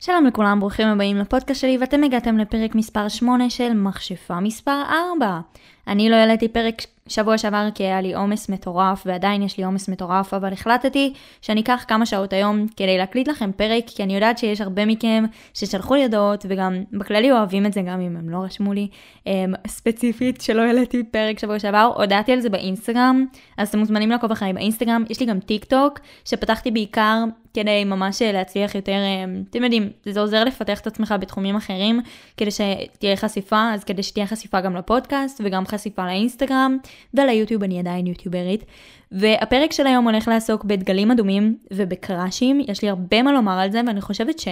שלום 0.00 0.26
לכולם, 0.26 0.60
ברוכים 0.60 0.88
הבאים 0.88 1.16
לפודקאסט 1.16 1.60
שלי, 1.60 1.78
ואתם 1.78 2.04
הגעתם 2.04 2.38
לפרק 2.38 2.74
מספר 2.74 3.08
8 3.08 3.50
של 3.50 3.72
מכשפה 3.72 4.40
מספר 4.40 4.82
4. 5.16 5.40
אני 5.86 6.10
לא 6.10 6.16
העליתי 6.16 6.48
פרק 6.48 6.82
שבוע 7.08 7.38
שעבר 7.38 7.68
כי 7.74 7.82
היה 7.82 8.00
לי 8.00 8.14
עומס 8.14 8.48
מטורף, 8.48 9.02
ועדיין 9.06 9.42
יש 9.42 9.58
לי 9.58 9.64
עומס 9.64 9.88
מטורף, 9.88 10.34
אבל 10.34 10.52
החלטתי 10.52 11.12
שאני 11.42 11.60
אקח 11.60 11.84
כמה 11.88 12.06
שעות 12.06 12.32
היום 12.32 12.66
כדי 12.76 12.98
להקליט 12.98 13.28
לכם 13.28 13.50
פרק, 13.52 13.84
כי 13.86 14.02
אני 14.02 14.14
יודעת 14.14 14.38
שיש 14.38 14.60
הרבה 14.60 14.86
מכם 14.86 15.24
ששלחו 15.54 15.94
לי 15.94 16.02
הודעות, 16.02 16.46
וגם 16.48 16.82
בכללי 16.92 17.32
אוהבים 17.32 17.66
את 17.66 17.72
זה 17.72 17.80
גם 17.82 18.00
אם 18.00 18.16
הם 18.16 18.30
לא 18.30 18.38
רשמו 18.38 18.72
לי. 18.72 18.88
um, 19.24 19.30
ספציפית 19.66 20.40
שלא 20.40 20.62
העליתי 20.62 21.02
פרק 21.04 21.38
שבוע 21.38 21.58
שעבר, 21.58 21.92
הודעתי 21.96 22.32
על 22.32 22.40
זה 22.40 22.50
באינסטגרם, 22.50 23.26
אז 23.56 23.68
אתם 23.68 23.78
מוזמנים 23.78 24.10
לעקוב 24.10 24.30
אחריי 24.30 24.52
באינסטגרם, 24.52 25.04
יש 25.10 25.20
לי 25.20 25.26
גם 25.26 25.40
טיק 25.40 25.64
טוק, 25.64 25.98
שפתחתי 26.24 26.70
בעיקר 26.70 27.24
כדי 27.54 27.84
ממש 27.84 28.22
להצליח 28.22 28.74
יותר, 28.74 28.92
um, 28.92 29.50
אתם 29.50 29.64
יודעים, 29.64 29.90
זה 30.04 30.20
עוזר 30.20 30.44
לפתח 30.44 30.80
את 30.80 30.86
עצמך 30.86 31.14
בתחומים 31.20 31.56
אחרים, 31.56 32.00
כדי 32.36 32.50
שתהיה 32.50 33.16
חשיפה, 33.16 33.70
אז 33.74 33.84
כדי 33.84 34.02
שתהיה 34.02 34.26
חשיפה 34.26 34.60
גם 34.60 34.76
לפודקאסט 34.76 35.40
וגם 35.44 35.66
חשיפה 35.66 36.06
לאינסטגרם. 36.06 36.78
וליוטיוב 37.14 37.62
אני 37.62 37.78
עדיין 37.78 38.06
יוטיוברית. 38.06 38.64
והפרק 39.12 39.72
של 39.72 39.86
היום 39.86 40.08
הולך 40.08 40.28
לעסוק 40.28 40.64
בדגלים 40.64 41.10
אדומים 41.10 41.56
ובקראשים, 41.72 42.60
יש 42.68 42.82
לי 42.82 42.88
הרבה 42.88 43.22
מה 43.22 43.32
לומר 43.32 43.58
על 43.58 43.72
זה, 43.72 43.80
ואני 43.86 44.00
חושבת 44.00 44.38
ש... 44.38 44.48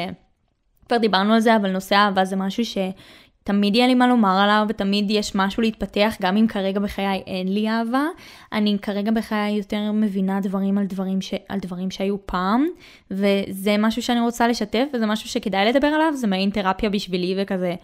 כבר 0.89 0.97
דיברנו 0.97 1.35
על 1.35 1.41
זה, 1.41 1.57
אבל 1.57 1.71
נושא 1.71 1.95
אהבה 1.95 2.25
זה 2.25 2.37
משהו 2.37 2.65
שתמיד 2.65 3.77
יהיה 3.77 3.87
לי 3.87 3.95
מה 3.95 4.07
לומר 4.07 4.39
עליו, 4.43 4.67
ותמיד 4.69 5.11
יש 5.11 5.35
משהו 5.35 5.63
להתפתח, 5.63 6.17
גם 6.23 6.37
אם 6.37 6.47
כרגע 6.47 6.81
בחיי 6.81 7.23
אין 7.27 7.55
לי 7.55 7.69
אהבה. 7.69 8.05
אני 8.53 8.77
כרגע 8.83 9.11
בחיי 9.11 9.57
יותר 9.57 9.93
מבינה 9.93 10.41
דברים 10.41 10.79
על 10.79 10.87
דברים, 10.87 11.21
ש... 11.21 11.35
על 11.49 11.59
דברים 11.59 11.91
שהיו 11.91 12.27
פעם, 12.27 12.67
וזה 13.11 13.77
משהו 13.79 14.03
שאני 14.03 14.21
רוצה 14.21 14.49
לשתף, 14.49 14.85
וזה 14.95 15.07
משהו 15.07 15.29
שכדאי 15.29 15.69
לדבר 15.69 15.87
עליו, 15.87 16.13
זה 16.15 16.27
מעין 16.27 16.51
תרפיה 16.51 16.91
בשבילי 16.91 17.35
וכזה 17.39 17.75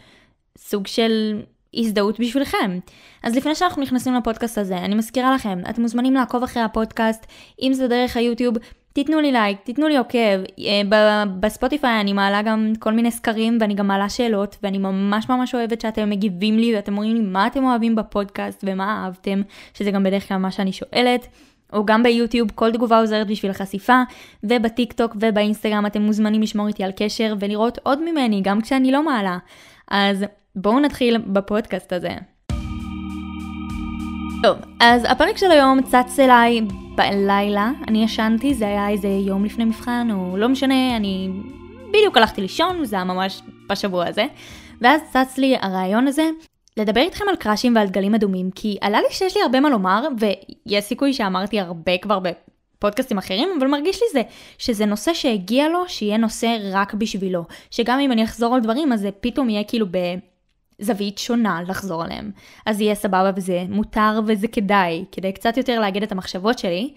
סוג 0.59 0.87
של 0.87 1.43
הזדהות 1.75 2.21
בשבילכם. 2.21 2.79
אז 3.23 3.37
לפני 3.37 3.55
שאנחנו 3.55 3.83
נכנסים 3.83 4.15
לפודקאסט 4.15 4.59
הזה, 4.59 4.79
אני 4.79 4.95
מזכירה 4.95 5.35
לכם, 5.35 5.59
אתם 5.71 5.83
מוזמנים 5.83 6.15
לעקוב 6.15 6.43
אחרי 6.43 6.63
הפודקאסט, 6.63 7.27
אם 7.63 7.73
זה 7.73 7.89
דרך 7.89 8.17
היוטיוב, 8.17 8.55
תיתנו 8.93 9.21
לי 9.21 9.33
לייק, 9.33 9.59
תיתנו 9.65 9.89
לי 9.89 9.97
עוקב. 9.97 10.19
אה, 10.59 11.25
בספוטיפיי 11.41 12.01
אני 12.01 12.13
מעלה 12.13 12.43
גם 12.43 12.73
כל 12.79 12.93
מיני 12.93 13.11
סקרים 13.11 13.59
ואני 13.61 13.75
גם 13.75 13.87
מעלה 13.87 14.09
שאלות, 14.09 14.57
ואני 14.63 14.79
ממש 14.79 15.29
ממש 15.29 15.55
אוהבת 15.55 15.81
שאתם 15.81 16.11
מגיבים 16.11 16.59
לי 16.59 16.77
ואתם 16.77 16.93
אומרים 16.93 17.17
לי 17.17 17.21
מה 17.21 17.47
אתם 17.47 17.65
אוהבים 17.65 17.95
בפודקאסט 17.95 18.65
ומה 18.67 19.05
אהבתם, 19.05 19.43
שזה 19.75 19.91
גם 19.91 20.03
בדרך 20.03 20.29
כלל 20.29 20.37
מה 20.37 20.51
שאני 20.51 20.73
שואלת. 20.73 21.27
או 21.73 21.87
גם 21.87 22.03
ביוטיוב, 22.03 22.51
כל 22.55 22.73
תגובה 22.73 22.99
עוזרת 22.99 23.27
בשביל 23.27 23.51
החשיפה, 23.51 24.03
ובטיק 24.45 24.93
טוק 24.93 25.17
ובאינסטגרם 25.21 25.87
אתם 25.87 26.03
מוזמנים 26.03 26.43
לשמור 26.43 26.69
איתי 26.69 26.85
על 26.85 26.93
קשר 26.97 27.35
ולראות 27.41 27.79
עוד 27.83 28.11
ממני, 28.11 28.41
גם 28.45 28.61
כשאני 28.61 28.93
לא 28.93 29.05
מעלה. 29.05 29.39
אז 29.91 30.25
בואו 30.57 30.81
נתחיל 30.81 31.19
בפודקאסט 31.19 31.93
הזה. 31.93 32.11
טוב, 34.43 34.59
אז 34.81 35.05
הפרק 35.09 35.37
של 35.37 35.51
היום 35.51 35.83
צץ 35.83 36.19
אליי 36.19 36.61
בלילה, 36.95 37.71
אני 37.89 38.05
ישנתי, 38.05 38.55
זה 38.55 38.67
היה 38.67 38.89
איזה 38.89 39.09
יום 39.09 39.45
לפני 39.45 39.65
מבחן, 39.65 40.09
או 40.13 40.37
לא 40.37 40.49
משנה, 40.49 40.97
אני 40.97 41.31
בדיוק 41.89 42.17
הלכתי 42.17 42.41
לישון, 42.41 42.85
זה 42.85 42.97
היה 42.97 43.05
ממש 43.05 43.43
בשבוע 43.69 44.07
הזה, 44.09 44.27
ואז 44.81 45.01
צץ 45.13 45.39
לי 45.39 45.57
הרעיון 45.61 46.09
הזה, 46.09 46.31
לדבר 46.77 47.01
איתכם 47.01 47.25
על 47.29 47.37
קראשים 47.37 47.77
ועל 47.77 47.89
דגלים 47.89 48.15
אדומים, 48.15 48.51
כי 48.51 48.77
עלה 48.81 49.01
לי 49.01 49.07
שיש 49.11 49.37
לי 49.37 49.43
הרבה 49.43 49.61
מה 49.61 49.71
לומר, 49.71 50.09
ויש 50.19 50.85
סיכוי 50.85 51.13
שאמרתי 51.13 51.61
הרבה 51.61 51.99
כבר 51.99 52.19
בפודקאסטים 52.19 53.19
אחרים, 53.19 53.49
אבל 53.59 53.67
מרגיש 53.67 54.03
לי 54.03 54.07
זה, 54.13 54.23
שזה 54.59 54.87
נושא 54.87 55.15
שהגיע 55.15 55.69
לו, 55.69 55.89
שיהיה 55.89 56.17
נושא 56.17 56.57
רק 56.73 56.95
בשבילו. 56.95 57.45
שגם 57.71 58.01
אם 58.01 58.13
אני 58.13 58.25
אחזור 58.25 58.55
על 58.55 58.61
דברים, 58.61 58.93
אז 58.93 59.01
זה 59.01 59.11
פתאום 59.21 59.51
יהיה 59.51 59.65
כאילו 59.65 59.87
ב... 59.91 59.99
זווית 60.83 61.19
שונה 61.19 61.61
לחזור 61.69 62.05
עליהם. 62.05 62.31
אז 62.67 62.81
יהיה 62.81 62.95
סבבה 62.95 63.31
וזה 63.37 63.65
מותר 63.69 64.21
וזה 64.27 64.49
כדאי, 64.49 65.05
כדי 65.13 65.33
קצת 65.33 65.57
יותר 65.57 65.81
להגיד 65.81 66.03
את 66.03 66.13
המחשבות 66.13 66.59
שלי. 66.59 66.93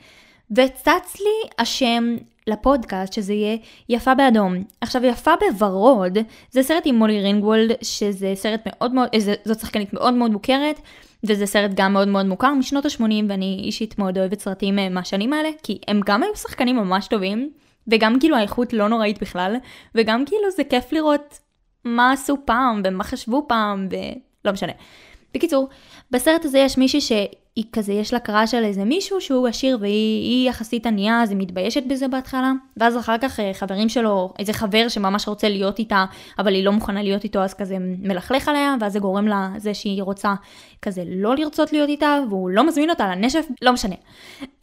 וצץ 0.52 1.20
לי 1.20 1.50
השם 1.60 2.16
לפודקאסט 2.48 3.14
שזה 3.14 3.34
יהיה 3.34 3.58
יפה 3.90 4.16
באדום. 4.16 4.56
עכשיו 4.82 5.06
יפה 5.06 5.32
בוורוד 5.40 6.18
זה 6.52 6.64
סרט 6.64 6.84
עם 6.86 6.96
מולי 6.96 7.22
רינגוולד 7.22 7.72
שזה 7.82 8.32
סרט 8.36 8.62
מאוד 8.66 8.94
מאוד, 8.94 9.10
זאת 9.46 9.60
שחקנית 9.60 9.94
מאוד 9.94 10.14
מאוד 10.14 10.32
מוכרת 10.32 10.82
וזה 11.24 11.46
סרט 11.46 11.72
גם 11.76 11.94
מאוד 11.94 12.08
מאוד 12.08 12.26
מוכר 12.26 12.54
משנות 12.54 12.86
ה-80 12.86 13.04
ואני 13.30 13.62
אישית 13.64 14.00
מאוד 14.00 14.18
אוהבת 14.18 14.40
סרטים 14.40 14.80
אה, 14.80 14.90
מהשנים 14.90 15.34
האלה 15.34 15.50
כי 15.64 15.80
הם 15.88 16.02
גם 16.06 16.24
היו 16.24 16.36
שחקנים 16.36 16.76
ממש 16.76 17.08
טובים 17.08 17.50
וגם 17.88 18.20
כאילו 18.20 18.36
האיכות 18.36 18.74
לא 18.74 18.90
נוראית 18.90 19.22
בכלל 19.22 19.56
וגם 19.96 20.26
כאילו 20.26 20.52
זה 20.52 20.64
כיף 20.64 20.94
לראות 20.94 21.40
מה 21.86 22.12
עשו 22.12 22.38
פעם 22.46 22.82
ומה 22.86 23.04
חשבו 23.04 23.46
פעם 23.48 23.88
ולא 23.92 24.54
משנה. 24.54 24.72
בקיצור, 25.34 25.70
בסרט 26.12 26.46
הזה 26.46 26.60
יש 26.60 26.78
מישהי 26.78 27.02
שהיא 27.02 27.66
כזה, 27.72 27.94
יש 27.94 28.14
לה 28.14 28.20
קראש 28.20 28.54
על 28.54 28.64
איזה 28.64 28.84
מישהו 28.84 29.22
שהוא 29.22 29.48
עשיר 29.48 29.78
והיא 29.82 30.50
יחסית 30.50 30.86
ענייה, 30.86 31.24
אז 31.24 31.30
היא 31.30 31.38
מתביישת 31.38 31.84
בזה 31.88 32.08
בהתחלה, 32.08 32.52
ואז 32.78 32.98
אחר 32.98 33.18
כך 33.18 33.40
אה, 33.40 33.52
חברים 33.54 33.90
שלו, 33.90 34.34
איזה 34.40 34.54
חבר 34.54 34.88
שממש 34.88 35.28
רוצה 35.28 35.50
להיות 35.50 35.80
איתה, 35.80 36.06
אבל 36.40 36.54
היא 36.54 36.66
לא 36.66 36.72
מוכנה 36.72 37.04
להיות 37.04 37.24
איתו, 37.24 37.40
אז 37.40 37.54
כזה 37.54 37.78
מלכלך 37.80 38.48
עליה, 38.48 38.76
ואז 38.82 38.94
זה 38.94 39.00
גורם 39.00 39.28
לה 39.28 39.50
זה 39.58 39.74
שהיא 39.74 40.04
רוצה 40.04 40.34
כזה 40.82 41.04
לא 41.08 41.36
לרצות 41.36 41.74
להיות 41.74 41.90
איתה, 41.90 42.20
והוא 42.30 42.50
לא 42.50 42.68
מזמין 42.68 42.90
אותה 42.90 43.16
לנשף, 43.16 43.46
לא 43.62 43.74
משנה. 43.74 43.96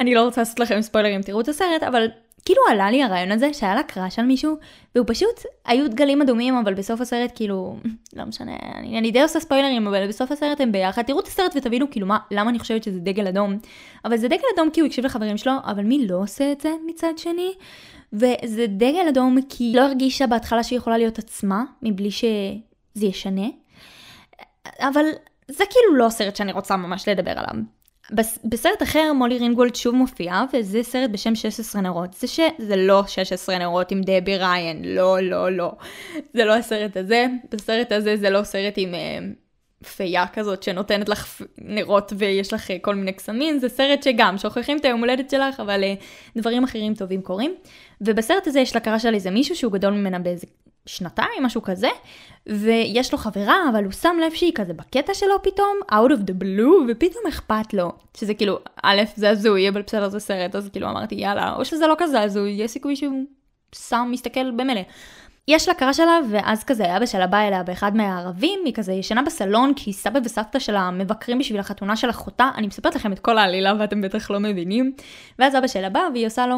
אני 0.00 0.14
לא 0.14 0.24
רוצה 0.24 0.40
לעשות 0.40 0.60
לכם 0.60 0.82
ספוילרים, 0.82 1.22
תראו 1.22 1.40
את 1.40 1.48
הסרט, 1.48 1.82
אבל 1.82 2.06
כאילו 2.44 2.62
עלה 2.70 2.90
לי 2.90 3.02
הרעיון 3.02 3.32
הזה 3.32 3.54
שהיה 3.54 3.74
לה 3.74 3.82
קראש 3.82 4.18
על 4.18 4.26
מישהו, 4.26 4.56
והוא 4.94 5.06
פשוט, 5.08 5.40
היו 5.64 5.88
דגלים 5.88 6.22
אדומים, 6.22 6.56
אבל 6.56 6.74
בסוף 6.74 7.00
הסרט 7.00 7.32
כאילו, 7.34 7.76
לא 8.16 8.24
משנה, 8.24 8.52
אני, 8.74 8.98
אני 8.98 9.10
די 9.10 9.22
עושה 9.22 9.40
ספוילרים, 9.40 9.86
אבל 9.86 10.08
בסוף 10.08 10.32
הסרט 10.32 10.60
הם 10.60 10.72
ביחד, 10.72 11.02
תראו 11.02 11.20
את 11.20 11.26
הסרט 11.26 11.52
ותבינו 11.56 11.90
כאילו 11.90 12.06
מה, 12.06 12.18
למה 12.30 12.50
אני 12.50 12.58
חושבת 12.58 12.82
שזה 12.82 13.00
דגל 13.00 13.26
אדום. 13.26 13.58
אבל 14.04 14.16
זה 14.16 14.28
דגל 14.28 14.44
אדום 14.54 14.70
כי 14.70 14.80
הוא 14.80 14.86
הקשיב 14.86 15.04
לחברים 15.04 15.36
שלו, 15.36 15.52
אבל 15.64 15.84
מי 15.84 16.06
לא 16.06 16.16
עושה 16.16 16.52
את 16.52 16.60
זה 16.60 16.70
מצד 16.86 17.12
שני? 17.16 17.54
וזה 18.12 18.66
דגל 18.68 19.08
אדום 19.08 19.38
כי 19.48 19.72
לא 19.76 19.82
הרגישה 19.82 20.26
בהתחלה 20.26 20.62
שהיא 20.62 20.76
יכולה 20.76 20.98
להיות 20.98 21.18
עצמה, 21.18 21.64
מבלי 21.82 22.10
שזה 22.10 23.06
ישנה. 23.06 23.46
אבל 24.80 25.04
זה 25.48 25.64
כאילו 25.70 25.96
לא 25.96 26.08
סרט 26.08 26.36
שאני 26.36 26.52
רוצה 26.52 26.76
ממש 26.76 27.08
לדבר 27.08 27.30
עליו. 27.30 27.62
בסרט 28.44 28.82
אחר 28.82 29.12
מולי 29.12 29.38
רינגולד 29.38 29.74
שוב 29.74 29.94
מופיעה, 29.94 30.44
וזה 30.52 30.82
סרט 30.82 31.10
בשם 31.10 31.34
16 31.34 31.82
נרות. 31.82 32.12
זה 32.12 32.26
שזה 32.26 32.76
לא 32.76 33.02
16 33.06 33.58
נרות 33.58 33.90
עם 33.90 34.00
דבי 34.00 34.36
ריין, 34.36 34.84
לא, 34.84 35.20
לא, 35.20 35.52
לא. 35.52 35.72
זה 36.34 36.44
לא 36.44 36.54
הסרט 36.54 36.96
הזה. 36.96 37.26
בסרט 37.50 37.92
הזה 37.92 38.16
זה 38.16 38.30
לא 38.30 38.42
סרט 38.42 38.74
עם 38.76 38.94
אה, 38.94 39.18
פייה 39.82 40.26
כזאת 40.26 40.62
שנותנת 40.62 41.08
לך 41.08 41.42
נרות 41.58 42.12
ויש 42.16 42.52
לך 42.52 42.70
אה, 42.70 42.76
כל 42.80 42.94
מיני 42.94 43.12
קסמים, 43.12 43.58
זה 43.58 43.68
סרט 43.68 44.02
שגם 44.02 44.38
שוכחים 44.38 44.78
את 44.78 44.84
היום 44.84 45.00
הולדת 45.00 45.30
שלך, 45.30 45.60
אבל 45.60 45.84
אה, 45.84 45.94
דברים 46.36 46.64
אחרים 46.64 46.94
טובים 46.94 47.22
קורים. 47.22 47.54
ובסרט 48.00 48.46
הזה 48.46 48.60
יש 48.60 48.74
לה 48.74 48.80
קרה 48.80 48.98
של 48.98 49.14
איזה 49.14 49.30
מישהו 49.30 49.56
שהוא 49.56 49.72
גדול 49.72 49.92
ממנה 49.92 50.18
באיזה 50.18 50.46
שנתיים, 50.86 51.42
משהו 51.42 51.62
כזה, 51.62 51.88
ויש 52.46 53.12
לו 53.12 53.18
חברה, 53.18 53.56
אבל 53.70 53.84
הוא 53.84 53.92
שם 53.92 54.16
לב 54.26 54.34
שהיא 54.34 54.52
כזה 54.54 54.72
בקטע 54.72 55.14
שלו 55.14 55.42
פתאום, 55.42 55.78
out 55.90 56.10
of 56.10 56.30
the 56.30 56.42
blue, 56.42 56.88
ופתאום 56.88 57.26
אכפת 57.28 57.74
לו. 57.74 57.92
שזה 58.16 58.34
כאילו, 58.34 58.58
א', 58.82 59.02
זה 59.16 59.30
הזוי, 59.30 59.68
אבל 59.68 59.82
בסדר 59.82 60.08
זה 60.08 60.20
סרט, 60.20 60.56
אז 60.56 60.68
כאילו 60.72 60.90
אמרתי, 60.90 61.14
יאללה, 61.14 61.54
או 61.56 61.64
שזה 61.64 61.86
לא 61.86 61.94
כזה 61.98 62.20
הזוי, 62.20 62.50
יש 62.50 62.70
סיכוי 62.70 62.96
שהוא 62.96 63.24
שם, 63.74 64.08
מסתכל 64.10 64.50
במילא. 64.50 64.80
יש 65.48 65.68
לה 65.68 65.74
קרה 65.74 65.94
שלה, 65.94 66.18
ואז 66.30 66.64
כזה 66.64 66.96
אבא 66.96 67.06
שלה 67.06 67.26
בא 67.26 67.40
אליה 67.40 67.62
באחד 67.62 67.96
מהערבים, 67.96 68.60
היא 68.64 68.74
כזה 68.74 68.92
ישנה 68.92 69.22
בסלון, 69.22 69.72
כי 69.76 69.92
סבא 69.92 70.18
וסבתא 70.24 70.58
שלה 70.58 70.90
מבקרים 70.90 71.38
בשביל 71.38 71.60
החתונה 71.60 71.96
של 71.96 72.10
אחותה, 72.10 72.50
אני 72.56 72.66
מספרת 72.66 72.94
לכם 72.94 73.12
את 73.12 73.18
כל 73.18 73.38
העלילה 73.38 73.74
ואתם 73.78 74.00
בטח 74.00 74.30
לא 74.30 74.40
מבינים. 74.40 74.92
ואז 75.38 75.56
אבא 75.56 75.66
שלה 75.66 75.90
בא 75.90 76.00
והיא 76.12 76.26
עושה 76.26 76.46
לו, 76.46 76.56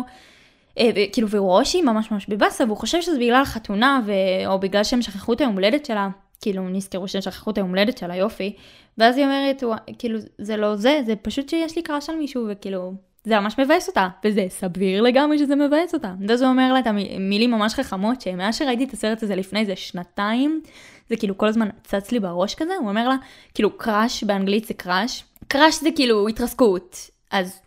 אה, 0.78 0.90
כאילו, 1.12 1.28
והוא 1.28 1.48
רואה 1.48 1.64
שהיא 1.64 1.82
ממש 1.82 2.10
ממש 2.10 2.26
בבאסה, 2.28 2.64
והוא 2.64 2.76
חושב 2.76 3.02
שזה 3.02 3.18
בגלל 3.18 3.44
חתונה, 3.44 4.00
ו... 4.06 4.12
או 4.46 4.60
בגלל 4.60 4.84
שהם 4.84 5.02
שכחו 5.02 5.32
את 5.32 5.40
היום 5.40 5.54
הולדת 5.54 5.84
שלה, 5.84 6.08
כאילו, 6.40 6.68
נזכרו 6.68 7.08
שהם 7.08 7.22
שכחו 7.22 7.50
את 7.50 7.58
היום 7.58 7.68
הולדת 7.68 7.98
שלה, 7.98 8.16
יופי. 8.16 8.56
ואז 8.98 9.16
היא 9.16 9.24
אומרת, 9.24 9.62
כאילו, 9.98 10.18
זה 10.38 10.56
לא 10.56 10.76
זה, 10.76 11.00
זה 11.06 11.16
פשוט 11.16 11.48
שיש 11.48 11.76
לי 11.76 11.82
קראש 11.82 12.10
על 12.10 12.16
מישהו, 12.16 12.46
וכאילו, 12.48 12.92
זה 13.24 13.40
ממש 13.40 13.58
מבאס 13.58 13.88
אותה, 13.88 14.08
וזה 14.24 14.46
סביר 14.48 15.02
לגמרי 15.02 15.38
שזה 15.38 15.56
מבאס 15.56 15.94
אותה. 15.94 16.14
ואז 16.28 16.42
הוא 16.42 16.50
אומר 16.50 16.72
לה 16.72 16.78
את 16.78 16.86
המילים 16.86 17.50
ממש 17.50 17.74
חכמות, 17.74 18.20
שמאז 18.20 18.56
שראיתי 18.56 18.84
את 18.84 18.92
הסרט 18.92 19.22
הזה 19.22 19.34
לפני 19.34 19.60
איזה 19.60 19.76
שנתיים, 19.76 20.60
זה 21.08 21.16
כאילו 21.16 21.38
כל 21.38 21.46
הזמן 21.46 21.68
צץ 21.84 22.12
לי 22.12 22.20
בראש 22.20 22.54
כזה, 22.54 22.74
הוא 22.80 22.88
אומר 22.88 23.08
לה, 23.08 23.16
כאילו 23.54 23.78
crush 23.78 24.24
באנגלית 24.24 24.64
זה 24.64 24.74
crush, 24.74 25.24
crush 25.48 25.80
זה 25.80 25.88
כאילו 25.96 26.28
התרסקות, 26.28 27.10
אז 27.30 27.60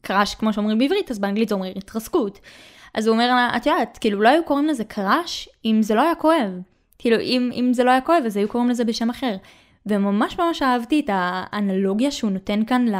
crush 0.00 0.34
כמו 0.34 0.52
שאומרים 0.52 0.78
בעברית, 0.78 1.10
אז 1.10 1.18
באנגלית 1.18 1.48
זה 1.48 1.54
אומר 1.54 1.72
התרסקות. 1.76 2.38
אז 2.94 3.06
הוא 3.06 3.12
אומר 3.12 3.34
לה, 3.34 3.50
את 3.56 3.66
יודעת, 3.66 3.98
כאילו 4.00 4.20
לא 4.20 4.28
היו 4.28 4.44
קוראים 4.44 4.66
לזה 4.66 4.84
crush 4.84 5.48
אם 5.64 5.82
זה 5.82 5.94
לא 5.94 6.02
היה 6.02 6.14
כואב. 6.14 6.50
כאילו, 6.98 7.20
אם, 7.20 7.50
אם 7.54 7.72
זה 7.72 7.84
לא 7.84 7.90
היה 7.90 8.00
כואב, 8.00 8.22
אז 8.26 8.36
היו 8.36 8.48
קוראים 8.48 8.70
לזה 8.70 8.84
בשם 8.84 9.10
אחר. 9.10 9.36
וממש 9.86 10.38
ממש 10.38 10.62
אהבתי 10.62 11.00
את 11.00 11.10
האנלוגיה 11.12 12.10
שהוא 12.10 12.30
נותן 12.30 12.64
כאן 12.64 12.88
ל, 12.88 12.94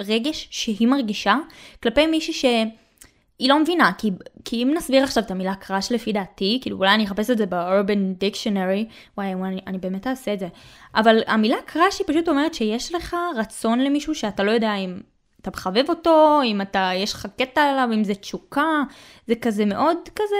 לרגש 0.00 0.48
שהיא 0.50 0.88
מרגישה 0.88 1.36
כלפי 1.82 2.06
מישהי 2.06 2.34
שהיא 2.34 3.48
לא 3.48 3.58
מבינה, 3.58 3.92
כי, 3.98 4.10
כי 4.44 4.62
אם 4.62 4.72
נסביר 4.76 5.02
עכשיו 5.02 5.22
את 5.22 5.30
המילה 5.30 5.54
קראש 5.54 5.92
לפי 5.92 6.12
דעתי, 6.12 6.58
כאילו 6.62 6.78
אולי 6.78 6.94
אני 6.94 7.04
אחפש 7.04 7.30
את 7.30 7.38
זה 7.38 7.46
ב-urban 7.46 8.24
dictionary, 8.24 8.92
וואי, 9.18 9.32
אני, 9.34 9.60
אני 9.66 9.78
באמת 9.78 10.06
אעשה 10.06 10.32
את 10.32 10.38
זה, 10.38 10.48
אבל 10.94 11.22
המילה 11.26 11.56
קראש 11.66 11.98
היא 11.98 12.06
פשוט 12.06 12.28
אומרת 12.28 12.54
שיש 12.54 12.94
לך 12.94 13.16
רצון 13.36 13.80
למישהו 13.80 14.14
שאתה 14.14 14.42
לא 14.42 14.50
יודע 14.50 14.74
אם 14.74 15.00
אתה 15.42 15.50
מחבב 15.50 15.84
אותו, 15.88 16.40
אם 16.44 16.60
אתה, 16.60 16.90
יש 16.94 17.12
לך 17.12 17.26
קטע 17.38 17.62
עליו, 17.62 17.88
אם 17.94 18.04
זה 18.04 18.14
תשוקה, 18.14 18.82
זה 19.26 19.34
כזה 19.34 19.64
מאוד 19.64 19.96
כזה 20.16 20.36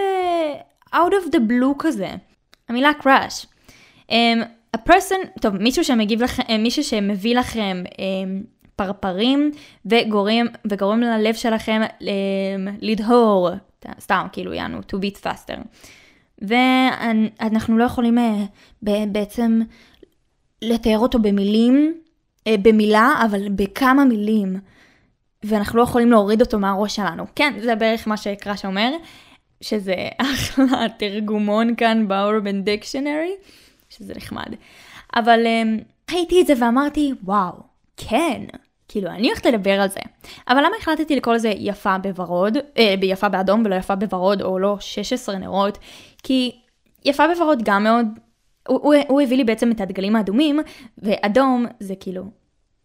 out 0.93 1.12
of 1.25 1.28
the 1.32 1.38
blue 1.38 1.75
כזה. 1.78 2.08
המילה 2.69 2.90
a 4.11 4.12
person, 4.88 5.41
טוב, 5.41 5.56
מישהו 5.56 5.85
שמגיב 5.85 6.23
לכם, 6.23 6.43
אה, 6.49 6.59
מישהו 6.59 6.85
שמביא 6.85 7.37
לכם 7.37 7.82
um, 7.87 7.97
פרפרים 8.77 9.50
וגורם, 9.87 10.47
וגורם 10.71 11.00
ללב 11.00 11.35
שלכם 11.35 11.82
um, 12.00 12.05
לדהור, 12.81 13.50
סתם, 14.00 14.27
כאילו, 14.32 14.53
יענו, 14.55 14.79
to 14.79 14.97
beat 14.97 15.27
faster. 15.27 15.59
ואנחנו 16.43 17.79
לא 17.79 17.85
יכולים 17.85 18.19
בעצם 18.82 19.61
לתאר 20.62 20.99
אותו 20.99 21.19
במילים, 21.19 21.94
במילה, 22.49 23.23
אבל 23.25 23.49
בכמה 23.49 24.05
מילים. 24.05 24.56
ואנחנו 25.43 25.79
לא 25.79 25.82
יכולים 25.82 26.11
להוריד 26.11 26.41
אותו 26.41 26.59
מהראש 26.59 26.97
שלנו. 26.97 27.25
כן, 27.35 27.53
זה 27.61 27.75
בערך 27.75 28.09
מה 28.09 28.17
שקראש 28.17 28.65
אומר, 28.65 28.93
שזה 29.61 29.94
אחלה 30.32 30.87
תרגומון 30.99 31.75
כאן 31.77 32.09
ב-urban 32.09 32.67
dictionary, 32.67 33.49
שזה 33.90 34.12
נחמד. 34.16 34.54
אבל 35.16 35.40
um, 35.44 36.12
ראיתי 36.14 36.40
את 36.40 36.46
זה 36.46 36.52
ואמרתי, 36.60 37.12
וואו, 37.25 37.52
כן, 37.96 38.42
כאילו, 38.88 39.10
אני 39.10 39.26
הולכת 39.28 39.46
לדבר 39.46 39.81
על 39.81 39.88
זה. 39.88 40.00
אבל 40.48 40.58
למה 40.58 40.76
החלטתי 40.81 41.16
לקרוא 41.16 41.34
לזה 41.34 41.48
יפה 41.48 41.98
בוורוד, 41.98 42.56
אה, 42.78 42.94
ביפה 43.00 43.28
באדום 43.28 43.62
ולא 43.64 43.75
יפה 43.75 43.94
בוורוד, 43.94 44.42
או 44.42 44.58
לא 44.58 44.76
16 44.81 45.38
נרות? 45.38 45.78
כי 46.22 46.52
יפה 47.04 47.25
בוורוד 47.34 47.62
גם 47.64 47.84
מאוד, 47.84 48.06
הוא, 48.69 48.78
הוא, 48.82 48.94
הוא 49.08 49.20
הביא 49.20 49.37
לי 49.37 49.44
בעצם 49.44 49.70
את 49.70 49.81
הדגלים 49.81 50.16
האדומים, 50.16 50.60
ואדום 50.98 51.66
זה 51.81 51.94
כאילו 52.00 52.25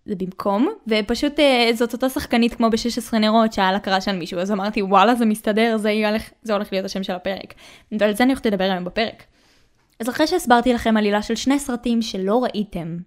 זה 0.06 0.16
במקום, 0.16 0.70
ופשוט 0.88 1.40
אה, 1.40 1.70
זאת 1.74 1.94
אותה 1.94 2.10
שחקנית 2.10 2.56
כמו 2.56 2.70
ב-16 2.70 3.18
נרות 3.18 3.54
שהיה 3.54 3.72
לה 3.72 3.80
קראש 3.80 4.08
על 4.08 4.16
מישהו, 4.16 4.40
אז 4.40 4.52
אמרתי 4.52 4.82
וואלה 4.82 5.16
זה 5.16 5.26
מסתדר, 5.26 5.78
זה, 5.78 5.92
ילך, 5.92 6.30
זה 6.42 6.54
הולך 6.54 6.72
להיות 6.72 6.86
השם 6.86 7.04
של 7.04 7.14
הפרק. 7.14 7.54
ועל 8.00 8.16
זה 8.16 8.24
אני 8.24 8.32
הולכת 8.32 8.46
לדבר 8.46 8.64
היום 8.64 8.84
בפרק. 8.84 9.24
אז 10.00 10.10
אחרי 10.10 10.28
שהסברתי 10.28 10.74
לכם 10.74 10.98
עלילה 10.98 11.22
של 11.22 11.36
שני 11.36 11.60
סרטים 11.60 12.02
שלא 12.02 12.44
ראיתם, 12.44 12.98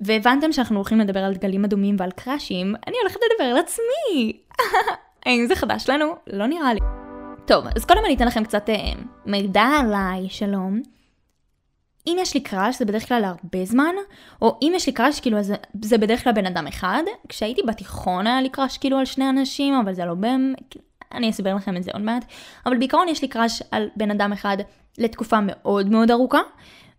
והבנתם 0.00 0.52
שאנחנו 0.52 0.76
הולכים 0.76 1.00
לדבר 1.00 1.20
על 1.20 1.34
דגלים 1.34 1.64
אדומים 1.64 1.96
ועל 1.98 2.10
קראשים, 2.10 2.74
אני 2.86 2.96
הולכת 3.02 3.20
לדבר 3.30 3.44
על 3.50 3.56
עצמי. 3.56 4.40
האם 5.26 5.46
זה 5.46 5.56
חדש 5.56 5.90
לנו? 5.90 6.14
לא 6.26 6.46
נראה 6.46 6.74
לי. 6.74 6.80
טוב, 7.46 7.64
אז 7.76 7.84
קודם 7.84 8.00
אני 8.04 8.14
אתן 8.14 8.26
לכם 8.26 8.44
קצת 8.44 8.70
אה, 8.70 8.92
מידע 9.26 9.62
עליי, 9.80 10.28
שלום. 10.28 10.82
אם 12.06 12.16
יש 12.20 12.34
לי 12.34 12.40
קראש 12.40 12.78
זה 12.78 12.84
בדרך 12.84 13.08
כלל 13.08 13.20
להרבה 13.20 13.64
זמן, 13.64 13.94
או 14.42 14.58
אם 14.62 14.72
יש 14.74 14.86
לי 14.86 14.92
קראש 14.92 15.20
כאילו 15.20 15.42
זה, 15.42 15.54
זה 15.82 15.98
בדרך 15.98 16.24
כלל 16.24 16.32
בן 16.32 16.46
אדם 16.46 16.66
אחד. 16.66 17.02
כשהייתי 17.28 17.62
בתיכון 17.62 18.26
היה 18.26 18.40
לי 18.40 18.48
קראש 18.48 18.78
כאילו 18.78 18.98
על 18.98 19.04
שני 19.04 19.30
אנשים, 19.30 19.74
אבל 19.74 19.94
זה 19.94 20.04
לא 20.04 20.14
באמת, 20.14 20.76
אני 21.12 21.30
אסביר 21.30 21.54
לכם 21.54 21.76
את 21.76 21.82
זה 21.82 21.90
עוד 21.94 22.02
מעט. 22.02 22.24
אבל 22.66 22.78
בעיקרון 22.78 23.08
יש 23.08 23.22
לי 23.22 23.28
crush 23.28 23.62
על 23.70 23.88
בן 23.96 24.10
אדם 24.10 24.32
אחד 24.32 24.56
לתקופה 24.98 25.38
מאוד 25.42 25.90
מאוד 25.90 26.10
ארוכה, 26.10 26.40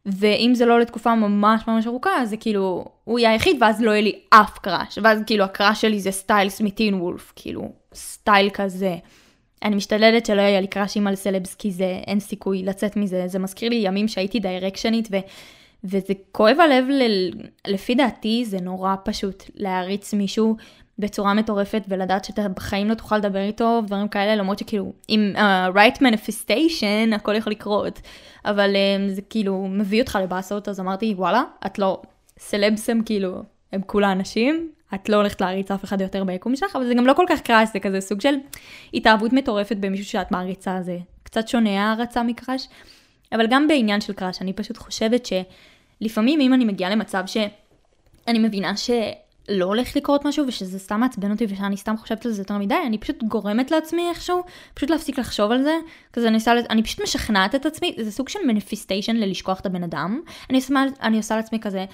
ואם 0.06 0.52
זה 0.56 0.66
לא 0.66 0.80
לתקופה 0.80 1.16
ממש 1.16 1.62
ממש 1.68 1.88
ארוכה, 1.88 2.22
אז 2.22 2.30
זה 2.30 2.38
כאילו, 2.38 2.86
הוא 3.04 3.20
יהיה 3.20 3.32
היחיד, 3.32 3.58
ואז 3.62 3.82
לא 3.82 3.92
יהיה 3.92 4.02
לי 4.02 4.20
אף 4.30 4.60
crush, 4.60 5.00
ואז 5.04 5.20
כאילו 5.26 5.44
ה 5.44 5.50
crush 5.50 5.82
שלי 5.82 6.00
זה 6.00 6.12
סטיילס 6.12 6.50
מ 6.50 6.58
Teen 6.58 6.94
Wolf, 6.94 7.34
כאילו, 7.36 7.72
סטיילס 7.94 8.50
כזה. 8.50 8.96
אני 9.64 9.76
משתדלת 9.76 10.26
שלא 10.26 10.42
יהיה 10.42 10.62
לי 10.62 10.68
קראשים 10.68 11.08
על 11.08 11.16
סלבס, 11.16 11.56
כי 11.56 11.72
זה, 11.72 12.00
אין 12.08 12.20
סיכוי 12.20 12.64
לצאת 12.64 12.98
מזה. 12.98 13.28
זה 13.28 13.40
מזכיר 13.40 13.70
לי 13.70 13.76
ימים 13.76 14.08
שהייתי 14.08 14.40
דיירקשנרית, 14.40 15.08
ו, 15.12 15.18
וזה 15.84 16.14
כואב 16.32 16.58
הלב, 16.60 16.86
ל, 16.90 17.04
לפי 17.68 17.96
דעתי 17.96 18.46
זה 18.46 18.62
נורא 18.62 18.96
פשוט 19.04 19.44
להעריץ 19.56 20.14
מישהו 20.14 20.56
בצורה 21.00 21.34
מטורפת, 21.34 21.82
ולדעת 21.88 22.26
שאתה 22.26 22.48
בחיים 22.48 22.90
לא 22.90 22.94
תוכל 22.94 23.18
לדבר 23.18 23.42
איתו, 23.42 23.82
ודברים 23.84 24.08
כאלה, 24.08 24.36
למרות 24.36 24.60
שכאילו, 24.60 24.94
עם 25.08 25.34
uh, 25.36 25.40
right 25.76 25.98
manifestation, 25.98 27.16
הכל 27.16 27.36
יכול 27.36 27.52
לקרות. 27.52 28.02
אבל 28.46 28.76
um, 28.76 29.12
זה 29.12 29.22
כאילו 29.22 29.68
מביא 29.70 30.02
אותך 30.02 30.20
לבאסות, 30.24 30.70
אז 30.70 30.80
אמרתי, 30.80 31.14
וואלה, 31.18 31.44
את 31.66 31.80
לא, 31.80 32.02
סלבס 32.40 32.90
הם 32.90 33.02
כאילו, 33.06 33.44
הם 33.72 33.82
כולה 33.82 34.12
אנשים, 34.12 34.70
את 34.96 35.10
לא 35.10 35.16
הולכת 35.16 35.42
להריץ 35.42 35.72
אף 35.72 35.84
אחד 35.84 36.02
יותר 36.02 36.24
ביקום 36.24 36.56
שלך, 36.56 36.76
אבל 36.76 36.88
זה 36.88 36.94
גם 36.94 37.08
לא 37.08 37.14
כל 37.14 37.26
כך 37.30 37.42
קראש, 37.42 37.70
זה 37.74 37.80
כזה 37.80 38.02
סוג 38.02 38.22
של 38.22 38.36
התאהבות 38.94 39.34
מטורפת 39.34 39.78
במישהו 39.78 40.06
שאת 40.06 40.32
מעריצה, 40.32 40.82
זה 40.82 40.98
קצת 41.24 41.48
שונה 41.48 41.90
הערצה 41.90 42.24
מקראש. 42.24 42.68
אבל 43.32 43.48
גם 43.48 43.68
בעניין 43.68 44.02
של 44.02 44.14
קראש, 44.14 44.42
אני 44.42 44.54
פשוט 44.54 44.78
חושבת 44.78 45.26
שלפעמים 45.26 46.42
אם 46.42 46.54
אני 46.54 46.66
מגיעה 46.66 46.90
למצב 46.90 47.24
שאני 47.26 48.40
מבינה 48.40 48.78
שלא 49.48 49.66
הולך 49.66 49.96
לקרות 49.96 50.26
משהו 50.26 50.48
ושזה 50.48 50.80
סתם 50.80 51.00
מעצבן 51.00 51.32
אותי 51.32 51.46
ושאני 51.50 51.78
סתם 51.78 51.98
חושבת 51.98 52.26
על 52.26 52.32
זה 52.32 52.42
יותר 52.42 52.58
מדי, 52.58 52.76
אני 52.88 52.98
פשוט 52.98 53.24
גורמת 53.24 53.72
לעצמי 53.72 54.10
איכשהו, 54.10 54.44
פשוט 54.74 54.90
להפסיק 54.90 55.20
לחשוב 55.20 55.52
על 55.52 55.64
זה, 55.64 55.78
כזה 56.14 56.28
אני, 56.28 56.36
עושה, 56.36 56.52
אני 56.70 56.84
פשוט 56.84 57.02
משכנעת 57.02 57.56
את 57.56 57.66
עצמי, 57.66 57.96
זה 58.00 58.12
סוג 58.12 58.30
של 58.30 58.40
manifestation 58.48 59.16
ללשכוח 59.16 59.60
את 59.60 59.66
הבן 59.66 59.84
אדם, 59.84 60.22
אני 60.50 60.58
עושה, 60.58 60.74
אני 61.02 61.18
עושה 61.18 61.36
לעצמי 61.36 61.60
כזה, 61.60 61.86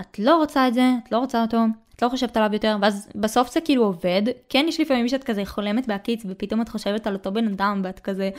את 0.00 0.18
לא 0.18 0.36
רוצה 0.36 0.68
את 0.68 0.74
זה, 0.74 0.92
את 1.04 1.12
לא 1.12 1.18
רוצה 1.18 1.42
אותו, 1.42 1.58
את 1.96 2.02
לא 2.02 2.08
חושבת 2.08 2.36
עליו 2.36 2.50
יותר, 2.52 2.76
ואז 2.80 3.08
בסוף 3.14 3.52
זה 3.52 3.60
כאילו 3.60 3.84
עובד. 3.84 4.22
כן, 4.48 4.64
יש 4.68 4.80
לפעמים 4.80 5.08
שאת 5.08 5.24
כזה 5.24 5.44
חולמת 5.44 5.86
בהקיץ, 5.86 6.22
ופתאום 6.28 6.60
את 6.60 6.68
חושבת 6.68 7.06
על 7.06 7.14
אותו 7.14 7.32
בן 7.32 7.46
אדם, 7.46 7.80
ואת 7.84 8.00
כזה, 8.00 8.30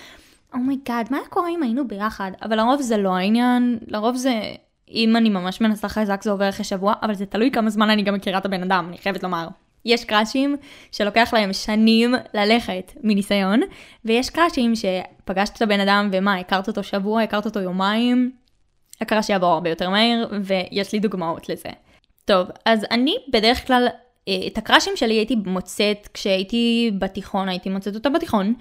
oh 0.53 0.67
my 0.67 0.80
God, 0.80 1.07
oh 1.07 1.11
מה 1.11 1.17
היה 1.17 1.27
קורה 1.27 1.49
אם 1.49 1.63
היינו 1.63 1.87
ביחד? 1.87 2.31
אבל 2.41 2.57
לרוב 2.57 2.81
זה 2.81 2.97
לא 2.97 3.15
העניין, 3.15 3.79
לרוב 3.87 4.15
זה, 4.15 4.41
אם 4.93 5.17
אני 5.17 5.29
ממש 5.29 5.61
מנסה 5.61 5.89
חזק 5.89 6.23
זה 6.23 6.31
עובר 6.31 6.49
אחרי 6.49 6.65
שבוע, 6.65 6.93
אבל 7.01 7.13
זה 7.13 7.25
תלוי 7.25 7.51
כמה 7.51 7.69
זמן 7.69 7.89
אני 7.89 8.01
גם 8.01 8.13
מכירה 8.13 8.37
את 8.37 8.45
הבן 8.45 8.63
אדם, 8.63 8.85
אני 8.89 8.97
חייבת 8.97 9.23
לומר. 9.23 9.47
יש 9.85 10.05
קראשים 10.05 10.55
שלוקח 10.91 11.33
להם 11.33 11.53
שנים 11.53 12.15
ללכת 12.33 12.91
מניסיון, 13.03 13.61
ויש 14.05 14.29
קראשים 14.29 14.73
שפגשת 14.75 15.57
את 15.57 15.61
הבן 15.61 15.79
אדם 15.79 16.09
ומה, 16.11 16.37
הכרת 16.37 16.67
אותו 16.67 16.83
שבוע, 16.83 17.21
הכרת 17.21 17.45
אותו 17.45 17.59
יומיים, 17.59 18.31
הקראש 19.01 19.29
יעבור 19.29 19.49
הרבה 19.49 19.69
יותר 19.69 19.89
מהר, 19.89 20.27
ויש 20.43 20.93
לי 20.93 20.99
דוגמאות 20.99 21.49
לזה. 21.49 21.69
טוב, 22.25 22.47
אז 22.65 22.85
אני 22.91 23.15
בדרך 23.33 23.67
כלל, 23.67 23.87
אה, 24.27 24.47
את 24.47 24.57
הקראשים 24.57 24.93
שלי 24.95 25.13
הייתי 25.13 25.35
מוצאת 25.35 26.09
כשהייתי 26.13 26.91
בתיכון, 26.99 27.49
הייתי 27.49 27.69
מוצאת 27.69 27.95
אותם 27.95 28.13
בתיכון. 28.13 28.53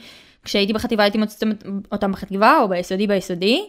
כשהייתי 0.45 0.73
בחטיבה 0.73 1.03
הייתי 1.03 1.19
מוצאת 1.19 1.43
אותם 1.93 2.13
בחטיבה, 2.13 2.59
או 2.63 2.69
ביסודי 2.69 3.07
ביסודי. 3.07 3.67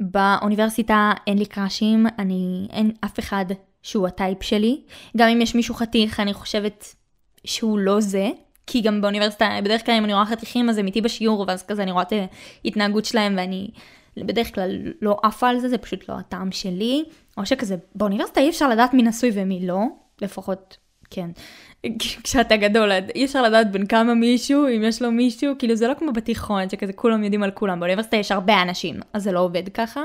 באוניברסיטה 0.00 1.12
אין 1.26 1.38
לי 1.38 1.46
קראשים, 1.46 2.06
אני, 2.18 2.66
אין 2.70 2.92
אף 3.04 3.18
אחד 3.18 3.44
שהוא 3.82 4.06
הטייפ 4.06 4.42
שלי. 4.42 4.80
גם 5.16 5.28
אם 5.28 5.40
יש 5.40 5.54
מישהו 5.54 5.74
חתיך, 5.74 6.20
אני 6.20 6.34
חושבת 6.34 6.94
שהוא 7.44 7.78
לא 7.78 8.00
זה. 8.00 8.30
כי 8.66 8.80
גם 8.80 9.00
באוניברסיטה, 9.00 9.58
בדרך 9.64 9.86
כלל 9.86 9.94
אם 9.94 10.04
אני 10.04 10.14
רואה 10.14 10.26
חתיכים 10.26 10.68
אז 10.68 10.78
הם 10.78 10.86
איתי 10.86 11.00
בשיעור, 11.00 11.44
ואז 11.48 11.62
כזה 11.62 11.82
אני 11.82 11.90
רואה 11.90 12.02
את 12.02 12.12
ההתנהגות 12.64 13.04
שלהם 13.04 13.34
ואני 13.36 13.70
בדרך 14.16 14.54
כלל 14.54 14.70
לא 15.02 15.16
עפה 15.22 15.48
על 15.48 15.58
זה, 15.58 15.68
זה 15.68 15.78
פשוט 15.78 16.08
לא 16.08 16.14
הטעם 16.14 16.52
שלי. 16.52 17.04
או 17.36 17.46
שכזה, 17.46 17.76
באוניברסיטה 17.94 18.40
אי 18.40 18.50
אפשר 18.50 18.68
לדעת 18.68 18.94
מי 18.94 19.02
נשוי 19.02 19.30
ומי 19.34 19.66
לא, 19.66 19.80
לפחות, 20.20 20.76
כן. 21.10 21.30
כשאתה 21.98 22.56
גדול, 22.56 22.90
אי 23.14 23.24
אפשר 23.24 23.42
לדעת 23.42 23.72
בין 23.72 23.86
כמה 23.86 24.14
מישהו, 24.14 24.66
אם 24.76 24.82
יש 24.84 25.02
לו 25.02 25.10
מישהו, 25.10 25.54
כאילו 25.58 25.76
זה 25.76 25.88
לא 25.88 25.94
כמו 25.94 26.12
בתיכון, 26.12 26.68
שכזה 26.68 26.92
כולם 26.92 27.24
יודעים 27.24 27.42
על 27.42 27.50
כולם, 27.50 27.80
באוניברסיטה 27.80 28.16
יש 28.16 28.32
הרבה 28.32 28.62
אנשים, 28.62 29.00
אז 29.12 29.22
זה 29.22 29.32
לא 29.32 29.40
עובד 29.40 29.68
ככה, 29.68 30.02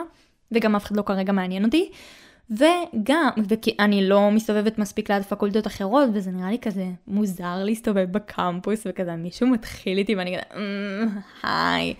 וגם 0.51 0.75
אף 0.75 0.86
אחד 0.86 0.98
לא 0.98 1.01
כרגע 1.01 1.31
מעניין 1.33 1.65
אותי. 1.65 1.91
וגם, 2.51 3.29
וכי 3.50 3.75
אני 3.79 4.09
לא 4.09 4.31
מסתובבת 4.31 4.77
מספיק 4.77 5.12
ליד 5.12 5.24
פקולטות 5.24 5.67
אחרות, 5.67 6.09
וזה 6.13 6.31
נראה 6.31 6.50
לי 6.51 6.59
כזה 6.59 6.86
מוזר 7.07 7.63
להסתובב 7.63 8.12
בקמפוס, 8.12 8.83
וכזה 8.86 9.15
מישהו 9.15 9.48
מתחיל 9.48 9.98
איתי 9.98 10.15
ואני 10.15 10.38
כזה, 10.38 10.59
אמ, 10.62 11.07
היי. 11.43 11.93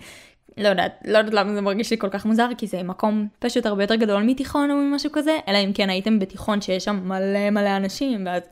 לא 0.56 0.68
יודעת, 0.68 1.02
לא 1.04 1.18
יודעת 1.18 1.34
למה 1.34 1.52
זה 1.54 1.60
מרגיש 1.60 1.90
לי 1.90 1.98
כל 1.98 2.08
כך 2.08 2.26
מוזר, 2.26 2.48
כי 2.58 2.66
זה 2.66 2.82
מקום 2.82 3.28
פשוט 3.38 3.66
הרבה 3.66 3.84
יותר 3.84 3.94
גדול 3.94 4.22
מתיכון 4.22 4.70
או 4.70 4.76
ממשהו 4.76 5.12
כזה, 5.12 5.38
אלא 5.48 5.58
אם 5.58 5.72
כן 5.72 5.90
הייתם 5.90 6.18
בתיכון 6.18 6.60
שיש 6.60 6.84
שם 6.84 7.00
מלא 7.04 7.50
מלא 7.50 7.76
אנשים, 7.76 8.26
ואז 8.26 8.42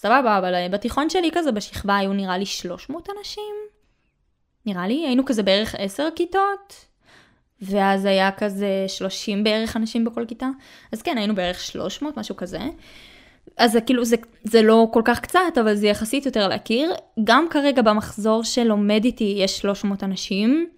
סבבה, 0.00 0.38
אבל 0.38 0.54
אה, 0.54 0.68
בתיכון 0.68 1.10
שלי 1.10 1.30
כזה 1.32 1.52
בשכבה 1.52 1.96
היו 1.96 2.12
נראה 2.12 2.38
לי 2.38 2.46
300 2.46 3.08
אנשים. 3.18 3.54
נראה 4.66 4.86
לי, 4.86 5.06
היינו 5.06 5.24
כזה 5.24 5.42
בערך 5.42 5.74
10 5.78 6.08
כיתות, 6.16 6.86
ואז 7.62 8.04
היה 8.04 8.32
כזה 8.32 8.84
30 8.88 9.44
בערך 9.44 9.76
אנשים 9.76 10.04
בכל 10.04 10.24
כיתה, 10.28 10.48
אז 10.92 11.02
כן, 11.02 11.18
היינו 11.18 11.34
בערך 11.34 11.60
300, 11.60 12.16
משהו 12.16 12.36
כזה. 12.36 12.58
אז 13.56 13.72
זה 13.72 13.80
כאילו, 13.80 14.04
זה, 14.04 14.16
זה 14.44 14.62
לא 14.62 14.86
כל 14.92 15.02
כך 15.04 15.20
קצת, 15.20 15.58
אבל 15.60 15.74
זה 15.74 15.86
יחסית 15.86 16.26
יותר 16.26 16.48
להכיר. 16.48 16.92
גם 17.24 17.46
כרגע 17.50 17.82
במחזור 17.82 18.44
שלומד 18.44 19.04
איתי 19.04 19.34
יש 19.38 19.58
300 19.58 20.04
אנשים. 20.04 20.70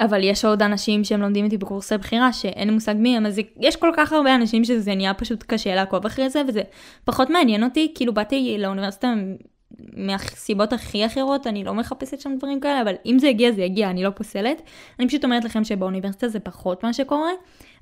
אבל 0.00 0.24
יש 0.24 0.44
עוד 0.44 0.62
אנשים 0.62 1.04
שהם 1.04 1.20
לומדים 1.20 1.44
איתי 1.44 1.58
בקורסי 1.58 1.98
בחירה 1.98 2.32
שאין 2.32 2.68
לי 2.68 2.74
מושג 2.74 2.94
מי 2.98 3.16
הם, 3.16 3.26
אז 3.26 3.40
יש 3.60 3.76
כל 3.76 3.92
כך 3.96 4.12
הרבה 4.12 4.34
אנשים 4.34 4.64
שזה 4.64 4.94
נהיה 4.94 5.14
פשוט 5.14 5.44
קשה 5.46 5.74
לעקוב 5.74 6.06
אחרי 6.06 6.30
זה, 6.30 6.42
וזה 6.48 6.62
פחות 7.04 7.30
מעניין 7.30 7.64
אותי, 7.64 7.92
כאילו 7.94 8.14
באתי 8.14 8.56
לאוניברסיטה 8.58 9.14
מהסיבות 9.96 10.72
הכי 10.72 11.06
אחרות, 11.06 11.46
אני 11.46 11.64
לא 11.64 11.74
מחפשת 11.74 12.20
שם 12.20 12.36
דברים 12.38 12.60
כאלה, 12.60 12.82
אבל 12.82 12.94
אם 13.06 13.18
זה 13.18 13.28
יגיע, 13.28 13.52
זה 13.52 13.62
יגיע, 13.62 13.90
אני 13.90 14.02
לא 14.02 14.10
פוסלת. 14.10 14.62
אני 14.98 15.08
פשוט 15.08 15.24
אומרת 15.24 15.44
לכם 15.44 15.64
שבאוניברסיטה 15.64 16.28
זה 16.28 16.40
פחות 16.40 16.84
מה 16.84 16.92
שקורה. 16.92 17.30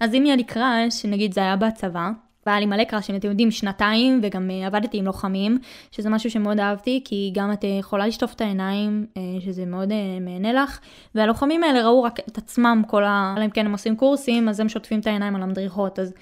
אז 0.00 0.14
אם 0.14 0.22
יהיה 0.26 0.37
לי 0.37 0.44
קראש, 0.44 1.04
נגיד 1.04 1.34
זה 1.34 1.40
היה 1.40 1.56
בצבא, 1.56 2.10
והיה 2.48 2.60
לי 2.60 2.66
מלא 2.66 2.84
קראשים, 2.84 3.16
אתם 3.16 3.28
יודעים, 3.28 3.50
שנתיים, 3.50 4.20
וגם 4.22 4.50
uh, 4.50 4.66
עבדתי 4.66 4.98
עם 4.98 5.04
לוחמים, 5.04 5.58
שזה 5.90 6.10
משהו 6.10 6.30
שמאוד 6.30 6.60
אהבתי, 6.60 7.02
כי 7.04 7.30
גם 7.34 7.52
את 7.52 7.64
uh, 7.64 7.66
יכולה 7.66 8.06
לשטוף 8.06 8.34
את 8.34 8.40
העיניים, 8.40 9.06
uh, 9.14 9.18
שזה 9.44 9.66
מאוד 9.66 9.92
מהנה 10.20 10.52
לך, 10.52 10.78
והלוחמים 11.14 11.64
האלה 11.64 11.82
ראו 11.82 12.02
רק 12.02 12.20
את 12.20 12.38
עצמם, 12.38 12.82
כל 12.86 13.04
ה... 13.04 13.34
אלא 13.36 13.44
אם 13.44 13.50
כן 13.50 13.66
הם 13.66 13.72
עושים 13.72 13.96
קורסים, 13.96 14.48
אז 14.48 14.60
הם 14.60 14.68
שוטפים 14.68 15.00
את 15.00 15.06
העיניים 15.06 15.36
על 15.36 15.42
המדריכות, 15.42 15.98
אז 15.98 16.14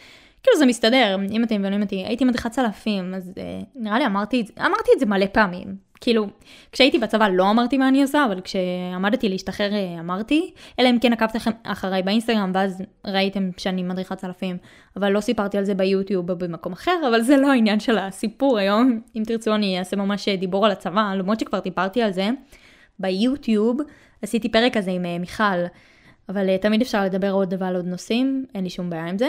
כאילו 0.43 0.59
זה 0.59 0.67
מסתדר, 0.67 1.17
אם 1.31 1.45
אתם 1.45 1.61
מבינים 1.61 1.83
אותי, 1.83 2.05
הייתי 2.07 2.25
מדריכת 2.25 2.51
צלפים, 2.51 3.15
אז 3.15 3.33
uh, 3.35 3.65
נראה 3.75 3.99
לי 3.99 4.07
אמרתי, 4.07 4.45
אמרתי 4.61 4.91
את 4.95 5.01
זה 5.01 5.07
מלא 5.07 5.27
פעמים, 5.33 5.77
כאילו, 6.01 6.27
כשהייתי 6.73 6.99
בצבא 6.99 7.29
לא 7.29 7.51
אמרתי 7.51 7.79
מה 7.79 7.89
אני 7.89 8.03
עושה, 8.03 8.25
אבל 8.25 8.41
כשעמדתי 8.41 9.29
להשתחרר 9.29 9.75
אה, 9.75 10.01
אמרתי, 10.01 10.51
אלא 10.81 10.91
אם 10.91 10.99
כן 10.99 11.13
עקבתם 11.13 11.39
אחריי 11.63 12.03
באינסטגרם, 12.03 12.51
ואז 12.55 12.83
ראיתם 13.07 13.51
שאני 13.57 13.83
מדריכת 13.83 14.19
צלפים, 14.19 14.57
אבל 14.97 15.13
לא 15.13 15.21
סיפרתי 15.21 15.59
על 15.59 15.65
זה 15.65 15.75
ביוטיוב 15.75 16.31
או 16.31 16.37
במקום 16.37 16.73
אחר, 16.73 17.01
אבל 17.09 17.23
זה 17.23 17.37
לא 17.37 17.51
העניין 17.51 17.81
של 17.81 17.99
הסיפור 17.99 18.59
היום. 18.59 19.01
אם 19.17 19.23
תרצו 19.27 19.55
אני 19.55 19.79
אעשה 19.79 19.97
ממש 19.97 20.29
דיבור 20.29 20.67
על 20.67 20.73
הצבא, 20.73 21.15
למרות 21.15 21.41
שכבר 21.41 21.59
דיברתי 21.59 22.03
על 22.03 22.13
זה. 22.13 22.29
ביוטיוב 22.99 23.79
עשיתי 24.23 24.49
פרק 24.49 24.77
כזה 24.77 24.91
עם 24.91 25.05
אה, 25.05 25.19
מיכל, 25.19 25.65
אבל 26.29 26.49
אה, 26.49 26.59
תמיד 26.59 26.81
אפשר 26.83 27.05
לדבר 27.05 27.31
עוד 27.31 27.55
ועל 27.59 27.77
עוד 27.77 27.87
נושאים, 27.87 28.45
אין 28.55 28.65
לי 28.65 28.71
שום 28.71 28.91
בעיה 28.91 29.07
עם 29.07 29.19
זה. 29.19 29.29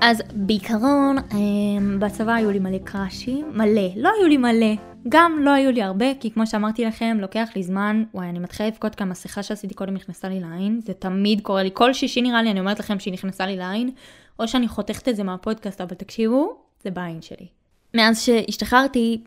אז 0.00 0.22
בעיקרון, 0.32 1.16
אמ, 1.34 1.98
בצבא 2.00 2.34
היו 2.34 2.50
לי 2.50 2.58
מלא 2.58 2.78
קראשים, 2.84 3.50
מלא, 3.54 3.88
לא 3.96 4.10
היו 4.18 4.28
לי 4.28 4.36
מלא, 4.36 4.74
גם 5.08 5.38
לא 5.42 5.50
היו 5.50 5.72
לי 5.72 5.82
הרבה, 5.82 6.06
כי 6.20 6.30
כמו 6.30 6.46
שאמרתי 6.46 6.84
לכם, 6.84 7.18
לוקח 7.20 7.48
לי 7.56 7.62
זמן, 7.62 8.04
וואי, 8.14 8.28
אני 8.28 8.38
מתחילה 8.38 8.68
לבכות 8.68 8.94
כי 8.94 9.02
המסכה 9.02 9.42
שעשיתי 9.42 9.74
קודם 9.74 9.94
נכנסה 9.94 10.28
לי 10.28 10.40
לעין, 10.40 10.80
זה 10.84 10.92
תמיד 10.92 11.40
קורה 11.40 11.62
לי, 11.62 11.70
כל 11.72 11.92
שישי 11.92 12.22
נראה 12.22 12.42
לי, 12.42 12.50
אני 12.50 12.60
אומרת 12.60 12.78
לכם 12.78 12.98
שהיא 12.98 13.14
נכנסה 13.14 13.46
לי 13.46 13.56
לעין, 13.56 13.90
או 14.38 14.48
שאני 14.48 14.68
חותכת 14.68 15.08
את 15.08 15.16
זה 15.16 15.22
מהפודקאסט, 15.22 15.80
אבל 15.80 15.96
תקשיבו, 15.96 16.56
זה 16.84 16.90
בעין 16.90 17.22
שלי. 17.22 17.46
מאז 17.94 18.20
שהשתחררתי, 18.20 19.20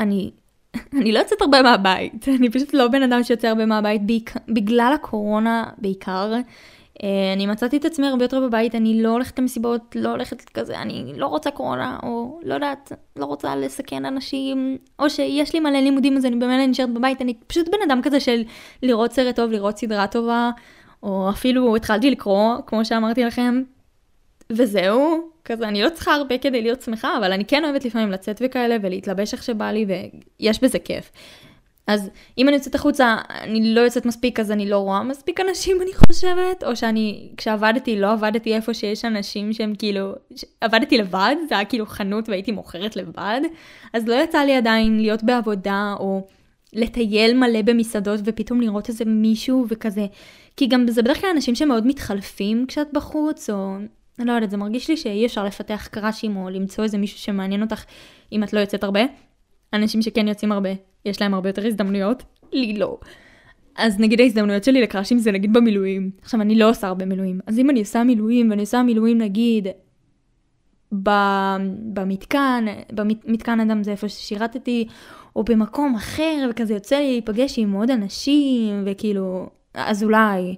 אני, 0.00 0.30
אני 0.98 1.12
לא 1.12 1.18
יוצאת 1.18 1.42
הרבה 1.42 1.62
מהבית, 1.62 2.28
אני 2.38 2.50
פשוט 2.50 2.74
לא 2.74 2.88
בן 2.88 3.02
אדם 3.02 3.22
שיוצא 3.22 3.48
הרבה 3.48 3.66
מהבית, 3.66 4.02
בגלל 4.48 4.92
הקורונה 4.94 5.64
בעיקר. 5.78 6.32
אה, 7.02 7.32
אני 7.32 7.46
מצאתי 7.46 7.76
את 7.76 7.84
עצמי 7.84 8.06
הרבה 8.06 8.24
יותר 8.24 8.40
בבית, 8.40 8.74
אני 8.74 9.02
לא 9.02 9.08
הולכת 9.08 9.38
למסיבות, 9.38 9.96
לא 9.98 10.08
הולכת 10.08 10.50
כזה, 10.50 10.78
אני 10.78 11.12
לא 11.16 11.26
רוצה 11.26 11.50
קורונה, 11.50 11.98
או 12.02 12.40
לא 12.42 12.54
יודעת, 12.54 12.92
לא 13.16 13.24
רוצה 13.24 13.56
לסכן 13.56 14.04
אנשים, 14.04 14.78
או 14.98 15.10
שיש 15.10 15.54
לי 15.54 15.60
מלא 15.60 15.78
לימודים 15.78 16.16
אז 16.16 16.26
אני 16.26 16.36
במילא 16.36 16.66
נשארת 16.66 16.94
בבית, 16.94 17.22
אני 17.22 17.34
פשוט 17.46 17.68
בן 17.68 17.90
אדם 17.90 18.00
כזה 18.02 18.20
של 18.20 18.42
לראות 18.82 19.12
סרט 19.12 19.36
טוב, 19.36 19.50
לראות 19.50 19.78
סדרה 19.78 20.06
טובה, 20.06 20.50
או 21.02 21.30
אפילו 21.30 21.76
התחלתי 21.76 22.10
לקרוא, 22.10 22.54
כמו 22.66 22.84
שאמרתי 22.84 23.24
לכם, 23.24 23.62
וזהו, 24.50 25.30
כזה, 25.44 25.68
אני 25.68 25.82
לא 25.82 25.90
צריכה 25.90 26.14
הרבה 26.14 26.38
כדי 26.38 26.62
להיות 26.62 26.82
שמחה, 26.82 27.16
אבל 27.18 27.32
אני 27.32 27.44
כן 27.44 27.64
אוהבת 27.64 27.84
לפעמים 27.84 28.10
לצאת 28.10 28.42
וכאלה, 28.44 28.76
ולהתלבש 28.82 29.32
איך 29.32 29.42
שבא 29.42 29.70
לי, 29.70 29.86
ויש 30.40 30.62
בזה 30.62 30.78
כיף. 30.78 31.10
אז 31.86 32.10
אם 32.38 32.48
אני 32.48 32.56
יוצאת 32.56 32.74
החוצה, 32.74 33.16
אני 33.30 33.74
לא 33.74 33.80
יוצאת 33.80 34.06
מספיק, 34.06 34.40
אז 34.40 34.52
אני 34.52 34.68
לא 34.68 34.78
רואה 34.78 35.02
מספיק 35.02 35.40
אנשים, 35.40 35.82
אני 35.82 35.90
חושבת, 35.94 36.64
או 36.64 36.76
שאני, 36.76 37.28
כשעבדתי, 37.36 38.00
לא 38.00 38.12
עבדתי 38.12 38.54
איפה 38.54 38.74
שיש 38.74 39.04
אנשים 39.04 39.52
שהם 39.52 39.74
כאילו, 39.78 40.12
עבדתי 40.60 40.98
לבד, 40.98 41.36
זה 41.48 41.54
היה 41.54 41.64
כאילו 41.64 41.86
חנות 41.86 42.28
והייתי 42.28 42.52
מוכרת 42.52 42.96
לבד, 42.96 43.40
אז 43.92 44.08
לא 44.08 44.14
יצא 44.14 44.38
לי 44.38 44.56
עדיין 44.56 45.00
להיות 45.00 45.22
בעבודה, 45.22 45.94
או 45.98 46.26
לטייל 46.72 47.36
מלא 47.36 47.62
במסעדות, 47.62 48.20
ופתאום 48.24 48.60
לראות 48.60 48.88
איזה 48.88 49.04
מישהו 49.04 49.66
וכזה, 49.68 50.06
כי 50.56 50.66
גם 50.66 50.86
זה 50.88 51.02
בדרך 51.02 51.20
כלל 51.20 51.30
אנשים 51.30 51.54
שמאוד 51.54 51.86
מתחלפים 51.86 52.64
כשאת 52.68 52.88
בחוץ, 52.92 53.50
או 53.50 53.76
אני 54.18 54.26
לא 54.26 54.32
יודעת, 54.32 54.50
זה 54.50 54.56
מרגיש 54.56 54.90
לי 54.90 54.96
שאי 54.96 55.26
אפשר 55.26 55.44
לפתח 55.44 55.88
קראשים, 55.90 56.36
או 56.36 56.50
למצוא 56.50 56.84
איזה 56.84 56.98
מישהו 56.98 57.18
שמעניין 57.18 57.62
אותך 57.62 57.84
אם 58.32 58.42
את 58.42 58.52
לא 58.52 58.60
יוצאת 58.60 58.84
הרבה. 58.84 59.00
אנשים 59.72 60.02
שכן 60.02 60.28
יוצאים 60.28 60.52
הרבה, 60.52 60.70
יש 61.04 61.20
להם 61.20 61.34
הרבה 61.34 61.48
יותר 61.48 61.66
הזדמנויות, 61.66 62.22
לי 62.52 62.76
לא. 62.78 62.98
אז 63.76 64.00
נגיד 64.00 64.20
ההזדמנויות 64.20 64.64
שלי 64.64 64.82
לקראשים 64.82 65.18
זה 65.18 65.32
נגיד 65.32 65.52
במילואים. 65.52 66.10
עכשיו 66.22 66.40
אני 66.40 66.54
לא 66.54 66.70
עושה 66.70 66.86
הרבה 66.86 67.04
מילואים, 67.04 67.40
אז 67.46 67.58
אם 67.58 67.70
אני 67.70 67.80
עושה 67.80 68.04
מילואים 68.04 68.50
ואני 68.50 68.60
עושה 68.60 68.82
מילואים 68.82 69.18
נגיד 69.18 69.66
במתקן, 70.92 72.64
במתקן 72.92 73.60
אדם 73.60 73.82
זה 73.82 73.90
איפה 73.90 74.08
ששירתתי, 74.08 74.88
או 75.36 75.44
במקום 75.44 75.94
אחר, 75.94 76.48
וכזה 76.50 76.74
יוצא 76.74 76.96
לי 76.96 77.10
להיפגש 77.10 77.58
עם 77.58 77.72
עוד 77.72 77.90
אנשים, 77.90 78.82
וכאילו, 78.86 79.50
אז 79.74 80.02
אולי. 80.02 80.56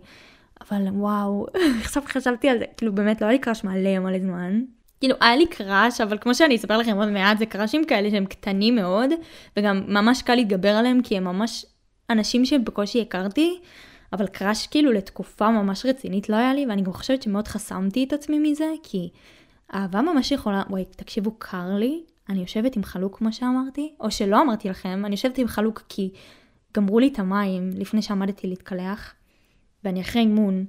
אבל 0.61 0.83
וואו, 0.93 1.47
עכשיו 1.83 2.03
חשבתי 2.07 2.49
על 2.49 2.59
זה, 2.59 2.65
כאילו 2.77 2.95
באמת 2.95 3.21
לא 3.21 3.27
היה 3.27 3.33
לי 3.33 3.39
קראש 3.39 3.65
מלא 3.65 3.99
מלא 3.99 4.19
זמן. 4.19 4.61
כאילו, 5.01 5.15
היה 5.21 5.37
לי 5.37 5.47
קראש, 5.47 6.01
אבל 6.01 6.19
כמו 6.19 6.35
שאני 6.35 6.57
אספר 6.57 6.79
לכם 6.79 6.97
עוד 6.97 7.09
מעט, 7.09 7.39
זה 7.39 7.47
קראשים 7.47 7.85
כאלה 7.85 8.11
שהם 8.11 8.27
קטנים 8.27 8.77
מאוד, 8.77 9.11
וגם 9.57 9.83
ממש 9.89 10.23
קל 10.23 10.35
להתגבר 10.35 10.69
עליהם, 10.69 11.03
כי 11.03 11.17
הם 11.17 11.25
ממש 11.25 11.67
אנשים 12.11 12.45
שבקושי 12.45 13.01
הכרתי, 13.01 13.59
אבל 14.13 14.27
קראש 14.27 14.67
כאילו 14.67 14.93
לתקופה 14.93 15.51
ממש 15.51 15.87
רצינית 15.87 16.29
לא 16.29 16.37
היה 16.37 16.55
לי, 16.55 16.67
ואני 16.67 16.83
גם 16.83 16.93
חושבת 16.93 17.23
שמאוד 17.23 17.49
חסמתי 17.49 18.05
את 18.05 18.13
עצמי 18.13 18.39
מזה, 18.39 18.73
כי 18.83 19.09
אהבה 19.75 20.03
ממש 20.03 20.33
יכולה, 20.33 20.63
וואי, 20.71 20.85
תקשיבו, 20.85 21.31
קר 21.39 21.75
לי, 21.79 22.03
אני 22.29 22.41
יושבת 22.41 22.77
עם 22.77 22.85
חלוק 22.85 23.19
כמו 23.19 23.33
שאמרתי, 23.33 23.93
או 24.01 24.11
שלא 24.11 24.43
אמרתי 24.43 24.69
לכם, 24.69 25.03
אני 25.05 25.15
יושבת 25.15 25.39
עם 25.39 25.47
חלוק 25.47 25.83
כי 25.89 26.11
גמרו 26.75 26.99
לי 26.99 27.09
את 27.09 27.19
המים 27.19 27.71
לפני 27.75 28.03
שעמדתי 28.03 28.47
להתקלח, 28.47 29.15
ואני 29.85 30.01
אחרי 30.01 30.23
אימון, 30.23 30.65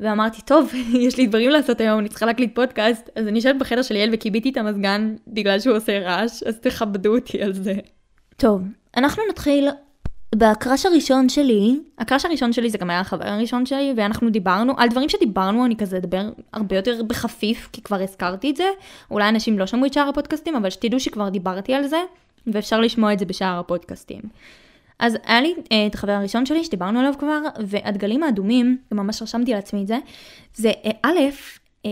ואמרתי, 0.00 0.42
טוב, 0.42 0.72
יש 1.06 1.16
לי 1.16 1.26
דברים 1.26 1.50
לעשות 1.50 1.80
היום, 1.80 1.98
אני 1.98 2.08
צריכה 2.08 2.26
להקליט 2.26 2.54
פודקאסט, 2.54 3.10
אז 3.16 3.26
אני 3.28 3.38
יושבת 3.38 3.56
בחדר 3.56 3.82
של 3.82 3.96
יעל 3.96 4.10
וכיביתי 4.12 4.50
את 4.50 4.56
המזגן 4.56 5.16
בגלל 5.26 5.60
שהוא 5.60 5.76
עושה 5.76 5.98
רעש, 5.98 6.42
אז 6.42 6.58
תכבדו 6.58 7.14
אותי 7.14 7.42
על 7.42 7.52
זה. 7.52 7.74
טוב, 8.36 8.62
אנחנו 8.96 9.22
נתחיל 9.30 9.68
בקראש 10.34 10.86
הראשון 10.86 11.28
שלי, 11.28 11.80
הקראש 11.98 12.24
הראשון 12.24 12.52
שלי 12.52 12.70
זה 12.70 12.78
גם 12.78 12.90
היה 12.90 13.00
החבר 13.00 13.28
הראשון 13.28 13.66
שלי, 13.66 13.92
ואנחנו 13.96 14.30
דיברנו, 14.30 14.74
על 14.76 14.88
דברים 14.88 15.08
שדיברנו 15.08 15.66
אני 15.66 15.76
כזה 15.76 15.96
אדבר 15.96 16.30
הרבה 16.52 16.76
יותר 16.76 17.02
בחפיף, 17.02 17.68
כי 17.72 17.82
כבר 17.82 18.02
הזכרתי 18.02 18.50
את 18.50 18.56
זה. 18.56 18.68
אולי 19.10 19.28
אנשים 19.28 19.58
לא 19.58 19.66
שמעו 19.66 19.86
את 19.86 19.92
שאר 19.92 20.08
הפודקאסטים, 20.08 20.56
אבל 20.56 20.70
שתדעו 20.70 21.00
שכבר 21.00 21.28
דיברתי 21.28 21.74
על 21.74 21.86
זה, 21.86 21.98
ואפשר 22.46 22.80
לשמוע 22.80 23.12
את 23.12 23.18
זה 23.18 23.24
בשאר 23.24 23.58
הפודקאסטים. 23.58 24.20
אז 24.98 25.18
היה 25.24 25.40
לי 25.40 25.54
אה, 25.72 25.86
את 25.86 25.94
החבר 25.94 26.12
הראשון 26.12 26.46
שלי 26.46 26.64
שדיברנו 26.64 27.00
עליו 27.00 27.14
כבר, 27.18 27.40
והדגלים 27.66 28.22
האדומים, 28.22 28.78
וממש 28.92 29.22
רשמתי 29.22 29.52
על 29.52 29.58
עצמי 29.58 29.82
את 29.82 29.86
זה, 29.86 29.98
זה 30.54 30.72
אה, 30.84 30.90
א', 31.02 31.18
אה, 31.86 31.90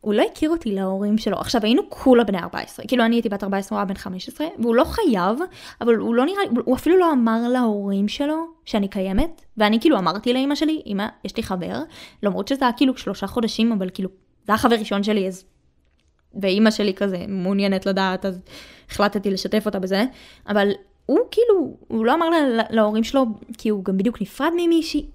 הוא 0.00 0.14
לא 0.14 0.22
הכיר 0.32 0.50
אותי 0.50 0.74
להורים 0.74 1.18
שלו. 1.18 1.36
עכשיו 1.36 1.60
היינו 1.64 1.82
כולה 1.88 2.24
בני 2.24 2.38
14, 2.38 2.86
כאילו 2.86 3.04
אני 3.04 3.16
הייתי 3.16 3.28
בת 3.28 3.44
14, 3.44 3.76
הוא 3.76 3.80
היה 3.80 3.86
בן 3.86 3.94
15, 3.94 4.46
והוא 4.58 4.74
לא 4.74 4.84
חייב, 4.84 5.38
אבל 5.80 5.94
הוא 5.94 6.14
לא 6.14 6.24
נראה, 6.24 6.42
הוא 6.64 6.76
אפילו 6.76 6.98
לא 6.98 7.12
אמר 7.12 7.48
להורים 7.48 8.08
שלו 8.08 8.46
שאני 8.64 8.88
קיימת, 8.88 9.44
ואני 9.56 9.80
כאילו 9.80 9.98
אמרתי 9.98 10.32
לאמא 10.32 10.54
שלי, 10.54 10.82
אמא, 10.86 11.06
יש 11.24 11.36
לי 11.36 11.42
חבר, 11.42 11.82
למרות 12.22 12.48
שזה 12.48 12.64
היה 12.64 12.72
כאילו 12.72 12.96
שלושה 12.96 13.26
חודשים, 13.26 13.72
אבל 13.72 13.88
כאילו, 13.94 14.08
זה 14.44 14.52
היה 14.52 14.58
חבר 14.58 14.76
ראשון 14.76 15.02
שלי, 15.02 15.28
אז... 15.28 15.44
ואימא 16.42 16.70
שלי 16.70 16.94
כזה 16.94 17.24
מעוניינת 17.28 17.86
לדעת, 17.86 18.24
אז 18.24 18.40
החלטתי 18.90 19.30
לשתף 19.30 19.66
אותה 19.66 19.78
בזה, 19.78 20.04
אבל 20.48 20.70
הוא 21.06 21.18
כאילו, 21.30 21.76
הוא 21.88 22.06
לא 22.06 22.14
אמר 22.14 22.30
לה, 22.30 22.62
להורים 22.70 23.04
שלו, 23.04 23.26
כי 23.58 23.68
הוא 23.68 23.84
גם 23.84 23.98
בדיוק 23.98 24.22
נפרד 24.22 24.50
ממישהי. 24.56 25.06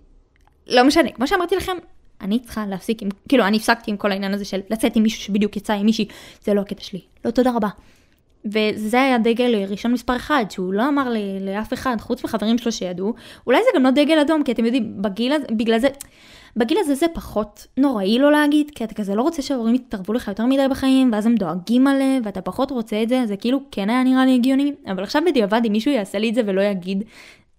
לא 0.67 0.84
משנה, 0.84 1.12
כמו 1.12 1.27
שאמרתי 1.27 1.55
לכם, 1.55 1.77
אני 2.22 2.39
צריכה 2.39 2.65
להפסיק 2.65 3.01
עם, 3.01 3.10
כאילו 3.29 3.46
אני 3.46 3.58
הפסקתי 3.58 3.91
עם 3.91 3.98
כל 3.98 4.12
העניין 4.12 4.34
הזה 4.34 4.46
של 4.46 4.60
לצאת 4.69 4.96
עם 4.96 5.03
מישהו 5.03 5.22
שבדיוק 5.22 5.58
יצא 5.58 5.74
עם 5.74 5.86
מישהי, 5.86 6.08
זה 6.43 6.53
לא 6.53 6.62
הקטע 6.62 6.84
שלי. 6.84 7.01
לא, 7.25 7.31
תודה 7.31 7.51
רבה. 7.51 7.67
וזה 8.46 9.01
היה 9.01 9.17
דגל 9.17 9.55
ראשון 9.67 9.91
מספר 9.91 10.15
אחד, 10.15 10.46
שהוא 10.50 10.74
לא 10.74 10.88
אמר 10.88 11.13
לאף 11.41 11.74
אחד, 11.74 11.98
חוץ 12.00 12.24
מחברים 12.24 12.58
שלו 12.58 12.72
שידעו. 12.72 13.13
אולי 13.48 13.60
זה 13.63 13.69
גם 13.75 13.84
לא 13.84 13.89
דגל 13.89 14.19
אדום, 14.19 14.43
כי 14.43 14.51
אתם 14.51 14.65
יודעים, 14.65 15.01
בגיל 15.01 15.34
הזה, 15.34 15.46
בגלל 15.51 15.79
זה, 15.79 15.88
בגיל 16.58 16.77
הזה 16.82 16.96
זה 16.96 17.06
פחות 17.13 17.68
נוראי 17.77 18.20
לא 18.20 18.32
להגיד, 18.32 18.72
כי 18.75 18.84
אתה 18.84 18.94
כזה 18.94 19.15
לא 19.15 19.22
רוצה 19.22 19.41
שההורים 19.41 19.75
יתערבו 19.75 20.13
לך 20.13 20.27
יותר 20.27 20.46
מדי 20.46 20.68
בחיים, 20.70 21.12
ואז 21.13 21.25
הם 21.25 21.36
דואגים 21.36 21.88
עליהם, 21.88 22.22
ואתה 22.25 22.41
פחות 22.41 22.72
רוצה 22.72 23.03
את 23.03 23.10
זה, 23.10 23.25
זה 23.25 23.38
כאילו 23.38 23.60
כן 23.72 23.89
היה 23.89 24.03
נראה 24.03 24.25
לי 24.25 24.36
הגיוני, 24.36 24.74
אבל 24.91 25.03
עכשיו 25.03 25.22
בדיעבד 25.25 25.62
אם 25.68 25.72
מישהו 25.72 25.91
יעשה 25.91 26.20
לי 26.20 26.29
את 26.29 26.36
זה 26.36 26.41
ולא 26.46 26.62
יגיד, 26.62 27.03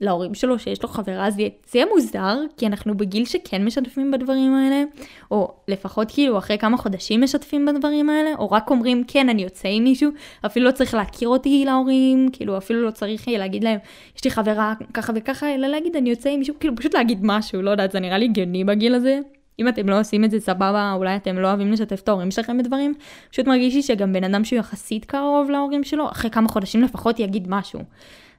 להורים 0.00 0.34
שלו 0.34 0.58
שיש 0.58 0.82
לו 0.82 0.88
חברה, 0.88 1.30
זה 1.30 1.42
יהיה 1.74 1.86
מוזר, 1.94 2.38
כי 2.56 2.66
אנחנו 2.66 2.96
בגיל 2.96 3.24
שכן 3.24 3.64
משתפים 3.64 4.10
בדברים 4.10 4.54
האלה, 4.54 4.82
או 5.30 5.52
לפחות 5.68 6.10
כאילו 6.10 6.38
אחרי 6.38 6.58
כמה 6.58 6.76
חודשים 6.76 7.20
משתפים 7.20 7.66
בדברים 7.66 8.10
האלה, 8.10 8.30
או 8.38 8.50
רק 8.50 8.70
אומרים 8.70 9.04
כן 9.08 9.28
אני 9.28 9.42
יוצא 9.42 9.68
עם 9.68 9.84
מישהו, 9.84 10.10
אפילו 10.46 10.66
לא 10.66 10.70
צריך 10.70 10.94
להכיר 10.94 11.28
אותי 11.28 11.64
להורים, 11.64 12.28
כאילו 12.32 12.58
אפילו 12.58 12.82
לא 12.82 12.90
צריך 12.90 13.28
להגיד 13.28 13.64
להם 13.64 13.78
יש 14.16 14.24
לי 14.24 14.30
חברה 14.30 14.74
ככה 14.94 15.12
וככה, 15.16 15.54
אלא 15.54 15.68
להגיד 15.68 15.96
אני 15.96 16.10
יוצא 16.10 16.30
עם 16.30 16.38
מישהו, 16.38 16.54
כאילו 16.60 16.76
פשוט 16.76 16.94
להגיד 16.94 17.18
משהו, 17.22 17.62
לא 17.62 17.70
יודעת, 17.70 17.92
זה 17.92 18.00
נראה 18.00 18.18
לי 18.18 18.24
הגיוני 18.24 18.64
בגיל 18.64 18.94
הזה. 18.94 19.18
אם 19.58 19.68
אתם 19.68 19.88
לא 19.88 20.00
עושים 20.00 20.24
את 20.24 20.30
זה 20.30 20.40
סבבה, 20.40 20.92
אולי 20.96 21.16
אתם 21.16 21.38
לא 21.38 21.48
אוהבים 21.48 21.72
לשתף 21.72 22.00
את 22.00 22.08
ההורים 22.08 22.30
שלכם 22.30 22.58
בדברים, 22.58 22.94
פשוט 23.30 23.46
מרגיש 23.46 23.74
לי 23.74 23.82
שגם 23.82 24.12
בן 24.12 24.24
אדם 24.24 24.44
שהוא 24.44 24.58
יחסית 24.58 25.04
קרוב 25.04 25.50
להורים 25.50 25.84
שלו, 25.84 26.10
אחרי 26.10 26.30
כמה 26.30 26.48
חודשים 26.48 26.82
לפחות 26.82 27.20
יגיד 27.20 27.46
משהו. 27.48 27.80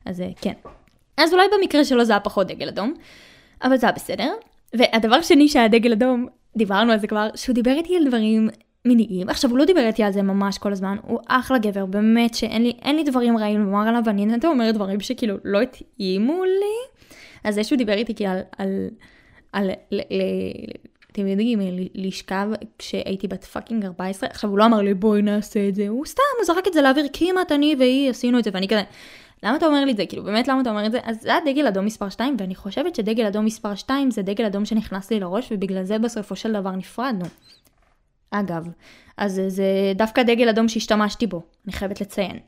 אז 0.06 0.24
כן. 0.41 0.53
אז 1.18 1.34
אולי 1.34 1.46
במקרה 1.58 1.86
שלו 1.86 2.06
זה 2.06 2.13
היה 2.13 2.20
פחות 2.20 2.48
דגל 2.48 2.68
אדום, 2.68 2.94
אבל 3.63 3.77
זה 3.77 3.86
היה 3.86 3.94
בסדר. 3.94 4.34
והדבר 4.74 5.15
השני 5.15 5.48
שהיה 5.48 5.68
דגל 5.68 5.91
אדום, 5.91 6.27
דיברנו 6.58 6.91
על 6.91 7.00
זה 7.00 7.08
כבר, 7.08 7.27
שהוא 7.36 7.53
דיבר 7.53 7.72
איתי 7.72 7.98
על 7.98 8.08
דברים 8.08 8.50
מיניים. 8.86 9.30
עכשיו, 9.30 9.51
הוא 9.51 9.58
לא 9.58 9.65
דיבר 9.65 9.88
איתי 9.88 10.03
על 10.03 10.12
זה 10.12 10.22
ממש 10.22 10.58
כל 10.58 10.72
הזמן, 10.72 10.98
הוא 11.01 11.20
אחלה 11.27 11.58
גבר, 11.58 11.86
באמת 11.86 12.34
שאין 12.34 12.63
לי, 12.63 12.74
לי 12.86 13.03
דברים 13.03 13.38
רעים 13.38 13.60
לומר 13.60 13.88
עליו, 13.88 14.01
ואני 14.06 14.25
נטו 14.25 14.48
אומרת 14.48 14.75
דברים 14.75 15.00
שכאילו 15.00 15.36
לא 15.44 15.62
התאימו 15.62 16.44
לי. 16.44 17.06
אז 17.44 17.56
זה 17.56 17.63
שהוא 17.63 17.77
דיבר 17.77 17.94
איתי 17.94 18.15
כאילו 18.15 18.32
על, 18.32 18.41
על, 18.58 18.89
על, 19.53 19.70
על, 19.70 19.70
על 19.91 20.00
אתם 21.12 21.27
יודעים, 21.27 21.60
לשכב 21.96 22.48
כשהייתי 22.77 23.27
בת 23.27 23.44
fucking 23.44 23.86
14, 23.86 24.30
עכשיו 24.30 24.50
הוא 24.50 24.58
לא 24.58 24.65
אמר 24.65 24.82
לי 24.82 24.94
בואי 24.94 25.22
נעשה 25.22 25.68
את 25.68 25.75
זה, 25.75 25.88
הוא 25.88 26.06
סתם, 26.06 26.24
זרק 26.46 26.68
את 26.68 26.74
זה 26.74 26.82
לאוויר, 26.82 27.06
כמעט 27.13 27.51
אני 27.51 27.75
והיא 27.80 28.10
עשינו 28.10 28.39
את 28.39 28.44
זה, 28.44 28.50
ואני 28.53 28.68
כזה, 28.68 28.82
למה 29.43 29.57
אתה 29.57 29.65
אומר 29.65 29.86
לי 29.86 29.91
את 29.91 29.98
זה? 29.98 30.05
כאילו, 30.05 30.24
באמת 30.24 30.48
למה 30.48 30.62
אתה 30.62 30.69
אומר 30.69 30.86
את 30.86 30.91
זה? 30.91 31.00
אז 31.03 31.21
זה 31.21 31.29
היה 31.29 31.39
דגל 31.45 31.67
אדום 31.67 31.86
מספר 31.86 32.10
2, 32.10 32.36
ואני 32.39 32.55
חושבת 32.55 32.95
שדגל 32.95 33.25
אדום 33.25 33.45
מספר 33.45 33.75
2 33.75 34.12
זה 34.12 34.21
דגל 34.21 34.45
אדום 34.45 34.65
שנכנס 34.65 35.12
לי 35.12 35.19
לראש, 35.19 35.51
ובגלל 35.51 35.83
זה 35.83 36.00
בסופו 36.00 36.36
של 36.36 36.53
דבר 36.53 36.71
נפרדנו. 36.71 37.25
אגב, 38.31 38.67
אז 39.17 39.41
זה 39.48 39.65
דווקא 39.95 40.24
דגל 40.24 40.50
אדום 40.50 40.67
שהשתמשתי 40.67 41.27
בו, 41.27 41.41
אני 41.65 41.74
חייבת 41.74 42.01
לציין. 42.01 42.39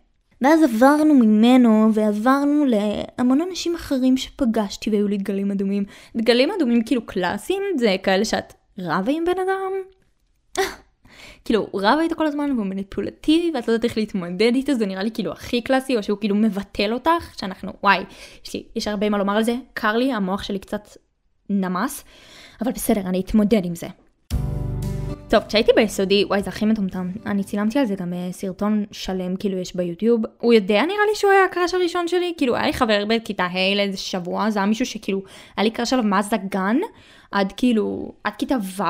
ואז 0.42 0.64
עברנו 0.64 1.14
ממנו 1.14 1.90
ועברנו 1.94 2.66
להמון 2.66 3.42
אנשים 3.50 3.76
אחרים 3.76 4.18
שפגשתי 4.18 4.90
והיו 4.90 5.08
לי 5.08 5.18
דגלים 5.18 5.52
אדומים. 5.52 5.86
דגלים 6.16 6.50
אדומים 6.58 6.84
כאילו 6.84 7.06
קלאסיים 7.06 7.62
זה 7.78 7.96
כאלה 8.04 8.26
שאת 8.26 8.54
רבה 8.80 9.12
עם 9.12 9.26
בן 9.26 9.40
אדם. 9.42 9.72
כאילו 11.46 11.68
רבה 11.74 12.02
איתו 12.02 12.16
כל 12.16 12.26
הזמן 12.26 12.52
והוא 12.52 12.66
מניפולטיבי 12.66 13.52
ואת 13.54 13.68
לא 13.68 13.74
יודעת 13.74 13.86
איך 13.86 13.98
להתמודד 13.98 14.52
איתו 14.56 14.74
זה 14.74 14.86
נראה 14.86 15.04
לי 15.04 15.12
כאילו 15.12 15.32
הכי 15.32 15.62
קלאסי 15.62 15.98
או 15.98 16.04
שהוא 16.04 16.20
כאילו 16.20 16.36
מבטל 16.36 16.94
אותך 16.94 17.40
שאנחנו 17.40 17.74
וואי 17.84 18.04
יש 18.46 18.54
לי 18.54 18.64
יש 18.76 18.88
הרבה 18.88 19.10
מה 19.10 19.18
לומר 19.18 19.38
על 19.38 19.44
זה 19.44 19.56
קר 19.74 19.98
לי 19.98 20.14
המוח 20.14 20.44
שלי 20.44 20.60
קצת 20.60 20.88
נמס 21.50 22.04
אבל 22.62 22.72
בסדר 22.72 23.02
אני 23.02 23.20
אתמודד 23.20 23.66
עם 23.66 23.76
זה. 23.76 23.88
טוב, 25.30 25.44
כשהייתי 25.48 25.72
ביסודי, 25.76 26.24
וואי, 26.26 26.44
זה 26.44 26.50
הכי 26.50 26.66
מטומטם. 26.66 27.12
אני 27.26 27.44
צילמתי 27.44 27.80
על 27.80 27.86
זה 27.86 27.96
גם 27.96 28.14
אה, 28.14 28.32
סרטון 28.32 28.86
שלם, 28.92 29.36
כאילו, 29.36 29.58
יש 29.58 29.76
ביוטיוב. 29.76 30.22
הוא 30.40 30.54
יודע, 30.54 30.82
נראה 30.82 31.06
לי 31.10 31.16
שהוא 31.16 31.32
היה 31.32 31.46
הקראש 31.46 31.74
הראשון 31.74 32.08
שלי. 32.08 32.34
כאילו, 32.38 32.56
היה 32.56 32.66
לי 32.66 32.74
חבר 32.74 33.04
בכיתה 33.08 33.44
ה' 33.44 33.76
לאיזה 33.76 33.98
שבוע, 33.98 34.50
זה 34.50 34.60
היה 34.60 34.66
מישהו 34.66 34.86
שכאילו, 34.86 35.22
היה 35.58 35.64
לי 35.64 35.72
קראש 35.72 35.94
עליו 35.94 36.06
מאז 36.06 36.34
הגן, 36.34 36.78
עד 37.32 37.54
כאילו, 37.58 38.12
עד 38.24 38.34
כיתה 38.38 38.56
ו', 38.78 38.84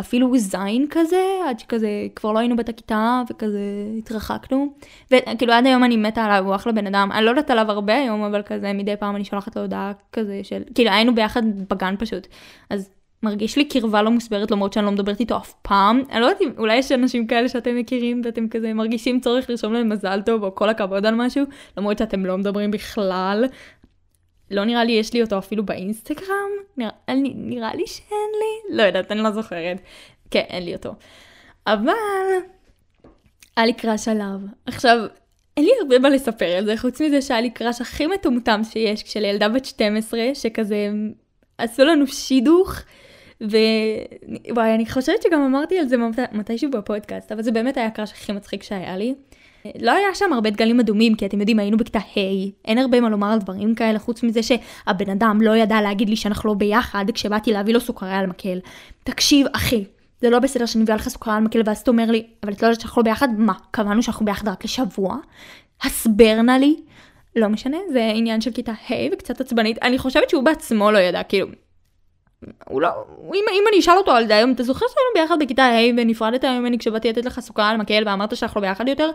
אפילו 0.00 0.38
זין 0.38 0.86
כזה, 0.90 1.24
עד 1.48 1.58
שכזה, 1.58 1.88
כבר 2.14 2.32
לא 2.32 2.38
היינו 2.38 2.56
באותה 2.56 2.72
כיתה, 2.72 3.22
וכזה 3.30 3.60
התרחקנו. 3.98 4.74
וכאילו, 5.10 5.52
עד 5.52 5.66
היום 5.66 5.84
אני 5.84 5.96
מתה 5.96 6.24
עליו, 6.24 6.44
הוא 6.46 6.54
אחלה 6.54 6.72
בן 6.72 6.86
אדם. 6.86 7.10
אני 7.12 7.24
לא 7.24 7.30
יודעת 7.30 7.50
עליו 7.50 7.70
הרבה 7.70 7.94
היום, 7.94 8.22
אבל 8.22 8.42
כזה, 8.42 8.72
מדי 8.72 8.96
פעם 8.96 9.16
אני 9.16 9.24
שולחת 9.24 9.56
לו 9.56 9.62
הודעה 9.62 9.92
כזה 10.12 10.40
של, 10.42 10.62
כאילו, 10.74 10.90
היינו 10.90 11.14
ביחד 11.14 11.42
בגן 11.70 11.94
פשוט. 11.98 12.26
אז 12.70 12.90
מרגיש 13.22 13.56
לי 13.56 13.64
קרבה 13.64 14.02
לא 14.02 14.10
מוסברת 14.10 14.50
למרות 14.50 14.72
שאני 14.72 14.86
לא 14.86 14.92
מדברת 14.92 15.20
איתו 15.20 15.36
אף 15.36 15.52
פעם. 15.62 16.02
אני 16.10 16.20
לא 16.20 16.26
יודעת 16.26 16.42
אם 16.42 16.50
אולי 16.58 16.76
יש 16.76 16.92
אנשים 16.92 17.26
כאלה 17.26 17.48
שאתם 17.48 17.76
מכירים 17.76 18.22
ואתם 18.24 18.48
כזה 18.48 18.74
מרגישים 18.74 19.20
צורך 19.20 19.50
לרשום 19.50 19.72
להם 19.72 19.88
מזל 19.88 20.22
טוב 20.22 20.44
או 20.44 20.54
כל 20.54 20.68
הכבוד 20.68 21.06
על 21.06 21.14
משהו, 21.14 21.44
למרות 21.76 21.98
שאתם 21.98 22.26
לא 22.26 22.38
מדברים 22.38 22.70
בכלל. 22.70 23.44
לא 24.50 24.64
נראה 24.64 24.84
לי 24.84 24.92
יש 24.92 25.12
לי 25.12 25.22
אותו 25.22 25.38
אפילו 25.38 25.66
באינסטגרם, 25.66 26.50
נראה, 26.76 26.90
נראה 27.34 27.74
לי 27.74 27.86
שאין 27.86 28.30
לי, 28.40 28.76
לא 28.76 28.82
יודעת, 28.82 29.12
אני 29.12 29.20
לא 29.20 29.30
זוכרת. 29.30 29.80
כן, 30.30 30.44
אין 30.48 30.64
לי 30.64 30.74
אותו. 30.74 30.94
אבל 31.66 31.92
היה 33.56 33.66
לי 33.66 33.72
קראש 33.72 34.08
עליו. 34.08 34.38
עכשיו, 34.66 34.98
אין 35.56 35.64
לי 35.64 35.70
הרבה 35.82 35.98
מה 35.98 36.08
לספר 36.08 36.44
על 36.44 36.64
זה, 36.64 36.76
חוץ 36.76 37.00
מזה 37.00 37.22
שהיה 37.22 37.40
לי 37.40 37.50
קראש 37.50 37.80
הכי 37.80 38.06
מטומטם 38.06 38.60
שיש, 38.64 39.02
כשלילדה 39.02 39.48
בת 39.48 39.64
12, 39.64 40.20
שכזה 40.34 40.90
עשו 41.58 41.84
לנו 41.84 42.06
שידוך. 42.06 42.74
ווואי, 43.40 44.74
אני 44.74 44.86
חושבת 44.86 45.22
שגם 45.22 45.42
אמרתי 45.42 45.78
על 45.78 45.88
זה 45.88 45.96
מת... 45.96 46.18
מתישהו 46.32 46.70
בפודקאסט, 46.70 47.32
אבל 47.32 47.42
זה 47.42 47.52
באמת 47.52 47.76
היה 47.76 47.86
הקראש 47.86 48.12
הכי 48.12 48.32
מצחיק 48.32 48.62
שהיה 48.62 48.96
לי. 48.96 49.14
לא 49.80 49.90
היה 49.90 50.14
שם 50.14 50.32
הרבה 50.32 50.50
דגלים 50.50 50.80
אדומים, 50.80 51.14
כי 51.14 51.26
אתם 51.26 51.40
יודעים, 51.40 51.58
היינו 51.58 51.76
בכיתה 51.76 51.98
ה', 51.98 52.50
אין 52.64 52.78
הרבה 52.78 53.00
מה 53.00 53.08
לומר 53.08 53.32
על 53.32 53.38
דברים 53.38 53.74
כאלה, 53.74 53.98
חוץ 53.98 54.22
מזה 54.22 54.40
שהבן 54.42 55.10
אדם 55.10 55.38
לא 55.42 55.56
ידע 55.56 55.80
להגיד 55.80 56.08
לי 56.08 56.16
שאנחנו 56.16 56.48
לא 56.48 56.54
ביחד, 56.54 57.04
כשבאתי 57.14 57.52
להביא 57.52 57.74
לו 57.74 57.80
סוכריה 57.80 58.18
על 58.18 58.26
מקל. 58.26 58.58
תקשיב, 59.04 59.46
אחי, 59.52 59.84
זה 60.20 60.30
לא 60.30 60.38
בסדר 60.38 60.66
שאני 60.66 60.82
מביאה 60.82 60.96
לך 60.96 61.08
סוכריה 61.08 61.36
על 61.36 61.42
מקל, 61.42 61.62
ואז 61.64 61.78
אתה 61.78 61.90
אומר 61.90 62.10
לי, 62.10 62.26
אבל 62.42 62.52
את 62.52 62.62
לא 62.62 62.66
יודעת 62.66 62.80
שאנחנו 62.80 63.02
לא 63.02 63.04
ביחד? 63.04 63.28
מה, 63.38 63.52
קבענו 63.70 64.02
שאנחנו 64.02 64.26
ביחד 64.26 64.48
רק 64.48 64.64
לשבוע? 64.64 65.16
הסבר 65.82 66.42
נא 66.42 66.52
לי. 66.52 66.76
לא 67.36 67.48
משנה, 67.48 67.76
זה 67.92 68.10
עניין 68.14 68.40
של 68.40 68.52
כיתה 68.52 68.72
ה' 68.72 68.94
וקצת 69.12 69.40
עצבנית. 69.40 69.78
אני 69.82 69.98
חושבת 69.98 70.30
שהוא 70.30 70.44
בעצמו 70.44 70.90
לא 70.90 70.98
ידע, 70.98 71.22
כאילו, 71.22 71.46
הוא 72.68 72.82
לא, 72.82 72.88
אם, 73.34 73.44
אם 73.52 73.64
אני 73.68 73.78
אשאל 73.78 73.96
אותו 73.96 74.10
על 74.10 74.26
זה 74.26 74.36
היום, 74.36 74.52
אתה 74.52 74.62
זוכר 74.62 74.86
שהיינו 74.88 75.28
ביחד 75.28 75.44
בכיתה 75.44 75.64
ה' 75.64 75.90
ונפרדת 75.96 76.44
ממני 76.44 76.78
כשבאתי 76.78 77.08
לתת 77.08 77.24
לך 77.24 77.40
סוכר 77.40 77.62
על 77.62 77.76
מקל 77.76 78.02
ואמרת 78.06 78.36
שאנחנו 78.36 78.60
לא 78.60 78.68
ביחד 78.68 78.88
יותר? 78.88 79.10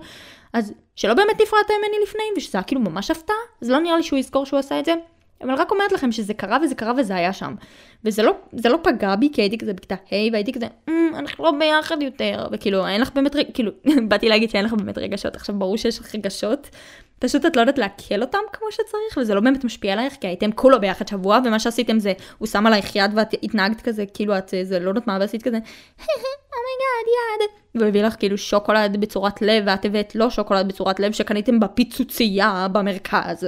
אז 0.53 0.73
שלא 0.95 1.13
באמת 1.13 1.41
נפרדת 1.41 1.69
ממני 1.69 2.03
לפני 2.03 2.23
ושזה 2.37 2.57
היה 2.57 2.63
כאילו 2.63 2.81
ממש 2.81 3.11
הפתעה, 3.11 3.35
אז 3.61 3.69
לא 3.69 3.79
נראה 3.79 3.97
לי 3.97 4.03
שהוא 4.03 4.19
יזכור 4.19 4.45
שהוא 4.45 4.59
עשה 4.59 4.79
את 4.79 4.85
זה. 4.85 4.93
אבל 5.41 5.53
רק 5.53 5.71
אומרת 5.71 5.91
לכם 5.91 6.11
שזה 6.11 6.33
קרה 6.33 6.57
וזה 6.63 6.75
קרה 6.75 6.93
וזה 6.97 7.15
היה 7.15 7.33
שם. 7.33 7.55
וזה 8.03 8.23
לא, 8.23 8.31
לא 8.65 8.79
פגע 8.83 9.15
בי 9.15 9.29
כי 9.33 9.41
הייתי 9.41 9.57
כזה 9.57 9.73
בכיתה 9.73 9.95
ה' 9.95 10.31
והייתי 10.31 10.53
כזה, 10.53 10.67
אממ, 10.89 10.91
אנחנו 11.13 11.43
לא 11.43 11.51
ביחד 11.51 12.01
יותר, 12.01 12.47
וכאילו 12.51 12.87
אין 12.87 13.01
לך 13.01 13.11
באמת, 13.15 13.35
כאילו, 13.53 13.71
באתי 14.09 14.29
להגיד 14.29 14.49
שאין 14.49 14.65
לך 14.65 14.73
באמת 14.73 14.97
רגשות, 14.97 15.35
עכשיו 15.35 15.55
ברור 15.59 15.77
שיש 15.77 15.99
לך 15.99 16.15
רגשות, 16.15 16.69
פשוט 17.19 17.45
את 17.45 17.55
לא 17.55 17.61
יודעת 17.61 17.77
לעכל 17.77 18.21
אותם 18.21 18.39
כמו 18.53 18.67
שצריך, 18.71 19.17
וזה 19.17 19.33
לא 19.35 19.41
באמת 19.41 19.63
משפיע 19.63 19.93
עלייך, 19.93 20.13
כי 20.21 20.27
הייתם 20.27 20.51
כולו 20.51 20.81
ביחד 20.81 21.07
שבוע, 21.07 21.39
ומה 21.45 21.59
שעשיתם 21.59 21.99
זה, 21.99 22.13
הוא 22.37 22.47
שם 22.47 22.67
עלייך 22.67 22.95
יד 22.95 23.11
ואת 23.15 23.33
התנהגת 23.43 23.81
כזה, 23.81 24.05
כאילו 24.13 24.37
את, 24.37 24.53
זה 24.63 24.79
לא 24.79 24.89
יודעת 24.89 25.07
מה, 25.07 25.17
ועשית 25.19 25.43
כזה, 25.43 25.57
oh 25.97 26.25
my 26.25 26.52
God, 26.52 27.07
יד. 27.07 27.49
והוא 27.75 27.87
הביא 27.87 28.03
לך 28.03 28.15
כאילו 28.19 28.37
שוקולד 28.37 28.97
בצורת 28.97 29.41
לב, 29.41 29.63
ואת 29.67 29.85
הבאת 29.85 30.15
לו 30.15 30.29
שוקולד 30.29 30.67
בצורת 30.67 30.99
לב 30.99 31.11
שקניתם 31.11 31.59
בפיצוצייה 31.59 32.67
במרכז. 32.71 33.47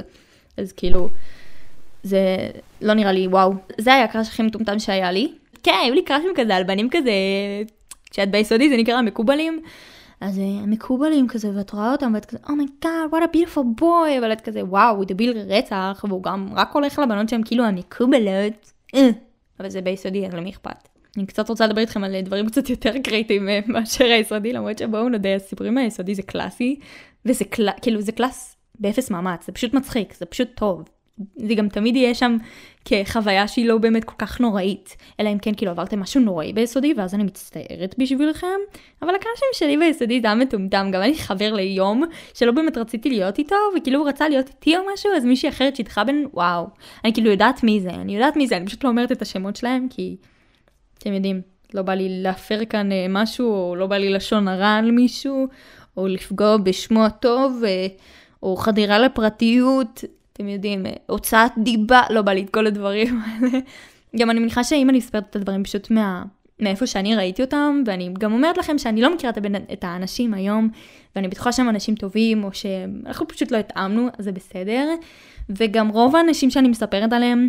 אז 0.56 0.72
כאילו, 0.72 1.08
זה 2.02 2.36
לא 2.80 2.94
נראה 2.94 3.12
לי 3.12 3.26
וואו. 3.26 3.52
זה 3.78 3.94
היה 3.94 4.04
ה 4.04 4.08
crush 4.08 4.28
הכי 4.28 4.42
מטומטם 4.42 4.78
שהיה 4.78 5.12
לי. 5.12 5.32
כן, 5.62 5.78
היו 5.82 5.94
לי 5.94 6.02
קראשים 6.02 6.30
כזה 6.36 6.56
על 6.56 6.64
בנים 6.64 6.88
כזה, 6.90 7.12
כשאת 8.10 8.30
ביסודי 8.30 8.68
זה 8.68 8.76
נקרא 8.76 9.02
מקובלים. 9.02 9.62
אז 10.20 10.38
אה, 10.38 10.44
המקובלים 10.44 11.28
כזה, 11.28 11.50
ואת 11.54 11.70
רואה 11.70 11.92
אותם, 11.92 12.12
ואת 12.14 12.24
כזה, 12.24 12.38
oh 12.48 12.55
my 12.55 12.61
God, 12.61 12.74
oh 12.84 13.14
what 13.14 13.18
a 13.18 13.36
beautiful 13.36 13.80
boy, 13.80 14.18
אבל 14.18 14.32
את 14.32 14.40
כזה, 14.40 14.64
וואו, 14.64 14.96
הוא 14.96 15.04
דביל 15.04 15.38
רצח, 15.38 16.04
והוא 16.08 16.22
גם 16.22 16.48
רק 16.54 16.72
הולך 16.72 16.98
לבנות 16.98 17.28
שהם 17.28 17.42
כאילו 17.42 17.64
המקובלות, 17.64 18.72
אה. 18.94 19.10
אבל 19.60 19.70
זה 19.70 19.80
ביסודי, 19.80 20.26
אז 20.26 20.34
למי 20.34 20.50
אכפת? 20.50 20.88
אני 21.16 21.26
קצת 21.26 21.48
רוצה 21.48 21.66
לדבר 21.66 21.80
איתכם 21.80 22.04
על 22.04 22.20
דברים 22.20 22.46
קצת 22.46 22.70
יותר 22.70 22.92
קריטיים 23.04 23.48
אה, 23.48 23.60
מאשר 23.72 24.04
היסודי, 24.04 24.52
למרות 24.52 24.78
שבואו 24.78 25.08
נודה, 25.08 25.34
הסיפורים 25.34 25.74
מהיסודי 25.74 26.14
זה 26.14 26.22
קלאסי, 26.22 26.80
וזה 27.24 27.44
קל... 27.44 27.68
כאילו 27.82 28.00
זה 28.00 28.12
class 28.12 28.56
באפס 28.78 29.10
מאמץ, 29.10 29.46
זה 29.46 29.52
פשוט 29.52 29.74
מצחיק, 29.74 30.14
זה 30.14 30.26
פשוט 30.26 30.48
טוב. 30.54 30.84
זה 31.36 31.54
גם 31.54 31.68
תמיד 31.68 31.96
יהיה 31.96 32.14
שם 32.14 32.36
כחוויה 32.84 33.48
שהיא 33.48 33.68
לא 33.68 33.78
באמת 33.78 34.04
כל 34.04 34.14
כך 34.18 34.40
נוראית, 34.40 34.96
אלא 35.20 35.28
אם 35.28 35.38
כן 35.38 35.54
כאילו 35.54 35.70
עברתם 35.70 36.00
משהו 36.00 36.20
נוראי 36.20 36.52
ביסודי, 36.52 36.94
ואז 36.96 37.14
אני 37.14 37.24
מצטערת 37.24 37.94
בשבילכם, 37.98 38.46
אבל 39.02 39.14
הקראשים 39.14 39.48
שלי 39.52 39.76
ביסודי 39.76 40.20
זה 40.20 40.26
היה 40.26 40.34
מטומטם, 40.34 40.90
גם 40.92 41.02
היה 41.02 41.09
לי 41.09 41.14
חבר 41.14 41.54
ליום 41.54 42.04
שלא 42.34 42.52
באמת 42.52 42.78
רציתי 42.78 43.08
להיות 43.08 43.38
איתו, 43.38 43.56
וכאילו 43.76 43.98
הוא 43.98 44.08
רצה 44.08 44.28
להיות 44.28 44.48
איתי 44.48 44.76
או 44.76 44.82
משהו, 44.94 45.10
אז 45.16 45.24
מישהי 45.24 45.48
אחרת 45.48 45.76
שידכה 45.76 46.04
בין, 46.04 46.26
וואו, 46.32 46.66
אני 47.04 47.12
כאילו 47.12 47.30
יודעת 47.30 47.64
מי 47.64 47.80
זה, 47.80 47.90
אני 47.90 48.14
יודעת 48.14 48.36
מי 48.36 48.46
זה, 48.46 48.56
אני 48.56 48.66
פשוט 48.66 48.84
לא 48.84 48.88
אומרת 48.88 49.12
את 49.12 49.22
השמות 49.22 49.56
שלהם, 49.56 49.86
כי 49.90 50.16
אתם 50.98 51.12
יודעים, 51.12 51.40
לא 51.74 51.82
בא 51.82 51.94
לי 51.94 52.22
להפר 52.22 52.64
כאן 52.64 52.92
אה, 52.92 53.06
משהו, 53.08 53.52
או 53.52 53.76
לא 53.76 53.86
בא 53.86 53.96
לי 53.96 54.10
לשון 54.10 54.48
הרע 54.48 54.74
על 54.74 54.90
מישהו, 54.90 55.46
או 55.96 56.06
לפגוע 56.06 56.56
בשמו 56.56 57.04
הטוב, 57.04 57.62
אה, 57.66 57.86
או 58.42 58.56
חדירה 58.56 58.98
לפרטיות, 58.98 60.04
אתם 60.38 60.48
יודעים, 60.48 60.86
הוצאת 61.06 61.52
דיבה, 61.58 62.02
לא 62.10 62.22
בא 62.22 62.32
לי 62.32 62.42
את 62.42 62.50
כל 62.50 62.66
הדברים 62.66 63.20
האלה. 63.22 63.58
גם 64.18 64.30
אני 64.30 64.40
מניחה 64.40 64.64
שאם 64.64 64.90
אני 64.90 64.98
אספר 64.98 65.18
את 65.18 65.36
הדברים 65.36 65.64
פשוט 65.64 65.90
מה... 65.90 66.22
מאיפה 66.60 66.86
שאני 66.86 67.16
ראיתי 67.16 67.42
אותם, 67.42 67.82
ואני 67.86 68.10
גם 68.18 68.32
אומרת 68.32 68.58
לכם 68.58 68.78
שאני 68.78 69.00
לא 69.00 69.14
מכירה 69.14 69.32
את. 69.32 69.38
את 69.72 69.84
האנשים 69.84 70.34
היום, 70.34 70.68
ואני 71.16 71.28
בטוחה 71.28 71.52
שהם 71.52 71.68
אנשים 71.68 71.94
טובים, 71.94 72.44
או 72.44 72.48
שאנחנו 72.52 73.28
פשוט 73.28 73.50
לא 73.52 73.56
התאמנו, 73.56 74.08
אז 74.18 74.24
זה 74.24 74.32
בסדר. 74.32 74.94
וגם 75.50 75.88
רוב 75.88 76.16
האנשים 76.16 76.50
שאני 76.50 76.68
מספרת 76.68 77.12
עליהם, 77.12 77.48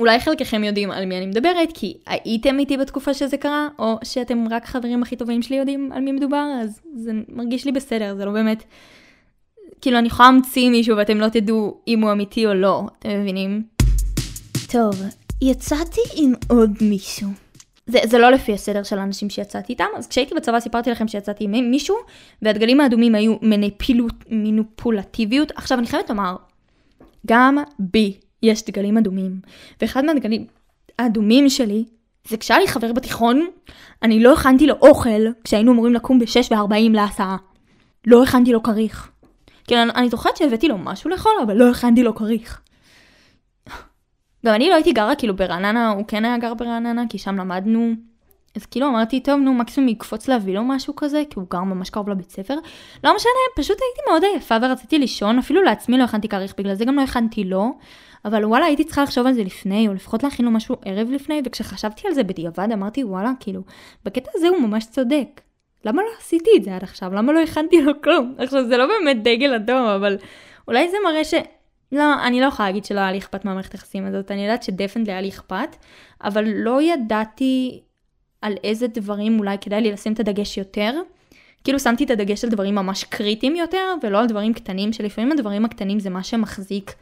אולי 0.00 0.20
חלקכם 0.20 0.64
יודעים 0.64 0.90
על 0.90 1.04
מי 1.04 1.18
אני 1.18 1.26
מדברת, 1.26 1.68
כי 1.74 1.96
הייתם 2.06 2.58
איתי 2.58 2.76
בתקופה 2.76 3.14
שזה 3.14 3.36
קרה, 3.36 3.68
או 3.78 3.98
שאתם 4.04 4.44
רק 4.50 4.64
חברים 4.66 5.02
הכי 5.02 5.16
טובים 5.16 5.42
שלי 5.42 5.56
יודעים 5.56 5.92
על 5.92 6.00
מי 6.02 6.12
מדובר, 6.12 6.46
אז 6.62 6.80
זה 6.94 7.12
מרגיש 7.28 7.64
לי 7.64 7.72
בסדר, 7.72 8.14
זה 8.14 8.24
לא 8.24 8.32
באמת... 8.32 8.64
כאילו, 9.80 9.98
אני 9.98 10.06
יכולה 10.06 10.30
להמציא 10.30 10.70
מישהו 10.70 10.96
ואתם 10.96 11.18
לא 11.18 11.28
תדעו 11.28 11.80
אם 11.88 12.02
הוא 12.02 12.12
אמיתי 12.12 12.46
או 12.46 12.54
לא, 12.54 12.86
אתם 12.98 13.20
מבינים? 13.20 13.62
טוב, 14.72 14.94
יצאתי 15.42 16.00
עם 16.16 16.32
עוד 16.48 16.70
מישהו. 16.80 17.28
זה, 17.86 17.98
זה 18.04 18.18
לא 18.18 18.30
לפי 18.30 18.52
הסדר 18.52 18.82
של 18.82 18.98
האנשים 18.98 19.30
שיצאתי 19.30 19.72
איתם, 19.72 19.84
אז 19.96 20.06
כשהייתי 20.06 20.34
בצבא 20.34 20.60
סיפרתי 20.60 20.90
לכם 20.90 21.08
שיצאתי 21.08 21.44
עם 21.44 21.70
מישהו, 21.70 21.96
והדגלים 22.42 22.80
האדומים 22.80 23.14
היו 23.14 23.34
מניפילוט, 23.42 24.24
מנופולטיביות. 24.30 25.52
עכשיו 25.56 25.78
אני 25.78 25.86
חייבת 25.86 26.10
לומר, 26.10 26.36
גם 27.26 27.58
בי 27.78 28.16
יש 28.42 28.64
דגלים 28.64 28.98
אדומים, 28.98 29.40
ואחד 29.80 30.04
מהדגלים 30.04 30.46
האדומים 30.98 31.48
שלי, 31.48 31.84
זה 32.28 32.36
כשהיה 32.36 32.60
לי 32.60 32.68
חבר 32.68 32.92
בתיכון, 32.92 33.46
אני 34.02 34.20
לא 34.20 34.32
הכנתי 34.32 34.66
לו 34.66 34.74
אוכל 34.74 35.20
כשהיינו 35.44 35.72
אמורים 35.72 35.94
לקום 35.94 36.18
ב-6 36.18 36.54
ו-40 36.54 36.92
להסעה. 36.92 37.36
לא 38.06 38.22
הכנתי 38.22 38.52
לו 38.52 38.62
כריך. 38.62 39.10
כאילו, 39.68 39.82
אני, 39.82 40.08
זוכרת 40.08 40.36
שהבאתי 40.36 40.68
לו 40.68 40.78
משהו 40.78 41.10
לאכול, 41.10 41.32
אבל 41.46 41.56
לא 41.56 41.70
הכנתי 41.70 42.02
לו 42.02 42.14
כריך. 42.14 42.60
גם 44.46 44.54
אני 44.54 44.68
לא 44.68 44.74
הייתי 44.74 44.92
גרה 44.92 45.14
כאילו 45.14 45.36
ברעננה, 45.36 45.90
הוא 45.90 46.04
כן 46.08 46.24
היה 46.24 46.38
גר 46.38 46.54
ברעננה, 46.54 47.02
כי 47.08 47.18
שם 47.18 47.36
למדנו. 47.36 47.92
אז 48.56 48.66
כאילו 48.66 48.88
אמרתי, 48.88 49.20
טוב, 49.20 49.40
נו, 49.40 49.54
מקסימום 49.54 49.88
יקפוץ 49.88 50.28
להביא 50.28 50.54
לו 50.54 50.64
משהו 50.64 50.96
כזה, 50.96 51.22
כי 51.30 51.40
הוא 51.40 51.46
גר 51.50 51.60
ממש 51.60 51.90
קרוב 51.90 52.08
לבית 52.08 52.30
ספר. 52.30 52.54
לא 53.04 53.16
משנה, 53.16 53.30
פשוט 53.56 53.76
הייתי 53.80 54.10
מאוד 54.10 54.24
עייפה 54.24 54.56
ורציתי 54.62 54.98
לישון, 54.98 55.38
אפילו 55.38 55.62
לעצמי 55.62 55.98
לא 55.98 56.04
הכנתי 56.04 56.28
כריך, 56.28 56.54
בגלל 56.58 56.74
זה 56.74 56.84
גם 56.84 56.96
לא 56.96 57.02
הכנתי 57.02 57.44
לו. 57.44 57.78
אבל 58.24 58.44
וואלה, 58.44 58.64
הייתי 58.64 58.84
צריכה 58.84 59.02
לחשוב 59.02 59.26
על 59.26 59.32
זה 59.32 59.44
לפני, 59.44 59.88
או 59.88 59.94
לפחות 59.94 60.22
להכין 60.22 60.44
לו 60.44 60.50
משהו 60.50 60.76
ערב 60.84 61.10
לפני, 61.10 61.42
וכשחשבתי 61.44 62.08
על 62.08 62.14
זה 62.14 62.22
בדיעבד 62.22 62.68
אמרתי, 62.72 63.04
וואלה, 63.04 63.32
כאילו, 63.40 63.62
בקטע 64.04 64.30
הזה 64.34 64.48
הוא 64.48 64.60
ממש 64.60 64.86
צודק. 64.86 65.40
למה 65.88 66.02
לא 66.02 66.08
עשיתי 66.18 66.50
את 66.56 66.64
זה 66.64 66.76
עד 66.76 66.82
עכשיו? 66.82 67.14
למה 67.14 67.32
לא 67.32 67.40
הכנתי 67.40 67.80
לו 67.80 67.92
כלום? 68.02 68.34
עכשיו, 68.38 68.68
זה 68.68 68.76
לא 68.76 68.86
באמת 68.86 69.22
דגל 69.22 69.54
אדום, 69.54 69.86
אבל 69.86 70.16
אולי 70.68 70.88
זה 70.88 70.96
מראה 71.04 71.24
ש... 71.24 71.34
לא, 71.92 72.26
אני 72.26 72.40
לא 72.40 72.46
יכולה 72.46 72.68
להגיד 72.68 72.84
שלא 72.84 73.00
היה 73.00 73.12
לי 73.12 73.18
אכפת 73.18 73.44
מהמערכת 73.44 73.72
היחסים 73.72 74.06
הזאת, 74.06 74.30
אני 74.30 74.42
יודעת 74.42 74.62
שדפנדלי 74.62 75.12
היה 75.12 75.20
לי 75.20 75.28
אכפת, 75.28 75.76
אבל 76.24 76.44
לא 76.48 76.82
ידעתי 76.82 77.80
על 78.42 78.54
איזה 78.64 78.86
דברים 78.86 79.38
אולי 79.38 79.56
כדאי 79.60 79.80
לי 79.80 79.92
לשים 79.92 80.12
את 80.12 80.20
הדגש 80.20 80.58
יותר. 80.58 80.92
כאילו 81.64 81.78
שמתי 81.78 82.04
את 82.04 82.10
הדגש 82.10 82.44
על 82.44 82.50
דברים 82.50 82.74
ממש 82.74 83.04
קריטיים 83.04 83.56
יותר, 83.56 83.94
ולא 84.02 84.18
על 84.18 84.26
דברים 84.26 84.52
קטנים, 84.54 84.92
שלפעמים 84.92 85.32
הדברים 85.32 85.64
הקטנים 85.64 86.00
זה 86.00 86.10
מה 86.10 86.22
שמחזיק 86.22 86.94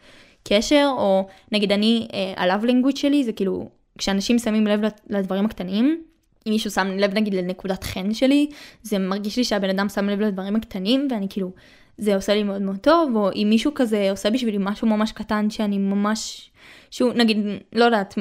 קשר, 0.48 0.88
או 0.96 1.26
נגיד 1.52 1.72
אני, 1.72 2.08
הלאו 2.36 2.62
uh, 2.62 2.66
לינגוויץ' 2.66 2.98
שלי 2.98 3.24
זה 3.24 3.32
כאילו, 3.32 3.68
כשאנשים 3.98 4.38
שמים 4.38 4.66
לב 4.66 4.80
לדברים 5.10 5.44
הקטנים, 5.44 6.02
אם 6.46 6.50
מישהו 6.50 6.70
שם 6.70 6.86
לב 6.86 7.14
נגיד 7.14 7.34
לנקודת 7.34 7.84
חן 7.84 8.14
שלי, 8.14 8.48
זה 8.82 8.98
מרגיש 8.98 9.36
לי 9.36 9.44
שהבן 9.44 9.70
אדם 9.70 9.88
שם 9.88 10.08
לב 10.08 10.20
לדברים 10.20 10.56
הקטנים, 10.56 11.08
ואני 11.10 11.26
כאילו, 11.30 11.50
זה 11.98 12.14
עושה 12.14 12.34
לי 12.34 12.42
מאוד 12.42 12.62
מאוד 12.62 12.76
טוב, 12.76 13.16
או 13.16 13.30
אם 13.32 13.46
מישהו 13.50 13.72
כזה 13.74 14.10
עושה 14.10 14.30
בשבילי 14.30 14.58
משהו 14.60 14.88
ממש 14.88 15.12
קטן 15.12 15.50
שאני 15.50 15.78
ממש, 15.78 16.50
שהוא 16.90 17.12
נגיד, 17.12 17.38
לא 17.72 17.84
יודעת, 17.84 18.14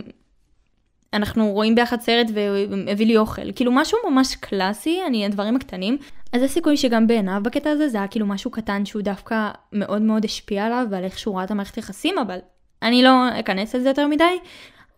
אנחנו 1.13 1.51
רואים 1.51 1.75
ביחד 1.75 2.01
סרט 2.01 2.27
והביא 2.33 3.05
לי 3.05 3.17
אוכל, 3.17 3.51
כאילו 3.51 3.71
משהו 3.71 3.97
ממש 4.09 4.35
קלאסי, 4.35 4.99
אני 5.07 5.25
הדברים 5.25 5.55
הקטנים, 5.55 5.97
אז 6.33 6.41
יש 6.41 6.51
סיכוי 6.51 6.77
שגם 6.77 7.07
בעיניו 7.07 7.41
בקטע 7.43 7.69
הזה 7.69 7.89
זה 7.89 7.97
היה 7.97 8.07
כאילו 8.07 8.25
משהו 8.25 8.51
קטן 8.51 8.85
שהוא 8.85 9.01
דווקא 9.01 9.49
מאוד 9.71 10.01
מאוד 10.01 10.25
השפיע 10.25 10.65
עליו 10.65 10.85
ועל 10.89 11.03
איך 11.03 11.19
שהוא 11.19 11.35
ראה 11.35 11.43
את 11.43 11.51
המערכת 11.51 11.77
יחסים, 11.77 12.17
אבל 12.17 12.37
אני 12.81 13.03
לא 13.03 13.39
אכנס 13.39 13.75
לזה 13.75 13.89
יותר 13.89 14.07
מדי, 14.07 14.37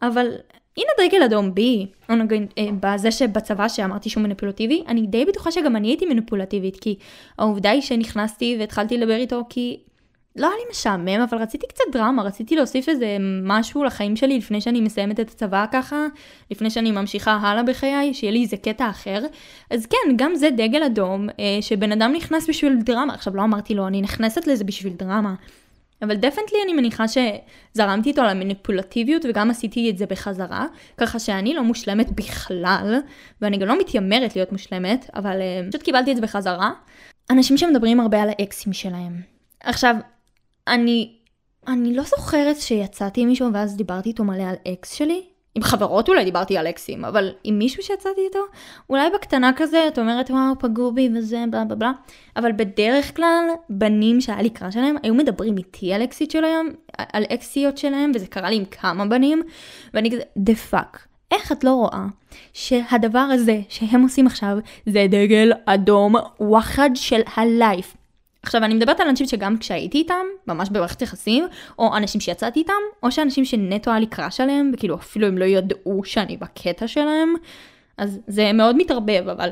אבל 0.01 0.27
הנה 0.77 1.07
דגל 1.07 1.23
אדום 1.23 1.53
בי, 1.53 1.87
נגיד 2.09 2.53
אה, 2.57 2.67
בזה 2.79 3.11
שבצבא 3.11 3.67
שאמרתי 3.67 4.09
שהוא 4.09 4.23
מניפולטיבי, 4.23 4.83
אני 4.87 5.07
די 5.07 5.25
בטוחה 5.25 5.51
שגם 5.51 5.75
אני 5.75 5.87
הייתי 5.87 6.05
מניפולטיבית, 6.05 6.79
כי 6.79 6.95
העובדה 7.37 7.69
היא 7.69 7.81
שנכנסתי 7.81 8.55
והתחלתי 8.59 8.97
לדבר 8.97 9.15
איתו 9.15 9.43
כי 9.49 9.77
לא 10.37 10.47
היה 10.47 10.55
לי 10.55 10.63
משעמם, 10.71 11.21
אבל 11.29 11.37
רציתי 11.37 11.67
קצת 11.67 11.83
דרמה, 11.91 12.23
רציתי 12.23 12.55
להוסיף 12.55 12.89
איזה 12.89 13.17
משהו 13.43 13.83
לחיים 13.83 14.15
שלי 14.15 14.37
לפני 14.37 14.61
שאני 14.61 14.81
מסיימת 14.81 15.19
את 15.19 15.29
הצבא 15.29 15.65
ככה, 15.71 16.05
לפני 16.51 16.69
שאני 16.69 16.91
ממשיכה 16.91 17.31
הלאה 17.31 17.63
בחיי, 17.63 18.13
שיהיה 18.13 18.33
לי 18.33 18.41
איזה 18.41 18.57
קטע 18.57 18.89
אחר. 18.89 19.19
אז 19.71 19.85
כן, 19.85 20.15
גם 20.15 20.35
זה 20.35 20.49
דגל 20.49 20.83
אדום, 20.83 21.29
אה, 21.29 21.57
שבן 21.61 21.91
אדם 21.91 22.13
נכנס 22.15 22.49
בשביל 22.49 22.75
דרמה. 22.81 23.13
עכשיו, 23.13 23.35
לא 23.35 23.43
אמרתי 23.43 23.73
לו, 23.73 23.87
אני 23.87 24.01
נכנסת 24.01 24.47
לזה 24.47 24.63
בשביל 24.63 24.93
דרמה. 24.93 25.35
אבל 26.01 26.15
definitely 26.15 26.57
אני 26.65 26.73
מניחה 26.73 27.05
שזרמתי 27.07 28.09
איתו 28.09 28.21
על 28.21 28.29
המניפולטיביות 28.29 29.25
וגם 29.29 29.49
עשיתי 29.49 29.89
את 29.89 29.97
זה 29.97 30.05
בחזרה, 30.05 30.65
ככה 30.97 31.19
שאני 31.19 31.53
לא 31.53 31.63
מושלמת 31.63 32.11
בכלל, 32.11 32.99
ואני 33.41 33.57
גם 33.57 33.67
לא 33.67 33.79
מתיימרת 33.79 34.35
להיות 34.35 34.51
מושלמת, 34.51 35.09
אבל 35.15 35.39
אה, 35.39 35.69
פשוט 35.69 35.83
קיבלתי 35.83 36.11
את 36.11 36.15
זה 36.15 36.21
בחזרה. 36.21 36.71
אנשים 37.29 37.57
שמדברים 37.57 37.99
הרבה 37.99 38.21
על 38.21 38.29
האקסים 38.29 38.73
שלהם. 38.73 39.21
עכשיו, 39.59 39.95
אני, 40.67 41.15
אני 41.67 41.95
לא 41.95 42.03
זוכרת 42.03 42.57
שיצאתי 42.57 43.21
עם 43.21 43.27
מישהו 43.27 43.53
ואז 43.53 43.77
דיברתי 43.77 44.09
איתו 44.09 44.23
מלא 44.23 44.43
על 44.43 44.55
אקס 44.73 44.93
שלי, 44.93 45.23
עם 45.57 45.63
חברות 45.63 46.09
אולי 46.09 46.25
דיברתי 46.25 46.57
על 46.57 46.67
אקסים, 46.67 47.05
אבל 47.05 47.31
עם 47.43 47.59
מישהו 47.59 47.83
שיצאתי 47.83 48.21
איתו, 48.25 48.39
אולי 48.89 49.09
בקטנה 49.15 49.51
כזה, 49.55 49.87
את 49.87 49.99
אומרת 49.99 50.31
וואו 50.31 50.59
פגעו 50.59 50.91
בי 50.91 51.09
וזה 51.15 51.43
בלה 51.49 51.65
בלה 51.65 51.75
בלה, 51.75 51.91
אבל 52.35 52.51
בדרך 52.51 53.15
כלל 53.15 53.47
בנים 53.69 54.21
שהיה 54.21 54.41
לי 54.41 54.49
crush 54.49 54.71
עליהם 54.71 54.95
היו 55.03 55.13
מדברים 55.13 55.57
איתי 55.57 55.93
על 55.93 56.03
אקסית 56.03 56.31
שלהם, 56.31 56.69
על 56.97 57.23
אקסיות 57.33 57.77
שלהם, 57.77 58.11
וזה 58.15 58.27
קרה 58.27 58.49
לי 58.49 58.55
עם 58.55 58.65
כמה 58.65 59.05
בנים, 59.05 59.41
ואני 59.93 60.11
כזה 60.11 60.21
the 60.37 60.55
fuck. 60.55 61.07
איך 61.31 61.51
את 61.51 61.63
לא 61.63 61.71
רואה 61.73 62.05
שהדבר 62.53 63.19
הזה 63.19 63.59
שהם 63.69 64.01
עושים 64.01 64.27
עכשיו 64.27 64.57
זה 64.85 65.05
דגל 65.09 65.51
אדום 65.65 66.15
וואחד 66.39 66.89
של 66.93 67.21
ה 67.35 67.45
life. 67.45 67.96
עכשיו, 68.47 68.63
אני 68.63 68.73
מדברת 68.73 68.99
על 68.99 69.07
אנשים 69.07 69.27
שגם 69.27 69.57
כשהייתי 69.57 69.97
איתם, 69.97 70.25
ממש 70.47 70.69
במערכת 70.69 71.01
יחסים, 71.01 71.47
או 71.79 71.97
אנשים 71.97 72.21
שיצאתי 72.21 72.59
איתם, 72.59 72.73
או 73.03 73.11
שאנשים 73.11 73.45
שנטו 73.45 73.91
היה 73.91 73.99
לי 73.99 74.05
crush 74.05 74.41
עליהם, 74.41 74.71
וכאילו 74.73 74.95
אפילו 74.95 75.27
הם 75.27 75.37
לא 75.37 75.45
ידעו 75.45 76.01
שאני 76.03 76.37
בקטע 76.37 76.87
שלהם, 76.87 77.33
אז 77.97 78.19
זה 78.27 78.53
מאוד 78.53 78.75
מתערבב, 78.77 79.29
אבל 79.29 79.49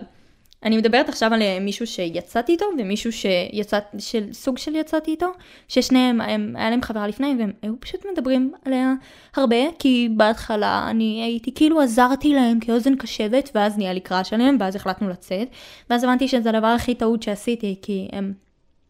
אני 0.63 0.77
מדברת 0.77 1.09
עכשיו 1.09 1.33
על 1.33 1.41
אה, 1.41 1.57
מישהו 1.61 1.87
שיצאתי 1.87 2.51
איתו, 2.51 2.65
ומישהו 2.79 3.11
שיצאת, 3.11 3.83
של 3.99 4.33
סוג 4.33 4.57
של 4.57 4.75
יצאתי 4.75 5.11
איתו, 5.11 5.27
ששניהם, 5.67 6.21
הם, 6.21 6.53
היה 6.55 6.69
להם 6.69 6.81
חברה 6.81 7.07
לפני, 7.07 7.35
והם 7.39 7.51
היו 7.61 7.73
פשוט 7.79 8.05
מדברים 8.11 8.53
עליה 8.65 8.93
הרבה, 9.35 9.57
כי 9.79 10.09
בהתחלה 10.17 10.87
אני 10.89 11.23
הייתי 11.23 11.53
כאילו 11.55 11.81
עזרתי 11.81 12.33
להם 12.33 12.59
כאוזן 12.59 12.95
קשבת, 12.95 13.49
ואז 13.55 13.77
נהיה 13.77 13.93
לי 13.93 13.99
קראש 13.99 14.33
עליהם, 14.33 14.57
ואז 14.59 14.75
החלטנו 14.75 15.09
לצאת, 15.09 15.47
ואז 15.89 16.03
הבנתי 16.03 16.27
שזה 16.27 16.49
הדבר 16.49 16.67
הכי 16.67 16.95
טעות 16.95 17.23
שעשיתי, 17.23 17.75
כי 17.81 18.07
הם... 18.11 18.44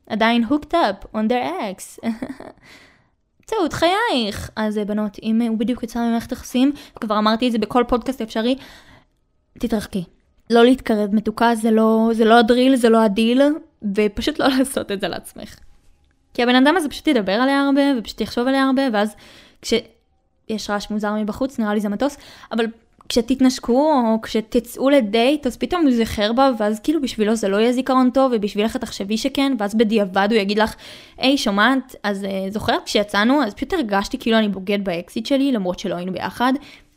עדיין 0.10 0.44
hooked 0.44 0.74
up 0.74 1.18
on 1.18 1.30
their 1.30 1.46
ex. 1.62 2.06
טעות 3.46 3.74
חייך. 3.74 4.50
אז 4.56 4.78
אה, 4.78 4.86
בנות, 4.86 5.18
אם 5.24 5.42
הוא 5.42 5.58
בדיוק 5.58 5.84
יצא 5.84 6.00
ממערכת 6.00 6.32
יחסים, 6.32 6.72
כבר 7.02 7.18
אמרתי 7.18 7.48
את 7.48 7.52
זה 7.52 7.58
בכל 7.58 7.84
פודקאסט 7.88 8.22
אפשרי, 8.22 8.56
תתרחקי. 9.60 10.04
לא 10.50 10.64
להתקרב 10.64 11.16
מתוקה, 11.16 11.56
זה 11.56 11.72
לא, 11.72 12.10
זה 12.14 12.26
לא 12.26 12.40
ה 12.40 12.45
drill, 12.45 12.76
זה 12.76 12.90
לא 12.90 13.04
הדיל, 13.04 13.42
ופשוט 13.96 14.40
לא 14.40 14.48
לעשות 14.58 14.92
את 14.92 15.02
זה 15.02 15.08
לעצמך. 15.08 15.56
כי 16.34 16.44
הבן 16.44 16.56
אדם 16.56 16.78
הזה 16.78 16.90
פשוט 16.90 17.08
ידבר 17.08 17.32
עליה 17.32 17.62
הרבה, 17.62 17.82
ופשוט 17.98 18.22
יחשוב 18.22 18.48
עליה 18.48 18.64
הרבה, 18.64 18.82
ואז 18.94 19.16
כשיש 19.62 20.70
רעש 20.70 20.90
מוזר 20.92 21.14
מבחוץ, 21.14 21.60
נראה 21.60 21.74
לי 21.74 21.80
זה 21.80 21.90
מטוס, 21.90 22.18
אבל 22.52 22.66
כשתתנשקו 23.10 23.94
או 23.94 24.22
כשתצאו 24.22 24.90
לדייט 24.90 25.48
אז 25.48 25.58
פתאום 25.58 25.82
הוא 25.82 25.92
נזכר 25.92 26.34
בה 26.34 26.52
ואז 26.60 26.80
כאילו 26.80 27.02
בשבילו 27.02 27.36
זה 27.36 27.48
לא 27.48 27.58
יהיה 27.58 27.72
זיכרון 27.72 28.10
טוב 28.10 28.32
ובשבילך 28.36 28.78
תחשבי 28.78 29.18
שכן 29.18 29.54
ואז 29.60 29.76
בדיעבד 29.76 30.28
הוא 30.32 30.40
יגיד 30.40 30.60
לך 30.60 30.76
היי 31.18 31.38
שומעת 31.38 31.96
אז 32.04 32.24
uh, 32.24 32.28
זוכרת 32.54 32.84
כשיצאנו 32.86 33.44
אז 33.44 33.54
פשוט 33.54 33.74
הרגשתי 33.74 34.18
כאילו 34.18 34.38
אני 34.38 34.50
בוגד 34.50 34.84
באקסיט 34.84 35.26
שלי 35.26 35.52
למרות 35.52 35.80
שלא 35.80 35.96
היינו 35.96 36.12
ביחד. 36.12 36.54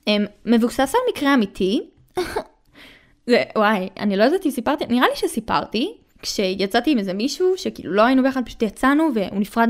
Um, 0.09 0.11
מבוסס 0.47 0.95
על 0.95 1.01
מקרה 1.11 1.35
אמיתי. 1.35 1.81
זה, 3.27 3.43
וואי 3.57 3.89
אני 4.01 4.17
לא 4.17 4.25
יודעת 4.25 4.47
אם 4.47 4.51
סיפרתי 4.51 4.85
נראה 4.87 5.07
לי 5.09 5.17
שסיפרתי 5.17 5.95
כשיצאתי 6.23 6.91
עם 6.91 6.99
איזה 6.99 7.13
מישהו 7.13 7.55
שכאילו 7.57 7.93
לא 7.93 8.03
היינו 8.03 8.23
ביחד 8.23 8.43
פשוט 8.47 8.63
יצאנו 8.63 9.09
והוא 9.15 9.41
נפרד 9.41 9.69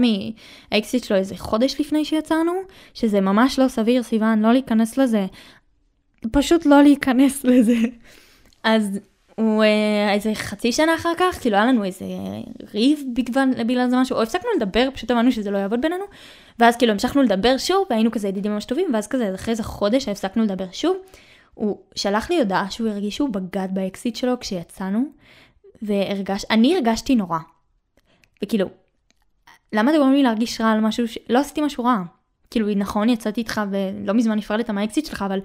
מהאקסיט 0.71 1.05
שלו 1.05 1.17
איזה 1.17 1.37
חודש 1.37 1.81
לפני 1.81 2.05
שיצאנו 2.05 2.53
שזה 2.95 3.21
ממש 3.21 3.59
לא 3.59 3.69
סביר 3.69 4.03
סיוון 4.03 4.43
לא 4.43 4.53
להיכנס 4.53 4.99
לזה 4.99 5.27
פשוט 6.33 6.67
לא 6.67 6.83
להיכנס 6.83 7.45
לזה. 7.45 7.77
אז 8.65 9.01
הוא 9.39 9.65
אה, 9.65 10.13
איזה 10.13 10.35
חצי 10.35 10.73
שנה 10.73 10.95
אחר 10.95 11.13
כך, 11.19 11.41
כאילו 11.41 11.57
היה 11.57 11.67
לנו 11.67 11.85
איזה 11.85 12.05
ריב 12.75 13.03
בגלל, 13.67 13.91
זה 13.91 13.97
משהו, 13.97 14.17
או 14.17 14.23
הפסקנו 14.23 14.51
לדבר, 14.57 14.89
פשוט 14.95 15.11
אמרנו 15.11 15.33
שזה 15.33 15.51
לא 15.51 15.59
יעבוד 15.59 15.81
בינינו, 15.81 16.05
ואז 16.59 16.77
כאילו 16.77 16.93
המשכנו 16.93 17.23
לדבר 17.23 17.59
שוב, 17.59 17.87
והיינו 17.91 18.11
כזה 18.11 18.29
ידידים 18.29 18.53
ממש 18.53 18.65
טובים, 18.65 18.95
ואז 18.95 19.07
כזה 19.07 19.35
אחרי 19.35 19.53
איזה 19.53 19.63
חודש 19.63 20.09
הפסקנו 20.09 20.43
לדבר 20.43 20.67
שוב. 20.73 20.97
הוא 21.55 21.79
שלח 21.95 22.31
לי 22.31 22.39
הודעה 22.39 22.71
שהוא 22.71 22.89
הרגיש 22.89 23.17
שהוא 23.17 23.29
בגד 23.29 23.69
באקסיט 23.73 24.17
שלו 24.17 24.41
כשיצאנו, 24.41 25.05
והרגש, 25.83 26.45
אני 26.51 26.77
הרגשתי 26.77 27.15
נורא. 27.15 27.39
וכאילו, 28.45 28.67
למה 29.73 29.91
אתה 29.91 29.99
גורם 29.99 30.13
לי 30.13 30.23
להרגיש 30.23 30.61
רע 30.61 30.71
על 30.71 30.81
משהו 30.81 31.09
ש... 31.09 31.19
לא 31.29 31.39
עשיתי 31.39 31.61
משהו 31.61 31.85
רע. 31.85 32.03
כאילו, 32.51 32.75
נכון, 32.77 33.09
יצאתי 33.09 33.41
איתך 33.41 33.61
ולא 33.71 34.15
מזמן 34.15 34.39
נפרדת 34.39 34.71
מהאקסיט 34.71 35.07
שלך, 35.07 35.23
אבל 35.27 35.41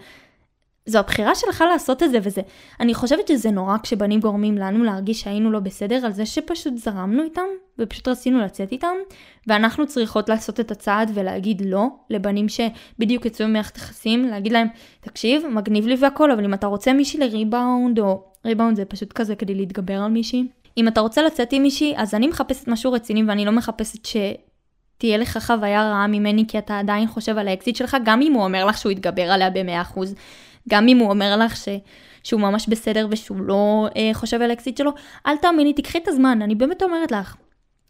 זו 0.85 0.99
הבחירה 0.99 1.35
שלך 1.35 1.63
לעשות 1.71 2.03
את 2.03 2.11
זה 2.11 2.19
וזה. 2.23 2.41
אני 2.79 2.93
חושבת 2.93 3.27
שזה 3.27 3.51
נורא 3.51 3.77
כשבנים 3.83 4.19
גורמים 4.19 4.57
לנו 4.57 4.83
להרגיש 4.83 5.21
שהיינו 5.21 5.51
לא 5.51 5.59
בסדר 5.59 6.05
על 6.05 6.11
זה 6.11 6.25
שפשוט 6.25 6.77
זרמנו 6.77 7.23
איתם 7.23 7.45
ופשוט 7.79 8.07
רצינו 8.07 8.41
לצאת 8.41 8.71
איתם 8.71 8.95
ואנחנו 9.47 9.87
צריכות 9.87 10.29
לעשות 10.29 10.59
את 10.59 10.71
הצעד 10.71 11.11
ולהגיד 11.13 11.61
לא 11.65 11.87
לבנים 12.09 12.45
שבדיוק 12.49 13.25
יצאו 13.25 13.47
ממערכת 13.47 13.77
יחסים, 13.77 14.27
להגיד 14.27 14.51
להם 14.51 14.67
תקשיב 15.01 15.47
מגניב 15.47 15.87
לי 15.87 15.95
והכל 15.99 16.31
אבל 16.31 16.45
אם 16.45 16.53
אתה 16.53 16.67
רוצה 16.67 16.93
מישהי 16.93 17.19
לריבאונד 17.19 17.99
או 17.99 18.23
ריבאונד 18.45 18.75
זה 18.75 18.85
פשוט 18.85 19.13
כזה 19.13 19.35
כדי 19.35 19.55
להתגבר 19.55 20.01
על 20.01 20.11
מישהי. 20.11 20.47
אם 20.77 20.87
אתה 20.87 21.01
רוצה 21.01 21.21
לצאת 21.21 21.53
עם 21.53 21.61
מישהי 21.61 21.93
אז 21.97 22.13
אני 22.13 22.27
מחפשת 22.27 22.67
משהו 22.67 22.91
רציני 22.91 23.23
ואני 23.23 23.45
לא 23.45 23.51
מחפשת 23.51 24.05
ש... 24.05 24.17
תהיה 24.97 25.17
לך 25.17 25.37
חוויה 25.37 25.89
רעה 25.89 26.07
ממני 26.07 26.45
כי 26.47 26.57
אתה 26.57 26.79
עדיין 26.79 27.07
חושב 27.07 27.37
על 27.37 27.47
האקסית 27.47 27.75
שלך, 27.75 27.97
גם 28.05 28.21
אם 28.21 28.33
הוא 28.33 28.43
אומר 28.43 28.65
לך 28.65 28.77
שהוא 28.77 28.91
יתגבר 28.91 29.31
עליה 29.31 29.49
ב-100%. 29.49 29.99
גם 30.69 30.87
אם 30.87 30.97
הוא 30.97 31.09
אומר 31.09 31.37
לך 31.37 31.57
ש... 31.57 31.69
שהוא 32.23 32.41
ממש 32.41 32.67
בסדר 32.69 33.07
ושהוא 33.09 33.37
לא 33.41 33.87
אה, 33.97 34.09
חושב 34.13 34.41
על 34.41 34.49
האקסית 34.49 34.77
שלו, 34.77 34.91
אל 35.25 35.37
תאמיני, 35.37 35.73
תקחי 35.73 35.97
את 35.97 36.07
הזמן, 36.07 36.41
אני 36.41 36.55
באמת 36.55 36.83
אומרת 36.83 37.11
לך. 37.11 37.35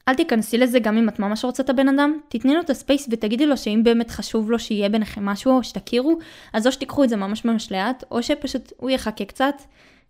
אל 0.07 0.13
תיכנסי 0.13 0.57
לזה 0.57 0.79
גם 0.79 0.97
אם 0.97 1.09
את 1.09 1.19
ממש 1.19 1.45
רוצה 1.45 1.63
את 1.63 1.69
הבן 1.69 1.87
אדם, 1.87 2.17
תתני 2.27 2.53
לו 2.53 2.61
את 2.61 2.69
ה 2.69 2.76
space 2.76 3.07
ותגידי 3.11 3.45
לו 3.45 3.57
שאם 3.57 3.81
באמת 3.83 4.11
חשוב 4.11 4.51
לו 4.51 4.59
שיהיה 4.59 4.89
ביניכם 4.89 5.25
משהו 5.25 5.57
או 5.57 5.63
שתכירו, 5.63 6.17
אז 6.53 6.67
או 6.67 6.71
שתיקחו 6.71 7.03
את 7.03 7.09
זה 7.09 7.15
ממש 7.15 7.45
ממש 7.45 7.71
לאט, 7.71 8.03
או 8.11 8.23
שפשוט 8.23 8.73
הוא 8.77 8.89
יחכה 8.89 9.25
קצת, 9.25 9.55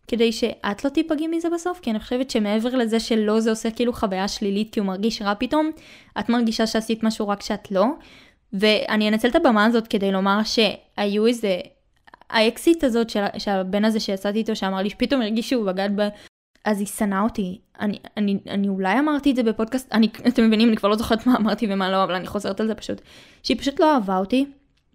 כדי 0.08 0.32
שאת 0.32 0.86
לא 0.86 0.90
תיפגעי 0.90 1.28
מזה 1.28 1.50
בסוף, 1.50 1.80
כי 1.80 1.92
אני 1.92 2.00
חושבת 2.00 2.30
שמעבר 2.30 2.76
לזה 2.76 3.00
שלא 3.00 3.40
זה 3.40 3.50
עושה 3.50 3.72
כאילו 3.72 3.94
חוויה 3.94 4.28
שלילית 4.28 4.74
כי 4.74 4.80
הוא 4.80 4.88
מרגיש 4.88 5.22
רע 5.22 5.34
פתאום, 5.40 5.72
את 6.20 6.30
מרגישה 6.30 6.68
שעשית 6.68 7.04
משהו 7.04 7.28
רק 7.28 7.42
שאת 7.42 7.72
לא. 7.72 7.86
ואני 8.54 9.10
אנצל 9.10 9.28
את 9.28 9.36
הבמה 9.36 9.66
הזאת 9.66 9.88
כדי 9.88 10.12
לומר 10.12 10.40
שהיו 10.44 11.28
איזה 11.28 11.60
האקסיט 12.34 12.84
הזאת 12.84 13.10
של, 13.10 13.24
של 13.38 13.52
הבן 13.52 13.86
הזה 13.86 14.00
שיצאתי 14.00 14.38
איתו, 14.38 14.56
שאמר 14.56 14.78
לי 14.78 14.90
שפתאום 14.90 15.22
הרגיש 15.22 15.50
שהוא 15.50 15.66
בגד 15.66 15.90
ב... 15.96 16.08
אז 16.66 16.80
היא 16.80 16.88
שנאה 16.88 17.22
אותי. 17.22 17.60
אני, 17.80 17.98
אני, 18.18 18.38
אני 18.50 18.68
אולי 18.68 19.00
אמרתי 19.00 19.32
את 19.32 19.36
זה 19.36 19.44
בפודקאסט, 19.44 19.94
אני, 19.94 20.10
אתם 20.28 20.48
מבינים, 20.48 20.70
אני 20.70 20.78
כבר 20.78 20.90
לא 20.90 20.96
זוכרת 20.96 21.28
מה 21.28 21.36
אמרתי 21.36 21.68
ומה 21.70 21.92
לא, 21.92 22.04
אבל 22.04 22.16
אני 22.16 22.28
חוזרת 22.28 22.60
על 22.60 22.68
זה 22.68 22.76
פשוט. 22.76 23.02
שהיא 23.44 23.58
פשוט 23.58 23.80
לא 23.80 23.94
אהבה 23.94 24.18
אותי 24.18 24.46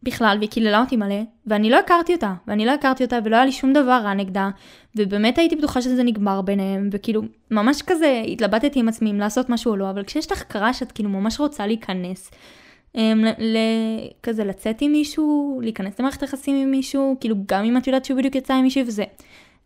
בכלל, 0.03 0.37
והיא 0.39 0.51
קיללה 0.51 0.81
אותי 0.81 0.97
מלא, 0.97 1.23
ואני 1.47 1.71
לא 1.71 1.79
הכרתי 1.79 2.15
אותה, 2.15 2.35
ואני 2.47 2.67
לא 2.67 2.73
הכרתי 2.73 3.05
אותה, 3.05 3.19
ולא 3.25 3.37
היה 3.37 3.45
לי 3.45 3.53
שום 3.53 3.73
דבר 3.73 4.01
רע 4.05 4.15
נגדה, 4.15 4.51
ובאמת 4.97 5.39
הייתי 5.39 5.57
בטוחה 5.57 5.83
שזה 5.83 6.03
נגמר 6.03 6.41
ביניהם, 6.41 6.89
וכאילו, 6.93 7.23
ממש 7.51 7.83
כזה 7.87 8.23
התלבטתי 8.27 8.81
עם 8.81 8.89
עצמי 8.89 9.11
אם 9.11 9.19
לעשות 9.19 9.51
משהו 9.51 9.71
או 9.71 9.77
לא, 9.77 9.91
אבל 9.91 10.05
כשיש 10.05 10.33
לך 10.33 10.43
קרה 10.43 10.73
שאת 10.73 10.93
כאילו 10.93 11.11
ממש 11.11 11.41
רוצה 11.41 11.67
להיכנס, 11.67 12.31
כזה 14.23 14.45
לצאת 14.45 14.77
עם 14.81 14.93
מישהו, 14.93 15.61
להיכנס 15.63 16.01
למערכת 16.01 16.23
יחסים 16.23 16.57
עם 16.57 16.71
מישהו, 16.71 17.17
כאילו 17.21 17.37
גם 17.47 17.65
אם 17.65 17.77
את 17.77 17.87
יודעת 17.87 18.05
שהוא 18.05 18.19
בדיוק 18.19 18.35
יצא 18.35 18.55
עם 18.55 18.63
מישהו 18.63 18.87
וזה. 18.87 19.05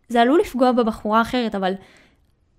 זה 0.09 0.21
עלול 0.21 0.39
לפגוע 0.39 0.71
בבחורה 0.71 1.21
אחרת, 1.21 1.55
אבל 1.55 1.73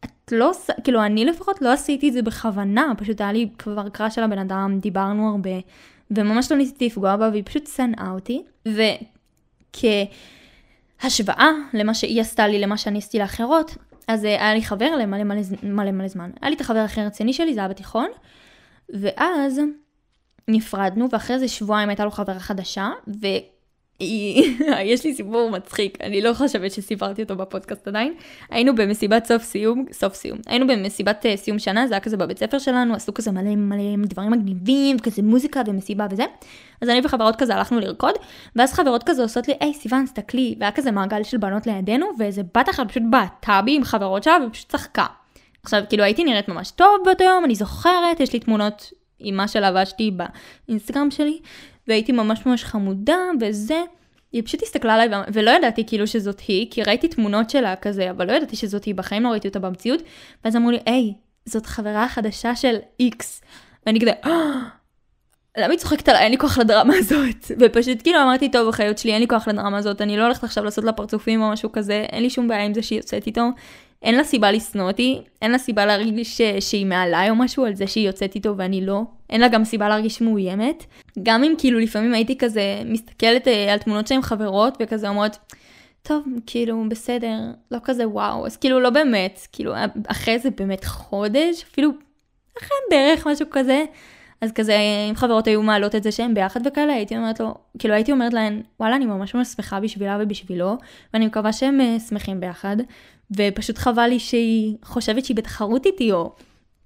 את 0.04 0.32
לא, 0.32 0.52
כאילו 0.84 1.04
אני 1.04 1.24
לפחות 1.24 1.62
לא 1.62 1.72
עשיתי 1.72 2.08
את 2.08 2.12
זה 2.12 2.22
בכוונה, 2.22 2.92
פשוט 2.98 3.20
היה 3.20 3.32
לי 3.32 3.48
כבר 3.58 3.88
קרא 3.88 4.10
של 4.10 4.22
הבן 4.22 4.38
אדם, 4.38 4.78
דיברנו 4.80 5.30
הרבה, 5.30 5.50
וממש 6.10 6.52
לא 6.52 6.58
ניסיתי 6.58 6.86
לפגוע 6.86 7.16
בה, 7.16 7.28
והיא 7.28 7.42
פשוט 7.46 7.66
שנאה 7.66 8.10
אותי. 8.10 8.42
וכהשוואה 11.00 11.50
למה 11.74 11.94
שהיא 11.94 12.20
עשתה 12.20 12.48
לי, 12.48 12.58
למה 12.58 12.76
שאני 12.76 12.98
עשיתי 12.98 13.18
לאחרות, 13.18 13.76
אז 14.08 14.24
אה, 14.24 14.30
היה 14.30 14.54
לי 14.54 14.62
חבר 14.62 14.96
למלא 14.96 15.24
מלא, 15.24 15.40
מלא 15.62 15.90
מלא 15.90 16.08
זמן. 16.08 16.30
היה 16.40 16.50
לי 16.50 16.56
את 16.56 16.60
החבר 16.60 16.78
הכי 16.78 17.00
רציני 17.00 17.32
שלי, 17.32 17.54
זה 17.54 17.60
היה 17.60 17.68
בתיכון, 17.68 18.08
ואז 18.88 19.60
נפרדנו, 20.48 21.08
ואחרי 21.10 21.38
זה 21.38 21.48
שבועיים 21.48 21.88
הייתה 21.88 22.04
לו 22.04 22.10
חברה 22.10 22.38
חדשה, 22.38 22.90
ויש 23.06 25.04
לי 25.04 25.14
סיפור 25.14 25.50
מצחיק, 25.50 25.98
אני 26.00 26.20
לא 26.20 26.34
חושבת 26.34 26.72
שסיפרתי 26.72 27.22
אותו 27.22 27.36
בפודקאסט 27.36 27.88
עדיין. 27.88 28.14
היינו 28.50 28.74
במסיבת 28.74 29.24
סוף 29.24 29.42
סיום, 29.42 29.84
סוף 29.92 30.14
סיום, 30.14 30.38
היינו 30.46 30.66
במסיבת 30.66 31.26
uh, 31.26 31.36
סיום 31.36 31.58
שנה, 31.58 31.86
זה 31.86 31.94
היה 31.94 32.00
כזה 32.00 32.16
בבית 32.16 32.38
ספר 32.38 32.58
שלנו, 32.58 32.94
עשו 32.94 33.14
כזה 33.14 33.32
מלא 33.32 33.56
מלא 33.56 34.06
דברים 34.06 34.30
מגניבים, 34.30 34.98
כזה 34.98 35.22
מוזיקה 35.22 35.60
ומסיבה 35.66 36.06
וזה. 36.10 36.24
אז 36.80 36.88
אני 36.88 37.00
וחברות 37.04 37.36
כזה 37.36 37.54
הלכנו 37.54 37.80
לרקוד, 37.80 38.14
ואז 38.56 38.72
חברות 38.72 39.02
כזה 39.02 39.22
עושות 39.22 39.48
לי, 39.48 39.54
היי 39.60 39.74
סיוון, 39.74 40.04
תסתכלי, 40.04 40.54
והיה 40.60 40.72
כזה 40.72 40.90
מעגל 40.90 41.22
של 41.22 41.36
בנות 41.36 41.66
לידינו, 41.66 42.06
ואיזה 42.18 42.42
בת 42.42 42.68
אחת 42.70 42.88
פשוט 42.88 43.02
בעטה 43.10 43.60
בי 43.64 43.76
עם 43.76 43.84
חברות 43.84 44.22
שלה 44.22 44.36
ופשוט 44.46 44.68
צחקה. 44.68 45.06
עכשיו, 45.62 45.82
כאילו 45.88 46.04
הייתי 46.04 46.24
נראית 46.24 46.48
ממש 46.48 46.70
טוב 46.70 46.96
באותו 47.04 47.24
יום, 47.24 47.44
אני 47.44 47.54
זוכרת, 47.54 48.20
יש 48.20 48.32
לי 48.32 48.40
תמונות 48.40 48.92
עם 49.18 49.36
מה 49.36 49.48
שלבשתי 49.48 50.10
באינסטגרם 50.66 51.10
שלי, 51.10 51.38
והייתי 51.88 52.12
ממש 52.12 52.46
ממש 52.46 52.64
חמודה 52.64 53.18
וזה. 53.40 53.82
היא 54.32 54.42
פשוט 54.44 54.62
הסתכלה 54.62 54.94
עליי 54.94 55.08
ולא 55.32 55.50
ידעתי 55.50 55.86
כאילו 55.86 56.06
שזאת 56.06 56.40
היא, 56.40 56.66
כי 56.70 56.82
ראיתי 56.82 57.08
תמונות 57.08 57.50
שלה 57.50 57.76
כזה, 57.76 58.10
אבל 58.10 58.26
לא 58.26 58.32
ידעתי 58.32 58.56
שזאת 58.56 58.84
היא, 58.84 58.94
בחיים 58.94 59.22
לא 59.22 59.28
ראיתי 59.28 59.48
אותה 59.48 59.58
במציאות. 59.58 60.02
ואז 60.44 60.56
אמרו 60.56 60.70
לי, 60.70 60.78
היי, 60.86 61.14
זאת 61.46 61.66
חברה 61.66 62.08
חדשה 62.08 62.56
של 62.56 62.76
איקס. 63.00 63.42
ואני 63.86 64.00
כזה, 64.00 64.12
אה, 64.24 64.60
למה 65.58 65.70
היא 65.70 65.78
צוחקת 65.78 66.08
עליי? 66.08 66.22
אין 66.22 66.30
לי 66.32 66.38
כוח 66.38 66.58
לדרמה 66.58 66.94
הזאת. 66.96 67.44
ופשוט 67.60 68.02
כאילו 68.02 68.22
אמרתי, 68.22 68.50
טוב, 68.50 68.68
בחיות 68.68 68.98
שלי, 68.98 69.12
אין 69.12 69.20
לי 69.20 69.28
כוח 69.28 69.48
לדרמה 69.48 69.78
הזאת, 69.78 70.00
אני 70.00 70.16
לא 70.16 70.24
הולכת 70.24 70.44
עכשיו 70.44 70.64
לעשות 70.64 70.84
לה 70.84 70.92
פרצופים 70.92 71.42
או 71.42 71.50
משהו 71.50 71.72
כזה, 71.72 72.06
אין 72.12 72.22
לי 72.22 72.30
שום 72.30 72.48
בעיה 72.48 72.64
עם 72.64 72.74
זה 72.74 72.82
שהיא 72.82 72.98
יוצאת 72.98 73.26
איתו. 73.26 73.48
אין 74.02 74.14
לה 74.14 74.24
סיבה 74.24 74.50
לשנוא 74.50 74.90
אותי, 74.90 75.22
אין 75.42 75.50
לה 75.50 75.58
סיבה 75.58 75.86
להרגיש 75.86 76.40
שהיא 76.60 76.86
מעליי 76.86 77.30
או 77.30 77.36
משהו 77.36 77.64
על 77.64 77.74
זה 77.74 77.86
שהיא 77.86 78.06
יוצאת 78.06 78.34
איתו 78.34 78.54
ואני 78.56 78.86
לא. 78.86 79.02
אין 79.30 79.40
לה 79.40 79.48
גם 79.48 79.64
סיבה 79.64 79.88
להרגיש 79.88 80.20
מאוימת. 80.20 80.84
גם 81.22 81.44
אם 81.44 81.54
כאילו 81.58 81.78
לפעמים 81.78 82.14
הייתי 82.14 82.38
כזה 82.38 82.82
מסתכלת 82.84 83.48
אה, 83.48 83.72
על 83.72 83.78
תמונות 83.78 84.06
שהן 84.06 84.22
חברות 84.22 84.78
וכזה 84.80 85.08
אומרות, 85.08 85.38
טוב, 86.02 86.24
כאילו, 86.46 86.84
בסדר, 86.88 87.38
לא 87.70 87.78
כזה 87.84 88.08
וואו, 88.08 88.46
אז 88.46 88.56
כאילו 88.56 88.80
לא 88.80 88.90
באמת, 88.90 89.40
כאילו 89.52 89.74
אחרי 90.06 90.38
זה 90.38 90.50
באמת 90.50 90.84
חודש, 90.84 91.62
אפילו 91.62 91.90
אחרי 92.58 92.76
בערך 92.90 93.26
משהו 93.26 93.46
כזה, 93.50 93.84
אז 94.40 94.52
כזה, 94.52 94.76
אם 95.10 95.14
חברות 95.16 95.46
היו 95.46 95.62
מעלות 95.62 95.94
את 95.94 96.02
זה 96.02 96.12
שהם 96.12 96.34
ביחד 96.34 96.60
וכאלה, 96.66 96.92
הייתי 96.92 97.16
אומרת 97.16 97.40
לו, 97.40 97.54
כאילו 97.78 97.94
הייתי 97.94 98.12
אומרת 98.12 98.32
להן, 98.32 98.62
וואלה, 98.80 98.96
אני 98.96 99.06
ממש 99.06 99.34
ממש 99.34 99.48
שמחה 99.48 99.80
בשבילה 99.80 100.18
ובשבילו, 100.20 100.76
ואני 101.14 101.26
מקווה 101.26 101.52
שהם 101.52 101.80
uh, 101.80 102.00
שמחים 102.00 102.40
ביחד, 102.40 102.76
ופשוט 103.30 103.78
חבל 103.78 104.06
לי 104.06 104.18
שהיא 104.18 104.76
חושבת 104.84 105.24
שהיא 105.24 105.36
בתחרות 105.36 105.86
איתי, 105.86 106.12
או 106.12 106.32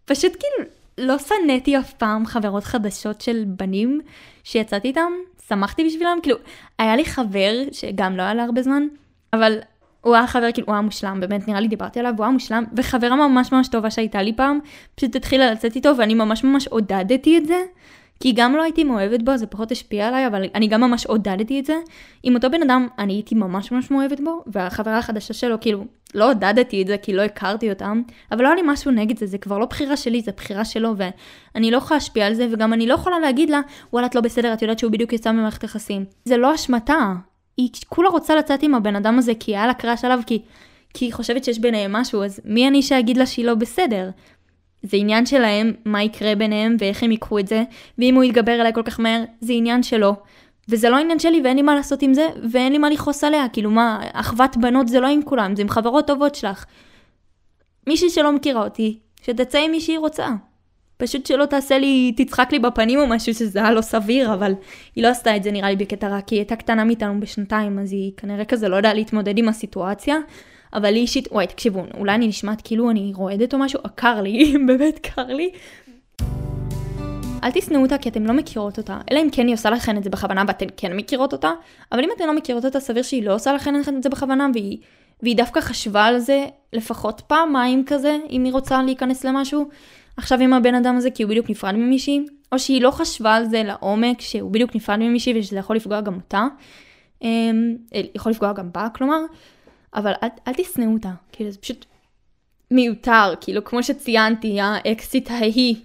פשוט 0.04 0.32
כאילו, 0.32 0.70
לא 0.98 1.18
שנאתי 1.18 1.78
אף 1.78 1.92
פעם 1.92 2.26
חברות 2.26 2.64
חדשות 2.64 3.20
של 3.20 3.44
בנים 3.46 4.00
שיצאתי 4.44 4.88
איתם, 4.88 5.12
שמחתי 5.48 5.84
בשבילם, 5.84 6.18
כאילו, 6.22 6.36
היה 6.78 6.96
לי 6.96 7.04
חבר 7.04 7.52
שגם 7.72 8.16
לא 8.16 8.22
היה 8.22 8.34
לה 8.34 8.44
הרבה 8.44 8.62
זמן, 8.62 8.86
אבל 9.32 9.58
הוא 10.00 10.14
היה 10.14 10.26
חבר, 10.26 10.52
כאילו, 10.52 10.66
הוא 10.66 10.74
היה 10.74 10.82
מושלם, 10.82 11.20
באמת, 11.20 11.48
נראה 11.48 11.60
לי 11.60 11.68
דיברתי 11.68 12.00
עליו, 12.00 12.14
הוא 12.16 12.24
היה 12.24 12.32
מושלם, 12.32 12.64
וחברה 12.76 13.16
ממש 13.28 13.52
ממש 13.52 13.68
טובה 13.68 13.90
שהייתה 13.90 14.22
לי 14.22 14.32
פעם, 14.32 14.58
פשוט 14.94 15.16
התחילה 15.16 15.52
לצאת 15.52 15.76
איתו, 15.76 15.90
ואני 15.98 16.14
ממש 16.14 16.44
ממש 16.44 16.68
עודדתי 16.68 17.38
את 17.38 17.46
זה, 17.46 17.62
כי 18.20 18.32
גם 18.32 18.56
לא 18.56 18.62
הייתי 18.62 18.84
מאוהבת 18.84 19.22
בו, 19.22 19.36
זה 19.36 19.46
פחות 19.46 19.72
השפיע 19.72 20.08
עליי, 20.08 20.26
אבל 20.26 20.44
אני 20.54 20.66
גם 20.66 20.80
ממש 20.80 21.06
עודדתי 21.06 21.60
את 21.60 21.64
זה. 21.64 21.76
עם 22.22 22.34
אותו 22.34 22.50
בן 22.50 22.62
אדם, 22.62 22.88
אני 22.98 23.12
הייתי 23.12 23.34
ממש 23.34 23.72
ממש 23.72 23.90
מאוהבת 23.90 24.20
בו, 24.20 24.42
והחברה 24.46 24.98
החדשה 24.98 25.34
שלו, 25.34 25.60
כאילו, 25.60 25.84
לא 26.14 26.30
עודדתי 26.30 26.82
את 26.82 26.86
זה 26.86 26.96
כי 26.98 27.12
לא 27.12 27.22
הכרתי 27.22 27.70
אותם, 27.70 28.02
אבל 28.32 28.42
לא 28.42 28.48
היה 28.48 28.56
לי 28.56 28.62
משהו 28.64 28.90
נגד 28.90 29.18
זה, 29.18 29.26
זה 29.26 29.38
כבר 29.38 29.58
לא 29.58 29.66
בחירה 29.66 29.96
שלי, 29.96 30.20
זה 30.20 30.32
בחירה 30.36 30.64
שלו, 30.64 30.94
ואני 30.96 31.70
לא 31.70 31.76
יכולה 31.76 31.96
להשפיע 31.96 32.26
על 32.26 32.34
זה, 32.34 32.48
וגם 32.50 32.72
אני 32.72 32.86
לא 32.86 32.94
יכולה 32.94 33.18
להגיד 33.18 33.50
לה, 33.50 33.60
וואלה, 33.92 34.06
את 34.06 34.14
לא 34.14 34.20
בסדר, 34.20 34.52
את 34.52 34.62
יודעת 34.62 34.78
שהוא 34.78 34.92
בדיוק 34.92 35.12
יצא 35.12 35.32
ממערכת 35.32 35.64
יחסים. 35.64 36.04
זה 36.24 36.36
לא 36.36 36.54
אשמתה, 36.54 37.12
היא 37.56 37.70
כולה 37.88 38.08
רוצה 38.08 38.36
לצאת 38.36 38.62
עם 38.62 38.74
הבן 38.74 38.96
אדם 38.96 39.18
הזה 39.18 39.32
כי 39.40 39.56
היה 39.56 39.66
לה 39.66 39.74
קראש 39.74 40.04
עליו, 40.04 40.20
כי, 40.26 40.42
כי 40.94 41.04
היא 41.04 41.12
חושבת 41.12 41.44
שיש 41.44 41.58
ביניהם 41.58 41.92
משהו, 41.92 42.24
אז 42.24 42.40
מי 42.44 42.68
אני 42.68 42.82
שאגיד 42.82 43.16
לה 43.16 43.26
שהיא 43.26 43.44
לא 43.44 43.54
בסדר? 43.54 44.10
זה 44.82 44.96
עניין 44.96 45.26
שלהם, 45.26 45.72
מה 45.84 46.02
יקרה 46.02 46.34
ביניהם 46.34 46.76
ואיך 46.78 47.02
הם 47.02 47.10
ייקחו 47.10 47.38
את 47.38 47.48
זה, 47.48 47.62
ואם 47.98 48.14
הוא 48.14 48.24
יתגבר 48.24 48.60
אליי 48.60 48.72
כל 48.74 48.82
כך 48.82 49.00
מהר, 49.00 49.24
זה 49.40 49.52
עניין 49.52 49.82
שלו. 49.82 50.14
וזה 50.68 50.90
לא 50.90 50.96
עניין 50.96 51.18
שלי 51.18 51.40
ואין 51.44 51.56
לי 51.56 51.62
מה 51.62 51.74
לעשות 51.74 52.02
עם 52.02 52.14
זה, 52.14 52.26
ואין 52.50 52.72
לי 52.72 52.78
מה 52.78 52.90
לכעוס 52.90 53.24
עליה, 53.24 53.48
כאילו 53.52 53.70
מה, 53.70 54.00
אחוות 54.12 54.56
בנות 54.56 54.88
זה 54.88 55.00
לא 55.00 55.08
עם 55.08 55.22
כולם, 55.22 55.56
זה 55.56 55.62
עם 55.62 55.68
חברות 55.68 56.06
טובות 56.06 56.34
שלך. 56.34 56.64
מישהי 57.86 58.10
שלא 58.10 58.32
מכירה 58.32 58.64
אותי, 58.64 58.98
שתצא 59.22 59.58
עם 59.58 59.70
מי 59.70 59.80
שהיא 59.80 59.98
רוצה. 59.98 60.28
פשוט 60.96 61.26
שלא 61.26 61.46
תעשה 61.46 61.78
לי, 61.78 62.12
תצחק 62.16 62.48
לי 62.52 62.58
בפנים 62.58 62.98
או 62.98 63.06
משהו 63.06 63.34
שזה 63.34 63.58
היה 63.58 63.72
לא 63.72 63.80
סביר, 63.80 64.34
אבל 64.34 64.52
היא 64.96 65.04
לא 65.04 65.08
עשתה 65.08 65.36
את 65.36 65.42
זה 65.42 65.50
נראה 65.50 65.70
לי 65.70 65.76
בקטע 65.76 66.08
רע, 66.08 66.20
כי 66.20 66.34
היא 66.34 66.40
הייתה 66.40 66.56
קטנה 66.56 66.84
מאיתנו 66.84 67.20
בשנתיים, 67.20 67.78
אז 67.78 67.92
היא 67.92 68.12
כנראה 68.16 68.44
כזה 68.44 68.68
לא 68.68 68.76
יודעה 68.76 68.94
להתמודד 68.94 69.38
עם 69.38 69.48
הסיטואציה. 69.48 70.16
אבל 70.74 70.90
לי 70.90 70.98
אישית, 70.98 71.28
וואי, 71.32 71.46
תקשיבו, 71.46 71.82
אולי 71.94 72.14
אני 72.14 72.28
נשמעת 72.28 72.62
כאילו 72.64 72.90
אני 72.90 73.12
רועדת 73.14 73.54
או 73.54 73.58
משהו, 73.58 73.80
קר 73.94 74.20
לי, 74.20 74.54
באמת 74.68 74.98
קר 74.98 75.26
לי. 75.26 75.50
אל 77.44 77.50
תשנאו 77.50 77.82
אותה 77.82 77.98
כי 77.98 78.08
אתם 78.08 78.26
לא 78.26 78.32
מכירות 78.32 78.78
אותה, 78.78 78.98
אלא 79.10 79.20
אם 79.20 79.28
כן 79.32 79.46
היא 79.46 79.54
עושה 79.54 79.70
לכן 79.70 79.96
את 79.96 80.04
זה 80.04 80.10
בכוונה 80.10 80.44
ואתן 80.48 80.66
כן 80.76 80.96
מכירות 80.96 81.32
אותה, 81.32 81.50
אבל 81.92 82.04
אם 82.04 82.08
אתן 82.16 82.26
לא 82.26 82.36
מכירות 82.36 82.64
אותה, 82.64 82.80
סביר 82.80 83.02
שהיא 83.02 83.22
לא 83.22 83.34
עושה 83.34 83.52
לכן 83.52 83.74
את 83.96 84.02
זה 84.02 84.08
בכוונה, 84.08 84.48
והיא, 84.54 84.78
והיא 85.22 85.36
דווקא 85.36 85.60
חשבה 85.60 86.04
על 86.04 86.18
זה 86.18 86.46
לפחות 86.72 87.22
פעמיים 87.26 87.84
כזה, 87.86 88.18
אם 88.30 88.44
היא 88.44 88.52
רוצה 88.52 88.82
להיכנס 88.82 89.24
למשהו, 89.24 89.68
עכשיו 90.16 90.40
עם 90.40 90.52
הבן 90.52 90.74
אדם 90.74 90.96
הזה 90.96 91.10
כי 91.10 91.22
הוא 91.22 91.30
בדיוק 91.30 91.50
נפרד 91.50 91.74
ממישהי, 91.74 92.20
או 92.52 92.58
שהיא 92.58 92.82
לא 92.82 92.90
חשבה 92.90 93.34
על 93.34 93.44
זה 93.44 93.62
לעומק, 93.62 94.20
שהוא 94.20 94.50
בדיוק 94.50 94.76
נפרד 94.76 94.98
ממישהי 94.98 95.38
ושזה 95.38 95.58
יכול 95.58 95.76
לפגוע 95.76 96.00
גם 96.00 96.14
אותה, 96.14 96.46
אמ, 97.22 97.76
יכול 98.14 98.32
לפגוע 98.32 98.52
גם 98.52 98.72
בה, 98.72 98.88
כלומר, 98.94 99.18
אבל 99.94 100.12
אל, 100.22 100.28
אל 100.48 100.52
תשנאו 100.56 100.92
אותה, 100.92 101.12
כאילו 101.32 101.50
זה 101.50 101.58
פשוט 101.58 101.84
מיותר, 102.70 103.34
כאילו 103.40 103.64
כמו 103.64 103.82
שציינתי, 103.82 104.60
האקסיט 104.60 105.30
ההיא, 105.30 105.76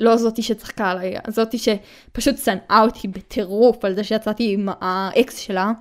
לא 0.00 0.16
זאתי 0.16 0.42
שצחקה 0.42 0.90
עליי, 0.90 1.14
זאתי 1.28 1.58
שפשוט 1.58 2.38
שנאה 2.38 2.82
אותי 2.82 3.08
בטירוף 3.08 3.84
על 3.84 3.94
זה 3.94 4.04
שיצאתי 4.04 4.52
עם 4.52 4.68
האקס 4.80 5.38
שלה, 5.38 5.72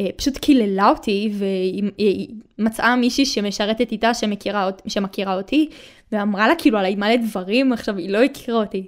אה, 0.00 0.06
פשוט 0.16 0.38
קיללה 0.38 0.88
אותי 0.88 1.32
והיא 1.38 2.28
מצאה 2.58 2.96
מישהי 2.96 3.26
שמשרתת 3.26 3.92
איתה 3.92 4.14
שמכירה, 4.14 4.70
שמכירה 4.86 5.34
אותי 5.34 5.68
ואמרה 6.12 6.48
לה 6.48 6.54
כאילו 6.58 6.78
עליי 6.78 6.94
מלא 6.94 7.16
דברים, 7.16 7.72
עכשיו 7.72 7.96
היא 7.96 8.10
לא 8.10 8.22
הכירה 8.22 8.58
אותי, 8.60 8.86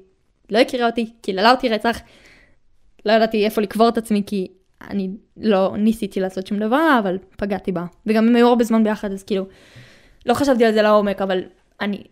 לא 0.50 0.58
הכירה 0.58 0.86
אותי, 0.86 1.10
קיללה 1.22 1.50
אותי 1.50 1.68
רצח, 1.68 1.98
לא 3.06 3.12
ידעתי 3.12 3.44
איפה 3.44 3.60
לקבור 3.60 3.88
את 3.88 3.98
עצמי 3.98 4.22
כי 4.26 4.48
אני 4.90 5.10
לא 5.36 5.74
ניסיתי 5.78 6.20
לעשות 6.20 6.46
שום 6.46 6.58
דבר, 6.58 6.96
אבל 7.02 7.18
פגעתי 7.36 7.72
בה. 7.72 7.84
וגם 8.06 8.28
הם 8.28 8.36
היו 8.36 8.48
הרבה 8.48 8.64
זמן 8.64 8.84
ביחד, 8.84 9.12
אז 9.12 9.22
כאילו, 9.22 9.46
לא 10.26 10.34
חשבתי 10.34 10.64
על 10.64 10.72
זה 10.72 10.82
לעומק, 10.82 11.22
אבל 11.22 11.42
אני... 11.80 12.02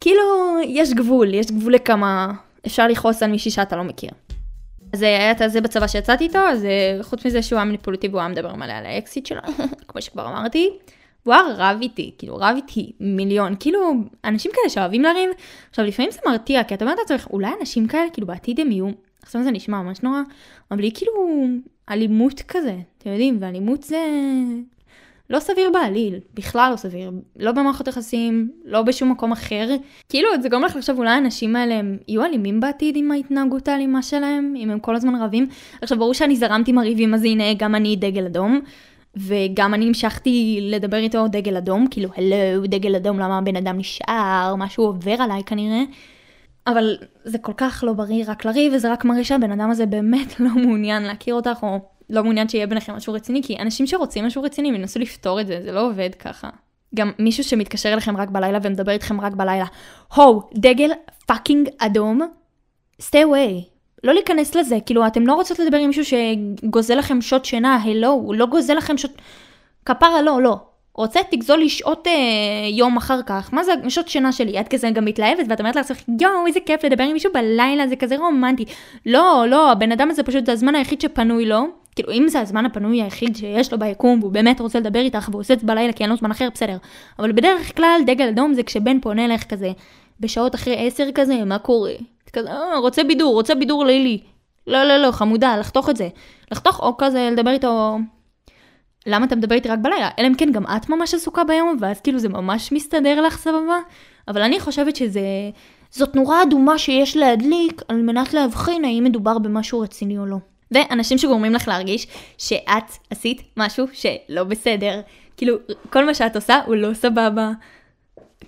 כאילו, 0.00 0.22
יש 0.66 0.92
גבול, 0.92 1.34
יש 1.34 1.46
גבול 1.50 1.74
לכמה 1.74 2.32
אפשר 2.66 2.88
לכעוס 2.88 3.22
על 3.22 3.30
מישהי 3.30 3.50
שאתה 3.50 3.76
לא 3.76 3.84
מכיר. 3.84 4.10
אז 4.92 5.02
היה 5.02 5.30
את 5.30 5.42
זה 5.46 5.60
בצבא 5.60 5.86
שיצאתי 5.86 6.24
איתו, 6.24 6.38
אז 6.38 6.64
אה, 6.64 6.98
חוץ 7.02 7.26
מזה 7.26 7.42
שהוא 7.42 7.56
היה 7.56 7.64
מניפולטיבי, 7.64 8.12
הוא 8.12 8.20
היה 8.20 8.28
מדבר 8.28 8.54
מלא 8.54 8.72
על 8.72 8.86
האקסיט 8.86 9.26
שלו, 9.26 9.40
כמו 9.88 10.02
שכבר 10.02 10.26
אמרתי. 10.26 10.70
הוא 11.24 11.34
היה 11.34 11.42
רב 11.56 11.78
איתי, 11.82 12.14
כאילו 12.18 12.36
רב 12.36 12.56
איתי 12.56 12.92
מיליון, 13.00 13.54
כאילו 13.60 13.92
אנשים 14.24 14.50
כאלה 14.54 14.68
שאוהבים 14.68 15.02
לריב, 15.02 15.30
עכשיו 15.70 15.84
לפעמים 15.84 16.10
זה 16.10 16.18
מרתיע, 16.26 16.64
כי 16.64 16.74
אתה 16.74 16.84
אומר 16.84 16.94
לעצמך, 16.98 17.26
אולי 17.30 17.50
אנשים 17.60 17.88
כאלה, 17.88 18.10
כאילו 18.12 18.26
בעתיד 18.26 18.60
הם 18.60 18.70
יהיו 18.70 18.88
עכשיו 19.24 19.42
זה 19.42 19.50
נשמע 19.50 19.82
ממש 19.82 20.02
נורא, 20.02 20.20
אבל 20.70 20.82
היא 20.82 20.92
כאילו 20.94 21.46
אלימות 21.90 22.42
כזה, 22.48 22.76
אתם 22.98 23.10
יודעים, 23.10 23.36
ואלימות 23.40 23.82
זה 23.82 24.04
לא 25.30 25.40
סביר 25.40 25.70
בעליל, 25.72 26.14
בכלל 26.34 26.70
לא 26.72 26.76
סביר, 26.76 27.10
לא 27.36 27.52
במערכות 27.52 27.88
יחסים, 27.88 28.50
לא 28.64 28.82
בשום 28.82 29.10
מקום 29.10 29.32
אחר. 29.32 29.76
כאילו 30.08 30.28
זה 30.42 30.48
גורם 30.48 30.64
לך 30.64 30.76
לחשוב 30.76 30.98
אולי 30.98 31.10
האנשים 31.10 31.56
האלה 31.56 31.74
הם 31.74 31.98
יהיו 32.08 32.24
אלימים 32.24 32.60
בעתיד 32.60 32.96
עם 32.96 33.10
ההתנהגות 33.10 33.68
האלימה 33.68 34.02
שלהם, 34.02 34.54
אם 34.56 34.70
הם 34.70 34.78
כל 34.78 34.96
הזמן 34.96 35.22
רבים. 35.22 35.46
עכשיו 35.82 35.98
ברור 35.98 36.14
שאני 36.14 36.36
זרמתי 36.36 36.70
עם 36.70 36.78
הריבים, 36.78 37.14
אז 37.14 37.24
הנה 37.24 37.54
גם 37.54 37.74
אני 37.74 37.96
דגל 37.96 38.26
אדום. 38.26 38.60
וגם 39.16 39.74
אני 39.74 39.86
המשכתי 39.86 40.58
לדבר 40.62 40.96
איתו 40.96 41.28
דגל 41.28 41.56
אדום, 41.56 41.86
כאילו, 41.90 42.08
הלו, 42.16 42.66
דגל 42.66 42.96
אדום, 42.96 43.18
למה 43.18 43.38
הבן 43.38 43.56
אדם 43.56 43.78
נשאר, 43.78 44.54
משהו 44.58 44.84
עובר 44.84 45.16
עליי 45.18 45.42
כנראה. 45.46 45.82
אבל 46.66 46.96
זה 47.24 47.38
כל 47.38 47.52
כך 47.56 47.84
לא 47.86 47.92
בריא 47.92 48.24
רק 48.26 48.44
לריב, 48.44 48.72
וזה 48.76 48.92
רק 48.92 49.04
מראה 49.04 49.24
שהבן 49.24 49.52
אדם 49.52 49.70
הזה 49.70 49.86
באמת 49.86 50.34
לא 50.40 50.50
מעוניין 50.50 51.02
להכיר 51.02 51.34
אותך, 51.34 51.58
או 51.62 51.78
לא 52.10 52.22
מעוניין 52.22 52.48
שיהיה 52.48 52.66
ביניכם 52.66 52.94
משהו 52.94 53.12
רציני, 53.12 53.42
כי 53.42 53.56
אנשים 53.58 53.86
שרוצים 53.86 54.24
משהו 54.26 54.42
רציני, 54.42 54.68
הם 54.68 54.74
ינסו 54.74 54.98
לפתור 54.98 55.40
את 55.40 55.46
זה, 55.46 55.60
זה 55.64 55.72
לא 55.72 55.88
עובד 55.88 56.14
ככה. 56.14 56.50
גם 56.94 57.12
מישהו 57.18 57.44
שמתקשר 57.44 57.92
אליכם 57.92 58.16
רק 58.16 58.28
בלילה 58.28 58.58
ומדבר 58.62 58.92
איתכם 58.92 59.20
רק 59.20 59.32
בלילה, 59.32 59.64
הו, 60.14 60.42
דגל 60.54 60.90
fucking 61.26 61.68
אדום, 61.78 62.20
stay 63.02 63.24
away. 63.24 63.64
לא 64.04 64.14
להיכנס 64.14 64.54
לזה, 64.54 64.78
כאילו, 64.86 65.06
אתם 65.06 65.26
לא 65.26 65.34
רוצות 65.34 65.58
לדבר 65.58 65.76
עם 65.76 65.86
מישהו 65.86 66.04
שגוזל 66.04 66.94
לכם 66.94 67.20
שעות 67.20 67.44
שינה, 67.44 67.76
הלו, 67.76 68.08
הוא 68.08 68.34
לא 68.34 68.46
גוזל 68.46 68.74
לכם 68.74 68.98
שעות... 68.98 69.12
כפרה 69.84 70.22
לא, 70.22 70.42
לא. 70.42 70.56
רוצה 70.94 71.20
תגזול 71.30 71.58
לי 71.58 71.68
שעות 71.68 72.06
אה, 72.06 72.12
יום 72.70 72.96
אחר 72.96 73.20
כך, 73.26 73.50
מה 73.52 73.64
זה 73.64 73.72
שעות 73.88 74.08
שינה 74.08 74.32
שלי? 74.32 74.60
את 74.60 74.68
כזה 74.68 74.90
גם 74.90 75.04
מתלהבת 75.04 75.46
ואת 75.48 75.60
אומרת 75.60 75.76
לעצמך 75.76 75.98
יואו 76.20 76.46
איזה 76.46 76.60
כיף 76.60 76.84
לדבר 76.84 77.04
עם 77.04 77.12
מישהו 77.12 77.32
בלילה 77.32 77.88
זה 77.88 77.96
כזה 77.96 78.16
רומנטי. 78.16 78.64
לא, 79.06 79.44
לא, 79.48 79.72
הבן 79.72 79.92
אדם 79.92 80.10
הזה 80.10 80.22
פשוט 80.22 80.46
זה 80.46 80.52
הזמן 80.52 80.74
היחיד 80.74 81.00
שפנוי 81.00 81.46
לו, 81.46 81.66
כאילו 81.96 82.12
אם 82.12 82.28
זה 82.28 82.40
הזמן 82.40 82.66
הפנוי 82.66 83.02
היחיד 83.02 83.36
שיש 83.36 83.72
לו 83.72 83.78
ביקום 83.78 84.18
והוא 84.20 84.32
באמת 84.32 84.60
רוצה 84.60 84.80
לדבר 84.80 85.00
איתך 85.00 85.28
והוא 85.30 85.40
עושה 85.40 85.54
את 85.54 85.60
זה 85.60 85.66
בלילה 85.66 85.92
כי 85.92 86.02
אין 86.02 86.10
לו 86.10 86.16
זמן 86.16 86.30
אחר 86.30 86.48
בסדר. 86.54 86.76
אבל 87.18 87.32
בדרך 87.32 87.76
כלל 87.76 88.00
דגל 88.06 88.28
אדום 88.28 88.54
זה 88.54 88.62
כשבן 88.62 89.00
פונה 89.00 89.26
לך 89.26 89.44
כזה 89.44 89.72
בשעות 90.20 90.54
אחרי 90.54 90.86
עשר 90.86 91.08
כזה 91.14 91.44
מה 91.44 91.58
קורה? 91.58 91.92
כזה 92.32 92.50
אה, 92.50 92.78
רוצה 92.78 93.04
בידור, 93.04 93.34
רוצה 93.34 93.54
בידור 93.54 93.84
לילי. 93.84 94.20
לא 94.66 94.84
לא 94.84 94.96
לא 94.96 95.10
חמודה 95.10 95.56
לחתוך 95.56 95.90
את 95.90 95.96
זה. 95.96 96.08
לחתוך 96.52 96.80
או 96.80 96.96
כזה 96.96 97.30
לדבר 97.32 97.50
איתו 97.50 97.98
למה 99.06 99.26
אתה 99.26 99.36
מדבר 99.36 99.54
איתי 99.54 99.68
רק 99.68 99.78
בלילה? 99.82 100.10
אלא 100.18 100.26
אם 100.26 100.34
כן 100.34 100.52
גם 100.52 100.64
את 100.66 100.88
ממש 100.88 101.14
עסוקה 101.14 101.44
ביום, 101.44 101.76
ואז 101.80 102.00
כאילו 102.00 102.18
זה 102.18 102.28
ממש 102.28 102.72
מסתדר 102.72 103.20
לך 103.20 103.38
סבבה? 103.38 103.78
אבל 104.28 104.42
אני 104.42 104.60
חושבת 104.60 104.96
שזה... 104.96 105.20
זאת 105.90 106.16
נורה 106.16 106.42
אדומה 106.42 106.78
שיש 106.78 107.16
להדליק 107.16 107.82
על 107.88 108.02
מנת 108.02 108.34
להבחין 108.34 108.84
האם 108.84 109.04
מדובר 109.04 109.38
במשהו 109.38 109.80
רציני 109.80 110.18
או 110.18 110.26
לא. 110.26 110.36
ואנשים 110.70 111.18
שגורמים 111.18 111.52
לך 111.52 111.68
להרגיש 111.68 112.06
שאת 112.38 112.90
עשית 113.10 113.42
משהו 113.56 113.86
שלא 113.92 114.44
בסדר. 114.44 115.00
כאילו, 115.36 115.56
כל 115.90 116.06
מה 116.06 116.14
שאת 116.14 116.36
עושה 116.36 116.58
הוא 116.66 116.74
לא 116.74 116.94
סבבה. 116.94 117.50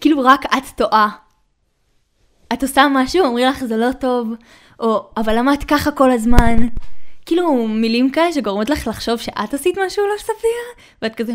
כאילו, 0.00 0.20
רק 0.20 0.44
את 0.46 0.64
טועה. 0.76 1.08
את 2.52 2.62
עושה 2.62 2.86
משהו, 2.90 3.24
אומרים 3.24 3.48
לך 3.48 3.64
זה 3.64 3.76
לא 3.76 3.92
טוב, 3.92 4.32
או 4.80 5.08
אבל 5.16 5.38
למה 5.38 5.54
את 5.54 5.64
ככה 5.64 5.90
כל 5.90 6.10
הזמן? 6.10 6.56
כאילו 7.26 7.68
מילים 7.68 8.10
כאלה 8.10 8.32
שגורמות 8.32 8.70
לך 8.70 8.86
לחשוב 8.86 9.20
שאת 9.20 9.54
עשית 9.54 9.78
משהו 9.86 10.04
לא 10.06 10.18
סביר, 10.18 10.86
ואת 11.02 11.14
כזה, 11.14 11.32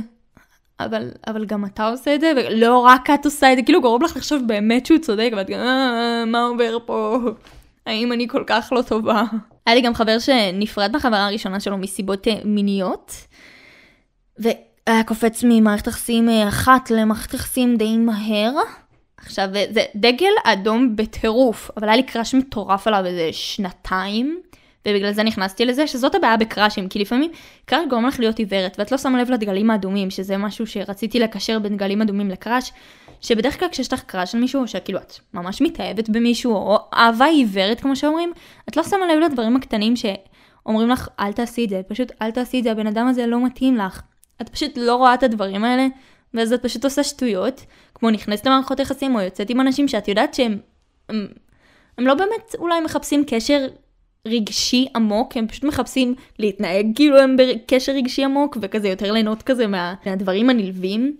אבל, 0.80 1.12
אבל 1.28 1.46
גם 1.46 1.66
אתה 1.66 1.88
עושה 1.88 2.16
את 2.16 2.22
זה, 2.22 2.32
ולא 2.36 2.78
רק 2.78 3.10
את 3.10 3.26
עושה 3.26 3.52
את 3.52 3.58
זה, 3.58 3.64
כאילו 3.64 3.82
גורם 3.82 4.02
לך 4.02 4.18
לחשוב 4.18 4.42
באמת 4.48 4.86
שהוא 4.86 5.00
צודק, 5.00 5.32
ואת 5.38 5.48
כזה, 5.48 5.56
אה, 5.56 6.24
מה 6.26 6.46
עובר 6.46 6.78
פה? 6.86 7.18
האם 7.86 8.12
אני 8.12 8.28
כל 8.28 8.44
כך 8.48 8.70
לא 8.76 8.82
טובה? 8.82 9.24
היה 9.66 9.76
לי 9.76 9.82
גם 9.82 9.94
חבר 9.94 10.20
שנפרד 10.20 10.92
מהחברה 10.92 11.26
הראשונה 11.26 11.60
שלו 11.60 11.78
מסיבות 11.78 12.28
אה, 12.28 12.36
מיניות, 12.46 13.14
והיה 14.38 15.04
קופץ 15.06 15.44
ממערכת 15.48 15.88
יחסים 15.88 16.30
אה, 16.30 16.48
אחת 16.48 16.92
למערכת 16.92 17.34
יחסים 17.34 17.78
די 17.78 17.98
מהר. 17.98 18.52
עכשיו, 19.18 19.48
זה 19.72 19.84
דגל 19.96 20.32
אדום 20.44 20.96
בטירוף, 20.96 21.72
אבל 21.78 21.88
היה 21.88 21.98
לי 21.98 22.04
קראש 22.04 22.36
מטורף 22.36 22.88
עליו 22.88 23.06
איזה 23.06 23.30
שנתיים. 23.32 24.42
ובגלל 24.88 25.12
זה 25.12 25.24
נכנסתי 25.24 25.66
לזה, 25.66 25.88
שזאת 25.88 26.16
הבעיה 26.16 26.38
בקראשים, 26.38 26.90
כי 26.90 27.00
לפעמים 27.00 27.32
קראש 27.66 27.82
גורם 27.90 28.06
לך 28.06 28.20
להיות 28.20 28.40
עיוורת, 28.40 28.76
ואת 28.80 28.92
לא 28.92 28.98
שמה 28.98 29.22
לב 29.22 29.32
לדגלים 29.32 29.72
האדומים, 29.72 30.10
שזה 30.10 30.38
משהו 30.38 30.68
שרציתי 30.68 31.20
לקשר 31.20 31.60
בין 31.60 31.78
גלים 31.78 32.02
אדומים 32.02 32.30
לקראש, 32.30 32.72
שבדרך 33.22 33.60
כלל 33.60 33.70
כשיש 33.70 33.94
לך 33.94 34.04
קראש 34.04 34.36
על 34.36 34.42
מישהו, 34.42 34.62
או 34.62 34.68
שכאילו 34.68 35.00
את 35.00 35.14
ממש 35.34 35.62
מתאהבת 35.62 36.10
במישהו, 36.10 36.54
או 36.54 36.78
אהבה 36.94 37.26
עיוורת 37.26 37.80
כמו 37.82 37.96
שאומרים, 37.96 38.32
את 38.70 38.78
לא 38.78 38.84
שמה 38.84 39.14
לב 39.14 39.20
לדברים 39.20 39.56
הקטנים 39.56 39.94
שאומרים 39.96 40.90
לך, 40.90 41.08
אל 41.20 41.34
תעשי 41.34 41.66
את 41.66 41.70
זה, 41.70 41.82
פשוט 41.88 42.12
אל 42.22 42.32
תעשי 42.32 42.60
את 42.60 42.64
זה, 42.64 42.72
הבן 42.72 42.88
אדם 42.88 43.08
הזה 43.08 43.28
לא 43.28 43.46
מתאים 43.46 43.78
לך. 43.78 44.02
את 44.42 44.50
פשוט 44.50 44.72
לא 44.76 44.96
רואה 44.96 45.14
את 45.14 45.24
הדברים 45.24 45.64
האלה, 45.64 45.88
ואז 46.34 46.54
את 46.54 46.64
פשוט 46.64 46.84
עושה 46.84 47.04
שטויות, 47.04 47.66
כמו 47.96 48.10
נכנסת 48.10 48.46
למערכות 48.46 48.80
יחסים, 48.80 49.16
או 49.16 49.22
יוצאת 49.22 49.50
עם 49.50 49.62
אנשים 49.62 49.88
שאת 49.88 50.08
יודעת 50.08 50.34
שהם... 50.34 50.58
הם, 51.10 51.28
הם 51.98 52.08
לא 52.08 52.14
באמת 52.14 52.56
אולי 52.60 52.82
מחפשים 52.82 53.24
קשר 53.28 53.68
רגשי 54.28 54.88
עמוק, 54.96 55.38
הם 55.38 55.48
פשוט 55.48 55.64
מחפשים 55.64 56.16
להתנהג 56.40 56.86
כאילו 56.96 57.20
הם 57.20 57.38
בקשר 57.38 57.92
רגשי 57.92 58.24
עמוק, 58.24 58.58
וכזה 58.62 58.88
יותר 58.88 59.12
ליהנות 59.12 59.44
כזה 59.44 59.68
מה, 59.68 59.94
מהדברים 60.06 60.50
הנלווים. 60.50 61.18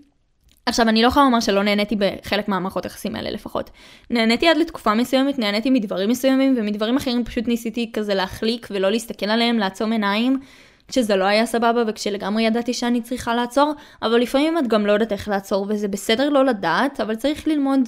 עכשיו, 0.66 0.90
אני 0.90 1.02
לא 1.02 1.08
יכולה 1.08 1.26
לומר 1.26 1.40
שלא 1.40 1.64
נהניתי 1.64 1.96
בחלק 1.96 2.48
מהמערכות 2.48 2.84
היחסים 2.84 3.16
האלה 3.16 3.32
לפחות. 3.32 3.70
נהניתי 4.10 4.48
עד 4.48 4.58
לתקופה 4.58 4.94
מסוימת, 4.94 5.40
נהניתי 5.40 5.70
מדברים 5.70 6.10
מסוימים, 6.10 6.56
ומדברים 6.58 6.98
אחרים 6.98 7.26
פשוט 7.26 7.48
ניסיתי 7.48 7.92
כזה 7.94 8.14
להחליק 8.14 8.68
ולא 8.72 8.92
להסתכל 8.92 9.26
עליהם, 9.26 9.58
לעצום 9.58 9.92
עיניים, 9.92 10.40
כשזה 10.88 11.16
לא 11.16 11.24
היה 11.24 11.46
סבבה 11.46 11.84
וכשלגמרי 11.88 12.44
ידעתי 12.44 12.74
שאני 12.74 13.02
צריכה 13.02 13.36
לעצור, 13.36 13.74
אבל 14.02 14.20
לפעמים 14.20 14.58
את 14.58 14.68
גם 14.68 14.86
לא 14.86 14.92
יודעת 14.92 15.12
איך 15.12 15.28
לעצור, 15.28 15.66
וזה 15.70 15.88
בסדר 15.88 16.30
לא 16.30 16.46
לדעת, 16.46 17.00
אבל 17.00 17.16
צריך 17.16 17.48
ללמוד 17.48 17.80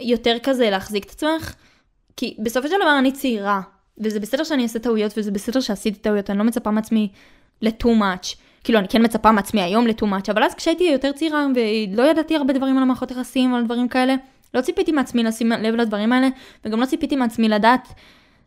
יותר 0.00 0.36
כזה 0.42 0.70
להחזיק 0.70 1.04
את 1.04 1.10
עצמך, 1.10 1.54
כי 2.16 2.36
בסופו 2.42 2.68
של 2.68 2.76
דבר 2.76 2.98
אני 2.98 3.12
צעירה, 3.12 3.60
וזה 3.98 4.20
בסדר 4.20 4.44
שאני 4.44 4.62
אעשה 4.62 4.78
טעויות, 4.78 5.12
וזה 5.16 5.30
בסדר 5.30 5.60
שעשיתי 5.60 5.98
טעויות, 5.98 6.30
אני 6.30 6.38
לא 6.38 6.44
מצפה 6.44 6.70
מעצמי 6.70 7.08
ל-too 7.62 7.86
much. 7.86 8.36
כאילו, 8.64 8.78
אני 8.78 8.88
כן 8.88 9.04
מצפה 9.04 9.32
מעצמי 9.32 9.62
היום 9.62 9.86
ל-too 9.86 10.04
much, 10.04 10.30
אבל 10.30 10.42
אז 10.42 10.54
כשהייתי 10.54 10.84
יותר 10.84 11.12
צעירה 11.12 11.46
ולא 11.54 12.02
ידעתי 12.02 12.36
הרבה 12.36 12.52
דברים 12.52 12.76
על 12.76 12.82
המערכות 12.82 13.10
יחסים, 13.10 13.54
על 13.54 13.64
דברים 13.64 13.88
כאלה, 13.88 14.14
לא 14.54 14.60
ציפיתי 14.60 14.92
מעצמי 14.92 15.22
לשים 15.22 15.52
לב 15.52 15.74
לדברים 15.74 16.12
האלה, 16.12 16.28
וגם 16.64 16.80
לא 16.80 16.86
ציפיתי 16.86 17.16
מעצמי 17.16 17.48
לדעת 17.48 17.88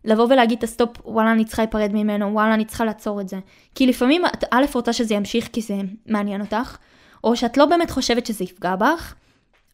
לבוא 0.05 0.27
ולהגיד 0.29 0.57
את 0.57 0.63
ה 0.63 0.68
stop, 0.68 0.89
וואלה, 1.05 1.31
אני 1.31 1.45
צריכה 1.45 1.61
להיפרד 1.61 1.91
ממנו, 1.93 2.33
וואלה, 2.33 2.53
אני 2.53 2.65
צריכה 2.65 2.85
לעצור 2.85 3.21
את 3.21 3.29
זה. 3.29 3.39
כי 3.75 3.87
לפעמים 3.87 4.25
את 4.25 4.43
א' 4.51 4.65
רוצה 4.73 4.93
שזה 4.93 5.13
ימשיך 5.13 5.49
כי 5.53 5.61
זה 5.61 5.75
מעניין 6.05 6.41
אותך, 6.41 6.77
או 7.23 7.35
שאת 7.35 7.57
לא 7.57 7.65
באמת 7.65 7.91
חושבת 7.91 8.25
שזה 8.25 8.43
יפגע 8.43 8.75
בך, 8.75 9.15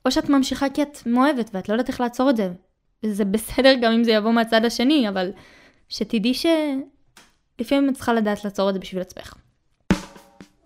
או 0.05 0.11
שאת 0.11 0.29
ממשיכה 0.29 0.69
כי 0.69 0.81
את 0.81 0.97
מאוהבת 1.05 1.49
ואת 1.53 1.69
לא 1.69 1.73
יודעת 1.73 1.87
איך 1.87 2.01
לעצור 2.01 2.29
את 2.29 2.35
זה, 2.35 2.49
וזה 3.03 3.25
בסדר 3.25 3.73
גם 3.81 3.91
אם 3.91 4.03
זה 4.03 4.11
יבוא 4.11 4.31
מהצד 4.31 4.65
השני, 4.65 5.09
אבל 5.09 5.31
שתדעי 5.93 6.33
שלפעמים 6.33 7.89
את 7.89 7.93
צריכה 7.93 8.13
לדעת 8.13 8.43
לעצור 8.43 8.69
את 8.69 8.73
זה 8.73 8.79
בשביל 8.79 9.01
עצמך. 9.01 9.33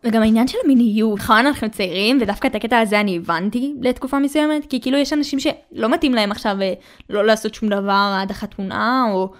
וגם 0.03 0.21
העניין 0.21 0.47
של 0.47 0.57
המיניות, 0.63 1.19
נכון 1.19 1.38
אנחנו 1.38 1.69
צעירים, 1.71 2.17
ודווקא 2.21 2.47
את 2.47 2.55
הקטע 2.55 2.80
הזה 2.80 2.99
אני 2.99 3.17
הבנתי 3.17 3.75
לתקופה 3.82 4.19
מסוימת, 4.19 4.65
כי 4.69 4.82
כאילו 4.82 4.97
יש 4.97 5.13
אנשים 5.13 5.39
שלא 5.39 5.89
מתאים 5.89 6.13
להם 6.13 6.32
עכשיו 6.32 6.61
אה, 6.61 6.73
לא 7.09 7.25
לעשות 7.25 7.53
שום 7.53 7.69
דבר 7.69 8.17
עד 8.21 8.32
החתונה, 8.32 9.05
או 9.13 9.32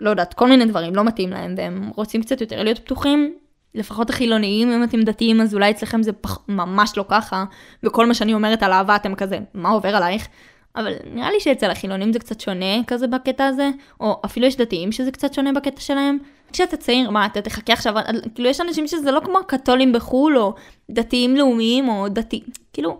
לא 0.00 0.10
יודעת, 0.10 0.34
כל 0.34 0.48
מיני 0.48 0.64
דברים 0.66 0.94
לא 0.94 1.04
מתאים 1.04 1.30
להם, 1.30 1.54
והם 1.56 1.90
רוצים 1.96 2.22
קצת 2.22 2.40
יותר 2.40 2.62
להיות 2.62 2.78
פתוחים, 2.78 3.34
לפחות 3.74 4.10
החילוניים, 4.10 4.72
אם 4.72 4.84
אתם 4.84 5.02
דתיים, 5.02 5.40
אז 5.40 5.54
אולי 5.54 5.70
אצלכם 5.70 6.02
זה 6.02 6.12
פח, 6.12 6.38
ממש 6.48 6.92
לא 6.96 7.04
ככה, 7.08 7.44
וכל 7.82 8.06
מה 8.06 8.14
שאני 8.14 8.34
אומרת 8.34 8.62
על 8.62 8.72
אהבה 8.72 8.96
אתם 8.96 9.14
כזה, 9.14 9.38
מה 9.54 9.68
עובר 9.68 9.96
עלייך? 9.96 10.28
אבל 10.76 10.92
נראה 11.14 11.30
לי 11.30 11.40
שאצל 11.40 11.70
החילונים 11.70 12.12
זה 12.12 12.18
קצת 12.18 12.40
שונה 12.40 12.84
כזה 12.86 13.06
בקטע 13.06 13.46
הזה, 13.46 13.70
או 14.00 14.20
אפילו 14.24 14.46
יש 14.46 14.56
דתיים 14.56 14.92
שזה 14.92 15.10
קצת 15.10 15.34
שונה 15.34 15.52
בקטע 15.52 15.80
שלהם. 15.80 16.18
כשאתה 16.52 16.76
צעיר, 16.76 17.10
מה, 17.10 17.26
אתה 17.26 17.42
תחכה 17.42 17.72
עכשיו, 17.72 17.94
כאילו 18.34 18.48
יש 18.48 18.60
אנשים 18.60 18.86
שזה 18.86 19.10
לא 19.10 19.20
כמו 19.20 19.38
הקתולים 19.38 19.92
בחו"ל, 19.92 20.38
או 20.38 20.54
דתיים 20.90 21.36
לאומיים, 21.36 21.88
או 21.88 22.08
דתי, 22.08 22.42
כאילו, 22.72 22.98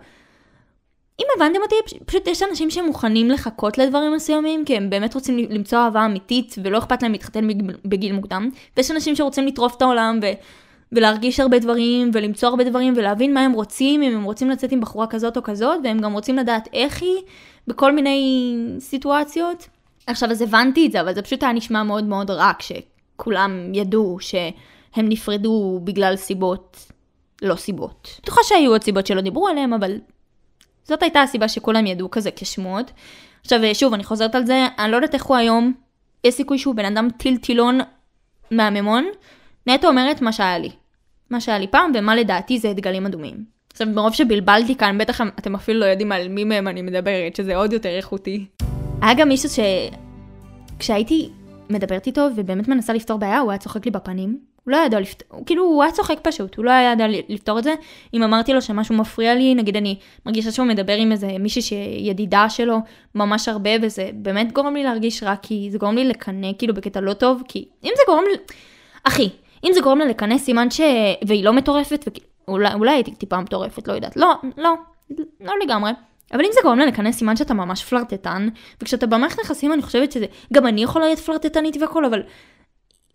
אם 1.21 1.27
הבנתם 1.37 1.59
אותי, 1.63 1.97
פשוט 2.07 2.27
יש 2.27 2.43
אנשים 2.43 2.71
שמוכנים 2.71 3.31
לחכות 3.31 3.79
לדברים 3.79 4.13
מסוימים, 4.13 4.65
כי 4.65 4.77
הם 4.77 4.91
באמת 4.91 5.15
רוצים 5.15 5.39
למצוא 5.39 5.79
אהבה 5.79 6.05
אמיתית, 6.05 6.55
ולא 6.65 6.79
אכפת 6.79 7.03
להם 7.03 7.13
להתחתן 7.13 7.49
בגיל 7.85 8.13
מוקדם, 8.13 8.51
ויש 8.77 8.91
אנשים 8.91 9.17
שרוצים 9.17 9.47
לטרוף 9.47 9.77
את 9.77 9.83
העולם, 9.83 10.21
ו... 10.23 10.27
ולהרגיש 10.93 11.41
הרבה 11.41 11.59
דברים, 11.59 12.11
ולמצוא 12.15 12.49
הרבה 12.49 12.65
דברים, 12.65 12.95
ולהבין 12.97 13.35
מה 13.35 13.41
הם 13.41 13.53
רוצים, 13.53 14.03
אם 14.03 14.13
הם 14.13 14.25
רוצים 14.25 14.51
לצאת 14.51 14.73
עם 14.73 14.81
בחורה 14.81 15.07
כזאת 15.07 15.37
או 15.37 15.43
כזאת, 15.43 15.79
והם 15.85 15.99
גם 15.99 16.13
רוצים 16.13 16.37
לדעת 16.37 16.69
איך 16.73 17.03
היא, 17.03 17.17
בכל 17.69 17.93
מיני 17.93 18.55
סיטואציות. 18.79 19.69
עכשיו, 20.07 20.31
אז 20.31 20.43
הבנתי 20.43 20.87
את 20.87 20.93
זה, 20.93 21.01
אבל 21.01 21.15
זה 21.15 21.23
פשוט 21.23 21.43
היה 21.43 21.53
נשמע 21.53 21.83
מאוד 21.83 22.05
מאוד 22.05 22.31
רע, 22.31 22.53
כשכולם 22.59 23.75
ידעו 23.75 24.17
שהם 24.21 25.09
נפרדו 25.09 25.81
בגלל 25.85 26.17
סיבות, 26.17 26.79
לא 27.43 27.55
סיבות. 27.55 28.19
בטוחה 28.23 28.41
שהיו 28.45 28.71
עוד 28.71 28.83
סיבות 28.83 29.07
שלא 29.07 29.21
דיברו 29.21 29.49
עליהם, 29.49 29.73
אבל 29.73 29.99
זאת 30.85 31.03
הייתה 31.03 31.23
הסיבה 31.23 31.49
שכולם 31.49 31.87
ידעו 31.87 32.11
כזה 32.11 32.31
כשמות. 32.37 32.91
עכשיו, 33.41 33.61
שוב, 33.75 33.95
אני 33.95 34.05
חוזרת 34.05 34.35
על 34.35 34.47
זה, 34.47 34.67
אני 34.79 34.91
לא 34.91 34.97
יודעת 34.97 35.15
איך 35.15 35.25
הוא 35.25 35.37
היום, 35.37 35.73
יש 36.25 36.35
סיכוי 36.35 36.59
שהוא 36.59 36.75
בן 36.75 36.85
אדם 36.85 37.09
טילטילון 37.11 37.79
מהממון. 38.51 39.05
נטו 39.67 39.89
אומרת 39.89 40.21
מה 40.23 40.33
שהיה 40.33 40.59
לי. 40.59 40.71
מה 41.33 41.41
שהיה 41.41 41.59
לי 41.59 41.67
פעם, 41.67 41.93
ומה 41.95 42.17
לדעתי 42.17 42.59
זה 42.59 42.73
דגלים 42.73 43.07
אדומים. 43.07 43.45
עכשיו, 43.73 43.87
מרוב 43.87 44.13
שבלבלתי 44.13 44.77
כאן, 44.77 44.99
בטח 44.99 45.21
אתם 45.21 45.55
אפילו 45.55 45.81
לא 45.81 45.85
יודעים 45.85 46.13
על 46.13 46.29
מי 46.29 46.45
מהם 46.45 46.69
אני 46.69 46.83
מדברת, 46.83 47.37
שזה 47.37 47.57
עוד 47.57 47.73
יותר 47.73 47.89
איכותי. 47.89 48.47
היה 49.03 49.15
גם 49.15 49.29
מישהו 49.29 49.49
ש... 49.49 49.59
כשהייתי 50.79 51.31
מדברת 51.71 52.07
איתו 52.07 52.29
ובאמת 52.37 52.69
מנסה 52.69 52.93
לפתור 52.93 53.19
בעיה, 53.19 53.39
הוא 53.39 53.51
היה 53.51 53.59
צוחק 53.59 53.85
לי 53.85 53.91
בפנים. 53.91 54.39
הוא 54.65 54.73
לא 54.73 54.77
ידע 54.77 55.01
לפתור, 55.01 55.43
כאילו 55.47 55.65
הוא 55.65 55.83
היה 55.83 55.93
צוחק 55.93 56.19
פשוט, 56.23 56.57
הוא 56.57 56.65
לא 56.65 56.71
ידע 56.71 57.05
לפתור 57.29 57.59
את 57.59 57.65
זה. 57.65 57.75
אם 58.15 58.23
אמרתי 58.23 58.53
לו 58.53 58.63
שמשהו 58.63 58.95
מפריע 58.95 59.35
לי, 59.35 59.55
נגיד 59.55 59.77
אני 59.77 59.99
מרגישה 60.27 60.53
שהוא 60.53 60.67
מדבר 60.67 60.97
עם 60.97 61.13
איזה 61.13 61.29
מישהי 61.41 61.63
שידידה 61.63 62.49
שלו 62.49 62.79
ממש 63.15 63.49
הרבה, 63.49 63.71
וזה 63.83 64.11
באמת 64.15 64.53
גורם 64.53 64.75
לי 64.75 64.83
להרגיש 64.85 65.23
רע, 65.23 65.35
כי 65.43 65.69
זה 65.71 65.79
גורם 65.79 65.95
לי 65.95 66.05
לקנא 66.05 66.49
כאילו 66.59 66.75
בקטע 66.75 67.01
לא 67.01 67.13
טוב, 67.13 67.43
כי 67.49 67.65
אם 67.85 67.91
זה 67.97 68.03
גורם 68.07 68.25
לי... 68.33 68.39
אחי, 69.05 69.29
אם 69.65 69.73
זה 69.73 69.81
גורם 69.81 69.99
לה 69.99 70.05
לקנא 70.05 70.39
סימן 70.39 70.71
ש... 70.71 70.81
והיא 71.27 71.45
לא 71.45 71.53
מטורפת, 71.53 72.09
ואולי 72.49 72.75
אולי 72.75 72.91
הייתי 72.91 73.15
טיפה 73.15 73.41
מטורפת, 73.41 73.89
לא 73.89 73.93
יודעת. 73.93 74.17
לא, 74.17 74.35
לא, 74.57 74.75
לא 75.41 75.53
לגמרי. 75.63 75.91
אבל 76.33 76.41
אם 76.41 76.51
זה 76.53 76.61
גורם 76.63 76.79
לה 76.79 76.87
לקנא 76.87 77.13
סימן 77.13 77.37
שאתה 77.37 77.55
ממש 77.55 77.85
פלרטטן, 77.85 78.49
וכשאתה 78.83 79.07
במערכת 79.07 79.41
נכסים 79.41 79.73
אני 79.73 79.83
חושבת 79.83 80.13
שזה, 80.13 80.27
גם 80.53 80.67
אני 80.67 80.83
יכולה 80.83 81.05
להיות 81.05 81.19
פלרטטנית 81.19 81.77
והכל, 81.81 82.05
אבל 82.05 82.23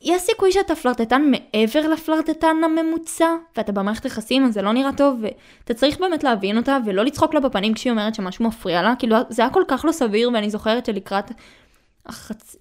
יש 0.02 0.22
סיכוי 0.22 0.52
שאתה 0.52 0.76
פלרטטן 0.76 1.32
מעבר 1.32 1.88
לפלרטטן 1.90 2.56
הממוצע, 2.66 3.28
ואתה 3.58 3.72
במערכת 3.72 4.06
יחסים 4.06 4.46
אז 4.46 4.54
זה 4.54 4.62
לא 4.62 4.74
נראה 4.74 4.94
טוב, 4.98 5.20
ואתה 5.22 5.74
צריך 5.74 6.00
באמת 6.00 6.24
להבין 6.24 6.58
אותה, 6.58 6.78
ולא 6.86 7.06
לצחוק 7.06 7.34
לה 7.34 7.40
בפנים 7.40 7.74
כשהיא 7.74 7.92
אומרת 7.92 8.16
שמשהו 8.16 8.46
מפריע 8.46 8.82
לה, 8.82 8.94
כאילו 9.00 9.16
זה 9.30 9.42
היה 9.42 9.52
כל 9.52 9.64
כך 9.68 9.86
לא 9.86 9.92
סביר, 9.92 10.32
ואני 10.34 10.50
זוכרת 10.50 10.86
שלקראת 10.86 11.32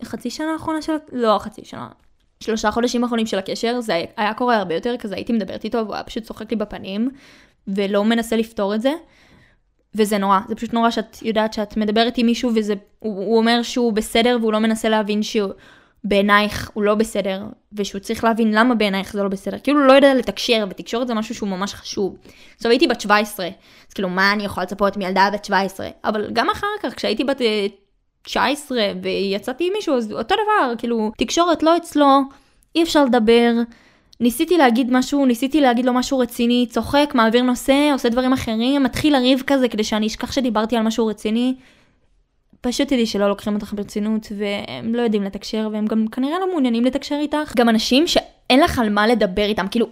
החצי 0.02 0.30
שנה 0.30 0.52
האחרונה 0.52 0.82
של... 0.82 0.92
לא 1.12 1.36
החצי 1.36 1.64
שנה, 1.64 1.88
שלושה 2.40 2.70
חודשים 2.70 3.04
האחרונים 3.04 3.26
של 3.26 3.38
הקשר, 3.38 3.80
זה 3.80 4.04
היה 4.16 4.34
קורה 4.34 4.56
הרבה 4.56 4.74
יותר, 4.74 4.94
כזה 4.98 5.14
הייתי 5.14 5.32
מדברת 5.32 5.64
איתו, 5.64 5.78
והוא 5.78 5.94
היה 5.94 6.02
פשוט 6.02 6.22
צוחק 6.22 6.50
לי 6.50 6.56
בפנים, 6.56 7.10
ולא 7.68 8.04
מנסה 8.04 8.36
לפתור 8.36 8.74
את 8.74 8.82
זה. 8.82 8.92
וזה 9.94 10.18
נורא, 10.18 10.38
זה 10.48 10.54
פשוט 10.54 10.72
נורא 10.72 10.90
שאת 10.90 11.22
יודעת 11.22 11.52
שאת 11.52 11.76
מדברת 11.76 12.18
עם 12.18 12.26
מישהו 12.26 12.50
וזה, 12.54 12.74
הוא, 12.98 13.16
הוא 13.16 13.38
אומר 13.38 13.62
שהוא 13.62 13.92
בסדר 13.92 14.38
והוא 14.40 14.52
לא 14.52 14.58
מנסה 14.58 14.88
להבין 14.88 15.22
שהוא 15.22 15.52
בעינייך 16.04 16.70
הוא 16.74 16.84
לא 16.84 16.94
בסדר, 16.94 17.42
ושהוא 17.72 18.00
צריך 18.00 18.24
להבין 18.24 18.52
למה 18.54 18.74
בעינייך 18.74 19.12
זה 19.12 19.22
לא 19.22 19.28
בסדר, 19.28 19.58
כאילו 19.58 19.80
הוא 19.80 19.86
לא 19.86 19.92
יודע 19.92 20.14
לתקשר, 20.14 20.66
ותקשורת 20.70 21.08
זה 21.08 21.14
משהו 21.14 21.34
שהוא 21.34 21.48
ממש 21.48 21.74
חשוב. 21.74 22.16
עכשיו 22.56 22.70
הייתי 22.70 22.86
בת 22.86 23.00
17, 23.00 23.46
אז 23.46 23.94
כאילו 23.94 24.08
מה 24.08 24.32
אני 24.32 24.44
יכולה 24.44 24.64
לצפות 24.64 24.96
מילדה 24.96 25.28
בת 25.32 25.44
17, 25.44 25.88
אבל 26.04 26.30
גם 26.32 26.50
אחר 26.50 26.66
כך 26.82 26.94
כשהייתי 26.94 27.24
בת 27.24 27.40
19 28.26 28.92
ויצאתי 29.02 29.66
עם 29.66 29.72
מישהו, 29.72 29.96
אז 29.96 30.12
אותו 30.12 30.34
דבר, 30.34 30.74
כאילו, 30.78 31.12
תקשורת 31.18 31.62
לא 31.62 31.76
אצלו, 31.76 32.20
אי 32.74 32.82
אפשר 32.82 33.04
לדבר. 33.04 33.52
ניסיתי 34.20 34.58
להגיד 34.58 34.92
משהו, 34.92 35.26
ניסיתי 35.26 35.60
להגיד 35.60 35.84
לו 35.84 35.92
משהו 35.92 36.18
רציני, 36.18 36.66
צוחק, 36.70 37.12
מעביר 37.14 37.42
נושא, 37.42 37.90
עושה 37.92 38.08
דברים 38.08 38.32
אחרים, 38.32 38.82
מתחיל 38.82 39.16
לריב 39.16 39.42
כזה 39.46 39.68
כדי 39.68 39.84
שאני 39.84 40.06
אשכח 40.06 40.32
שדיברתי 40.32 40.76
על 40.76 40.82
משהו 40.82 41.06
רציני. 41.06 41.54
פשוט 42.60 42.88
תדעי 42.88 43.06
שלא 43.06 43.28
לוקחים 43.28 43.54
אותך 43.54 43.72
ברצינות, 43.72 44.32
והם 44.38 44.94
לא 44.94 45.02
יודעים 45.02 45.22
לתקשר, 45.22 45.68
והם 45.72 45.86
גם 45.86 46.08
כנראה 46.08 46.38
לא 46.38 46.50
מעוניינים 46.50 46.84
לתקשר 46.84 47.14
איתך. 47.20 47.52
גם 47.56 47.68
אנשים 47.68 48.06
שאין 48.06 48.60
לך 48.60 48.78
על 48.78 48.88
מה 48.88 49.06
לדבר 49.06 49.44
איתם, 49.44 49.66
כאילו, 49.70 49.86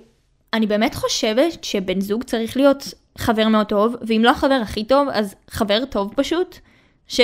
אני 0.53 0.66
באמת 0.66 0.95
חושבת 0.95 1.64
שבן 1.64 2.01
זוג 2.01 2.22
צריך 2.22 2.57
להיות 2.57 2.95
חבר 3.18 3.49
מאוד 3.49 3.66
טוב, 3.66 3.97
ואם 4.03 4.20
לא 4.24 4.30
החבר 4.30 4.59
הכי 4.62 4.85
טוב, 4.85 5.09
אז 5.12 5.35
חבר 5.51 5.85
טוב 5.85 6.12
פשוט, 6.16 6.59
ש... 7.09 7.20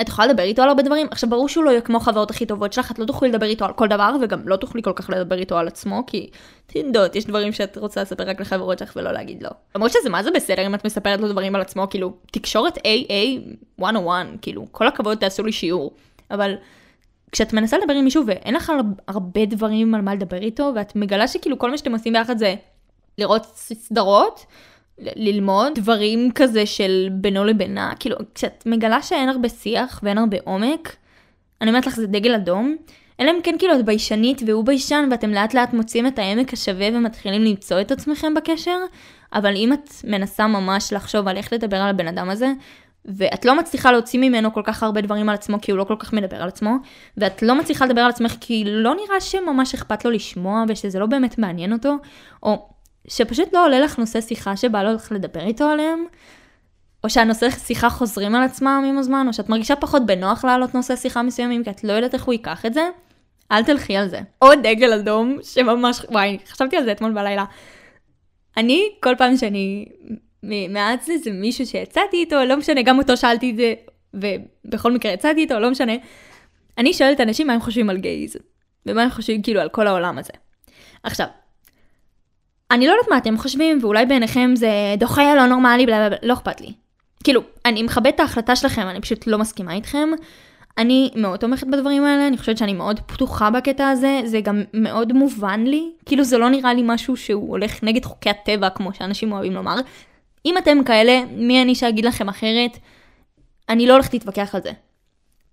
את 0.00 0.08
יכולה 0.08 0.28
לדבר 0.28 0.42
איתו 0.42 0.62
על 0.62 0.68
הרבה 0.68 0.82
דברים. 0.82 1.06
עכשיו 1.10 1.30
ברור 1.30 1.48
שהוא 1.48 1.64
לא 1.64 1.70
יהיה 1.70 1.80
כמו 1.80 1.96
החברות 1.96 2.30
הכי 2.30 2.46
טובות 2.46 2.72
שלך, 2.72 2.90
את 2.90 2.98
לא 2.98 3.04
תוכלי 3.04 3.28
לדבר 3.28 3.46
איתו 3.46 3.64
על 3.64 3.72
כל 3.72 3.88
דבר, 3.88 4.16
וגם 4.22 4.48
לא 4.48 4.56
תוכלי 4.56 4.82
כל 4.82 4.92
כך 4.96 5.10
לדבר 5.10 5.38
איתו 5.38 5.58
על 5.58 5.68
עצמו, 5.68 6.02
כי 6.06 6.30
תנדות, 6.66 7.16
יש 7.16 7.26
דברים 7.26 7.52
שאת 7.52 7.78
רוצה 7.78 8.02
לספר 8.02 8.28
רק 8.28 8.40
לחברות 8.40 8.78
שלך 8.78 8.92
ולא 8.96 9.12
להגיד 9.12 9.42
לו. 9.42 9.50
למרות 9.74 9.90
שזה 9.90 10.10
מה 10.10 10.22
זה 10.22 10.30
בסדר 10.30 10.66
אם 10.66 10.74
את 10.74 10.84
מספרת 10.84 11.20
לו 11.20 11.28
דברים 11.28 11.54
על 11.54 11.60
עצמו, 11.60 11.86
כאילו, 11.90 12.12
תקשורת 12.32 12.78
AA 12.78 13.40
101, 13.78 14.26
כאילו, 14.42 14.66
כל 14.70 14.86
הכבוד 14.86 15.18
תעשו 15.18 15.42
לי 15.42 15.52
שיעור. 15.52 15.92
אבל 16.30 16.54
כשאת 17.32 17.52
מנסה 17.52 17.78
לדבר 17.78 17.94
עם 17.94 18.04
מישהו 18.04 18.22
ואין 18.26 18.54
לך 18.54 18.72
הרבה 19.08 19.46
דברים 19.46 19.94
על 19.94 20.00
מה 20.00 20.14
לדבר 20.14 20.42
איתו, 20.42 20.72
ואת 20.74 20.96
מגלה 20.96 21.28
שכאילו 21.28 21.58
כל 21.58 21.70
מה 21.70 21.78
שאתם 21.78 21.92
עושים 21.92 22.12
ביחד 22.12 22.38
זה 22.38 22.54
לראות 23.18 23.46
סדרות, 23.54 24.46
ללמוד 25.16 25.72
דברים 25.74 26.30
כזה 26.34 26.66
של 26.66 27.08
בינו 27.12 27.44
לבינה, 27.44 27.92
כאילו 28.00 28.16
כשאת 28.34 28.62
מגלה 28.66 29.02
שאין 29.02 29.28
הרבה 29.28 29.48
שיח 29.48 30.00
ואין 30.02 30.18
הרבה 30.18 30.36
עומק, 30.44 30.96
אני 31.60 31.70
אומרת 31.70 31.86
לך 31.86 31.96
זה 31.96 32.06
דגל 32.06 32.34
אדום, 32.34 32.76
אלא 33.20 33.30
אם 33.30 33.38
כן 33.42 33.54
כאילו 33.58 33.74
את 33.74 33.84
ביישנית 33.84 34.42
והוא 34.46 34.64
ביישן 34.64 35.08
ואתם 35.10 35.30
לאט 35.30 35.54
לאט 35.54 35.72
מוצאים 35.74 36.06
את 36.06 36.18
העמק 36.18 36.52
השווה 36.52 36.88
ומתחילים 36.92 37.44
למצוא 37.44 37.80
את 37.80 37.90
עצמכם 37.90 38.34
בקשר, 38.34 38.78
אבל 39.32 39.56
אם 39.56 39.72
את 39.72 39.90
מנסה 40.04 40.46
ממש 40.46 40.92
לחשוב 40.92 41.28
על 41.28 41.36
איך 41.36 41.52
לדבר 41.52 41.76
על 41.76 41.88
הבן 41.88 42.08
אדם 42.08 42.30
הזה, 42.30 42.52
ואת 43.04 43.44
לא 43.44 43.58
מצליחה 43.58 43.92
להוציא 43.92 44.20
ממנו 44.20 44.52
כל 44.52 44.62
כך 44.64 44.82
הרבה 44.82 45.00
דברים 45.00 45.28
על 45.28 45.34
עצמו 45.34 45.60
כי 45.62 45.70
הוא 45.70 45.78
לא 45.78 45.84
כל 45.84 45.96
כך 45.98 46.12
מדבר 46.12 46.42
על 46.42 46.48
עצמו, 46.48 46.76
ואת 47.16 47.42
לא 47.42 47.54
מצליחה 47.54 47.86
לדבר 47.86 48.00
על 48.00 48.10
עצמך 48.10 48.34
כי 48.40 48.64
לא 48.66 48.94
נראה 48.94 49.20
שממש 49.20 49.74
אכפת 49.74 50.04
לו 50.04 50.10
לשמוע 50.10 50.64
ושזה 50.68 50.98
לא 50.98 51.06
באמת 51.06 51.38
מעניין 51.38 51.72
אותו, 51.72 51.96
או 52.42 52.68
שפשוט 53.08 53.52
לא 53.52 53.64
עולה 53.64 53.80
לך 53.80 53.98
נושא 53.98 54.20
שיחה 54.20 54.56
שבא 54.56 54.82
לו 54.82 54.94
לך 54.94 55.12
לדבר 55.12 55.40
איתו 55.40 55.64
עליהם, 55.64 56.04
או 57.04 57.10
שהנושא 57.10 57.50
שיחה 57.50 57.90
חוזרים 57.90 58.34
על 58.34 58.42
עצמם 58.42 58.84
עם 58.88 58.98
הזמן, 58.98 59.26
או 59.28 59.32
שאת 59.32 59.48
מרגישה 59.48 59.76
פחות 59.76 60.06
בנוח 60.06 60.44
להעלות 60.44 60.74
נושא 60.74 60.96
שיחה 60.96 61.22
מסוימים 61.22 61.64
כי 61.64 61.70
את 61.70 61.84
לא 61.84 61.92
יודעת 61.92 62.14
איך 62.14 62.24
הוא 62.24 62.32
ייקח 62.32 62.66
את 62.66 62.74
זה, 62.74 62.88
אל 63.52 63.64
תלכי 63.64 63.96
על 63.96 64.08
זה. 64.08 64.20
עוד 64.38 64.58
דגל 64.62 64.92
אדום 64.92 65.38
שממש, 65.42 66.00
וואי, 66.10 66.38
חשבתי 66.48 66.76
על 66.76 66.84
זה 66.84 66.92
אתמול 66.92 67.12
בלילה. 67.12 67.44
אני, 68.56 68.88
כל 69.00 69.14
פעם 69.18 69.36
שאני 69.36 69.86
מעט 70.68 71.02
זה, 71.02 71.18
זה 71.24 71.30
מישהו 71.30 71.66
שיצאתי 71.66 72.16
איתו, 72.16 72.44
לא 72.44 72.56
משנה, 72.56 72.82
גם 72.82 72.98
אותו 72.98 73.16
שאלתי 73.16 73.50
את 73.50 73.56
זה, 73.56 73.74
ובכל 74.14 74.92
מקרה 74.92 75.12
יצאתי 75.12 75.40
איתו, 75.40 75.58
לא 75.58 75.70
משנה. 75.70 75.92
אני 76.78 76.92
שואלת 76.92 77.20
אנשים 77.20 77.46
מה 77.46 77.52
הם 77.52 77.60
חושבים 77.60 77.90
על 77.90 77.96
גייז, 77.96 78.36
ומה 78.86 79.02
הם 79.02 79.10
חושבים 79.10 79.42
כאילו 79.42 79.60
על 79.60 79.68
כל 79.68 79.86
העולם 79.86 80.18
הזה. 80.18 80.32
עכשיו, 81.02 81.26
אני 82.70 82.86
לא 82.86 82.92
יודעת 82.92 83.10
מה 83.10 83.18
אתם 83.18 83.38
חושבים, 83.38 83.78
ואולי 83.82 84.06
בעיניכם 84.06 84.50
זה 84.54 84.70
דוחה 84.98 85.34
לא 85.34 85.46
נורמלי, 85.46 85.86
בלה 85.86 86.08
בלה, 86.08 86.16
לא 86.22 86.32
אכפת 86.32 86.60
לי. 86.60 86.72
כאילו, 87.24 87.40
אני 87.64 87.82
מכבדת 87.82 88.14
את 88.14 88.20
ההחלטה 88.20 88.56
שלכם, 88.56 88.82
אני 88.82 89.00
פשוט 89.00 89.26
לא 89.26 89.38
מסכימה 89.38 89.74
איתכם. 89.74 90.08
אני 90.78 91.10
מאוד 91.16 91.40
תומכת 91.40 91.66
בדברים 91.66 92.04
האלה, 92.04 92.26
אני 92.26 92.38
חושבת 92.38 92.58
שאני 92.58 92.72
מאוד 92.72 93.00
פתוחה 93.00 93.50
בקטע 93.50 93.88
הזה, 93.88 94.20
זה 94.24 94.40
גם 94.40 94.62
מאוד 94.74 95.12
מובן 95.12 95.64
לי, 95.64 95.90
כאילו 96.06 96.24
זה 96.24 96.38
לא 96.38 96.50
נראה 96.50 96.74
לי 96.74 96.82
משהו 96.84 97.16
שהוא 97.16 97.48
הולך 97.50 97.84
נגד 97.84 98.04
חוקי 98.04 98.30
הטבע, 98.30 98.70
כמו 98.70 98.94
שאנשים 98.94 99.32
אוהבים 99.32 99.52
לומר. 99.52 99.76
אם 100.46 100.58
אתם 100.58 100.84
כאלה, 100.84 101.20
מי 101.36 101.62
אני 101.62 101.74
שאגיד 101.74 102.04
לכם 102.04 102.28
אחרת? 102.28 102.78
אני 103.68 103.86
לא 103.86 103.92
הולכת 103.92 104.12
להתווכח 104.12 104.54
על 104.54 104.62
זה. 104.62 104.70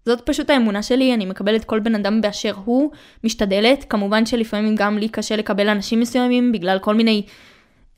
זאת 0.08 0.22
פשוט 0.22 0.50
האמונה 0.50 0.84
שלי, 0.84 1.14
אני 1.14 1.26
מקבלת 1.26 1.64
כל 1.64 1.80
בן 1.80 1.96
אדם 1.96 2.22
באשר 2.22 2.54
הוא, 2.66 2.92
משתדלת. 3.24 3.86
כמובן 3.90 4.26
שלפעמים 4.26 4.76
גם 4.76 4.98
לי 4.98 5.10
קשה 5.10 5.36
לקבל 5.36 5.70
אנשים 5.70 6.00
מסוימים 6.00 6.52
בגלל 6.52 6.80
כל 6.80 6.96
מיני 6.96 7.24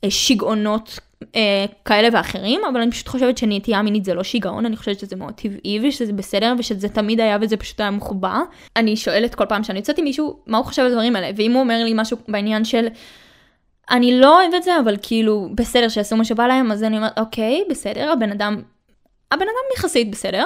אה, 0.04 0.10
שיגעונות 0.10 0.98
אה, 1.36 1.64
כאלה 1.84 2.08
ואחרים, 2.12 2.60
אבל 2.72 2.80
אני 2.80 2.90
פשוט 2.90 3.08
חושבת 3.08 3.38
שנטייה 3.38 3.82
מינית 3.82 4.04
זה 4.04 4.14
לא 4.14 4.22
שיגעון, 4.22 4.66
אני 4.66 4.76
חושבת 4.76 4.98
שזה 4.98 5.16
מאוד 5.16 5.34
טבעי 5.34 5.80
ושזה 5.82 6.12
בסדר 6.12 6.54
ושזה 6.58 6.88
תמיד 6.88 7.20
היה 7.20 7.38
וזה 7.40 7.56
פשוט 7.56 7.80
היה 7.80 7.90
מחובר. 7.90 8.38
אני 8.76 8.96
שואלת 8.96 9.34
כל 9.34 9.46
פעם 9.46 9.64
שאני 9.64 9.78
יוצאת 9.78 9.98
עם 9.98 10.04
מישהו, 10.04 10.40
מה 10.46 10.58
הוא 10.58 10.66
חושב 10.66 10.82
על 10.82 10.88
הדברים 10.88 11.16
האלה, 11.16 11.30
ואם 11.36 11.52
הוא 11.52 11.60
אומר 11.60 11.84
לי 11.84 11.92
משהו 11.94 12.16
בעניין 12.28 12.64
של... 12.64 12.86
אני 13.90 14.20
לא 14.20 14.40
אוהב 14.40 14.54
את 14.54 14.62
זה, 14.62 14.78
אבל 14.84 14.96
כאילו, 15.02 15.48
בסדר 15.54 15.88
שיעשו 15.88 16.16
מה 16.16 16.24
שבא 16.24 16.46
להם, 16.46 16.72
אז 16.72 16.82
אני 16.82 16.96
אומרת, 16.96 17.18
אוקיי, 17.18 17.64
בסדר, 17.70 18.12
הבן 18.12 18.30
אדם, 18.30 18.62
הבן 19.30 19.42
אדם 19.42 19.76
יחסית 19.76 20.10
בסדר, 20.10 20.44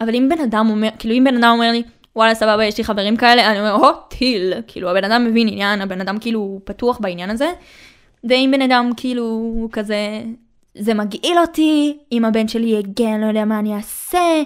אבל 0.00 0.14
אם 0.14 0.28
בן 0.30 0.40
אדם 0.40 0.66
אומר, 0.70 0.88
כאילו 0.98 1.14
אם 1.14 1.24
בן 1.24 1.36
אדם 1.36 1.50
אומר 1.54 1.72
לי, 1.72 1.82
וואלה 2.16 2.34
סבבה 2.34 2.64
יש 2.64 2.78
לי 2.78 2.84
חברים 2.84 3.16
כאלה, 3.16 3.50
אני 3.50 3.60
אומר, 3.60 3.72
הו, 3.72 3.92
טיל, 4.08 4.52
כאילו 4.66 4.90
הבן 4.90 5.04
אדם 5.04 5.24
מבין 5.24 5.48
עניין, 5.48 5.80
הבן 5.80 6.00
אדם 6.00 6.18
כאילו 6.18 6.60
פתוח 6.64 6.98
בעניין 6.98 7.30
הזה, 7.30 7.52
ואם 8.24 8.50
בן 8.52 8.62
אדם 8.62 8.90
כאילו 8.96 9.68
כזה, 9.72 10.22
זה 10.74 10.94
מגעיל 10.94 11.38
אותי, 11.38 11.98
אם 12.12 12.24
הבן 12.24 12.48
שלי 12.48 12.66
יגן, 12.66 13.20
לא 13.20 13.26
יודע 13.26 13.44
מה 13.44 13.58
אני 13.58 13.74
אעשה, 13.74 14.42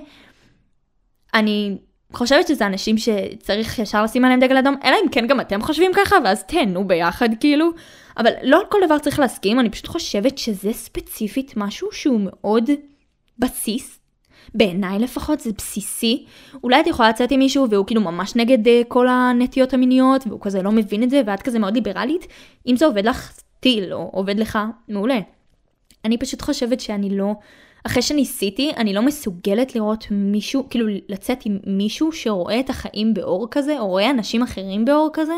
אני 1.35 1.77
חושבת 2.13 2.49
שזה 2.49 2.67
אנשים 2.67 2.97
שצריך 2.99 3.79
ישר 3.79 4.03
לשים 4.03 4.25
עליהם 4.25 4.41
דגל 4.41 4.57
אדום, 4.57 4.75
אלא 4.85 4.97
אם 5.05 5.09
כן 5.09 5.27
גם 5.27 5.41
אתם 5.41 5.63
חושבים 5.63 5.91
ככה, 5.95 6.17
ואז 6.25 6.45
תהנו 6.45 6.89
ביחד 6.89 7.29
כאילו. 7.41 7.71
אבל 8.17 8.31
לא 8.43 8.61
על 8.61 8.67
כל 8.69 8.79
דבר 8.87 8.99
צריך 8.99 9.19
להסכים, 9.19 9.61
אני 9.61 9.71
פשוט 9.71 9.87
חושבת 9.87 10.39
שזה 10.39 10.73
ספציפית 10.73 11.53
משהו 11.57 11.89
שהוא 11.93 12.21
מאוד 12.25 12.71
בסיס 13.39 14.00
בעיניי 14.55 14.99
לפחות 14.99 15.41
זה 15.41 15.51
בסיסי. 15.59 16.25
אולי 16.65 16.81
את 16.81 16.87
יכולה 16.87 17.09
לצאת 17.09 17.31
עם 17.31 17.39
מישהו 17.39 17.71
והוא 17.71 17.87
כאילו 17.87 18.01
ממש 18.01 18.37
נגד 18.37 18.67
uh, 18.67 18.71
כל 18.89 19.09
הנטיות 19.09 19.75
המיניות 19.75 20.27
והוא 20.27 20.41
כזה 20.41 20.63
לא 20.63 20.73
מבין 20.73 21.03
את 21.03 21.11
זה 21.11 21.23
ואת 21.27 21.43
כזה 21.43 21.59
מאוד 21.59 21.75
ליברלית. 21.75 22.27
אם 22.67 22.77
זה 22.77 22.87
עובד 22.87 23.05
לך 23.05 23.41
טיל 23.61 23.93
או 23.93 24.11
עובד 24.13 24.39
לך, 24.39 24.59
מעולה. 24.89 25.19
אני 26.05 26.19
פשוט 26.19 26.43
חושבת 26.43 26.81
שאני 26.81 27.17
לא, 27.17 27.35
אחרי 27.87 28.03
שניסיתי, 28.03 28.73
אני 28.77 28.93
לא 28.93 29.03
מסוגלת 29.03 29.75
לראות 29.75 30.07
מישהו, 30.11 30.67
כאילו 30.71 30.87
לצאת 31.09 31.43
עם 31.45 31.59
מישהו 31.67 32.13
שרואה 32.13 32.61
את 32.61 32.71
החיים 32.71 33.15
באור 33.15 33.49
כזה, 33.51 33.79
או 33.79 33.87
רואה 33.87 34.11
אנשים 34.11 34.43
אחרים 34.43 34.85
באור 34.85 35.11
כזה. 35.13 35.35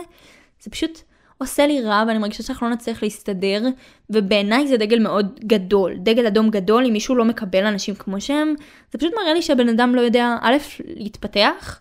זה 0.63 0.71
פשוט 0.71 0.99
עושה 1.43 1.67
לי 1.67 1.83
רע 1.83 2.05
ואני 2.09 2.19
מרגישה 2.19 2.43
שאנחנו 2.43 2.69
לא 2.69 2.73
נצליח 2.73 3.03
להסתדר, 3.03 3.63
ובעיניי 4.11 4.69
זה 4.69 4.77
דגל 4.77 4.99
מאוד 4.99 5.41
גדול, 5.45 5.95
דגל 5.97 6.27
אדום 6.27 6.51
גדול, 6.51 6.87
אם 6.87 6.93
מישהו 6.93 7.15
לא 7.15 7.25
מקבל 7.25 7.67
אנשים 7.67 7.95
כמו 7.95 8.21
שהם, 8.21 8.55
זה 8.93 8.99
פשוט 8.99 9.13
מראה 9.23 9.35
לי 9.35 9.43
שהבן 9.43 9.69
אדם 9.69 9.95
לא 9.95 10.01
יודע, 10.01 10.37
א', 10.41 10.57
להתפתח, 10.97 11.81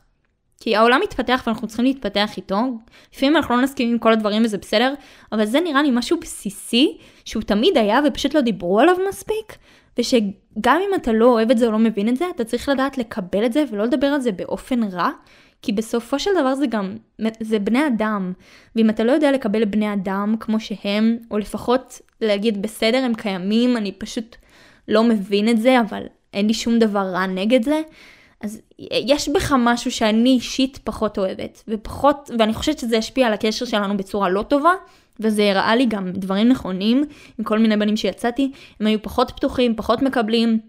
כי 0.59 0.75
העולם 0.75 0.99
מתפתח 1.03 1.43
ואנחנו 1.47 1.67
צריכים 1.67 1.85
להתפתח 1.85 2.37
איתו, 2.37 2.57
לפעמים 3.13 3.35
אנחנו 3.35 3.55
לא 3.55 3.61
נסכים 3.61 3.91
עם 3.91 3.97
כל 3.97 4.13
הדברים 4.13 4.43
וזה 4.45 4.57
בסדר, 4.57 4.93
אבל 5.31 5.45
זה 5.45 5.59
נראה 5.59 5.83
לי 5.83 5.89
משהו 5.91 6.19
בסיסי, 6.19 6.97
שהוא 7.25 7.43
תמיד 7.43 7.77
היה 7.77 7.99
ופשוט 8.07 8.33
לא 8.33 8.41
דיברו 8.41 8.79
עליו 8.79 8.95
מספיק, 9.09 9.57
ושגם 9.99 10.79
אם 10.89 10.95
אתה 10.95 11.13
לא 11.13 11.25
אוהב 11.25 11.51
את 11.51 11.57
זה 11.57 11.67
או 11.67 11.71
לא 11.71 11.79
מבין 11.79 12.09
את 12.09 12.17
זה, 12.17 12.25
אתה 12.35 12.43
צריך 12.43 12.69
לדעת 12.69 12.97
לקבל 12.97 13.45
את 13.45 13.53
זה 13.53 13.63
ולא 13.71 13.83
לדבר 13.83 14.07
על 14.07 14.21
זה 14.21 14.31
באופן 14.31 14.83
רע, 14.83 15.09
כי 15.61 15.71
בסופו 15.71 16.19
של 16.19 16.31
דבר 16.41 16.55
זה 16.55 16.67
גם, 16.67 16.97
זה 17.39 17.59
בני 17.59 17.87
אדם. 17.87 18.33
ואם 18.75 18.89
אתה 18.89 19.03
לא 19.03 19.11
יודע 19.11 19.31
לקבל 19.31 19.65
בני 19.65 19.93
אדם 19.93 20.35
כמו 20.39 20.59
שהם, 20.59 21.17
או 21.31 21.37
לפחות 21.37 22.01
להגיד 22.21 22.61
בסדר 22.61 22.97
הם 22.97 23.13
קיימים, 23.13 23.77
אני 23.77 23.91
פשוט 23.91 24.35
לא 24.87 25.03
מבין 25.03 25.49
את 25.49 25.61
זה, 25.61 25.81
אבל 25.81 26.03
אין 26.33 26.47
לי 26.47 26.53
שום 26.53 26.79
דבר 26.79 26.99
רע 26.99 27.25
נגד 27.25 27.63
זה, 27.63 27.81
אז 28.41 28.61
יש 28.79 29.29
בך 29.29 29.55
משהו 29.59 29.91
שאני 29.91 30.29
אישית 30.29 30.79
פחות 30.83 31.17
אוהבת, 31.17 31.63
ופחות, 31.67 32.31
ואני 32.39 32.53
חושבת 32.53 32.79
שזה 32.79 32.95
ישפיע 32.95 33.27
על 33.27 33.33
הקשר 33.33 33.65
שלנו 33.65 33.97
בצורה 33.97 34.29
לא 34.29 34.41
טובה, 34.41 34.71
וזה 35.19 35.51
הראה 35.51 35.75
לי 35.75 35.85
גם 35.85 36.11
דברים 36.11 36.49
נכונים 36.49 37.03
עם 37.39 37.45
כל 37.45 37.59
מיני 37.59 37.77
בנים 37.77 37.97
שיצאתי, 37.97 38.51
הם 38.79 38.87
היו 38.87 39.01
פחות 39.01 39.31
פתוחים, 39.35 39.75
פחות 39.75 40.01
מקבלים, 40.01 40.59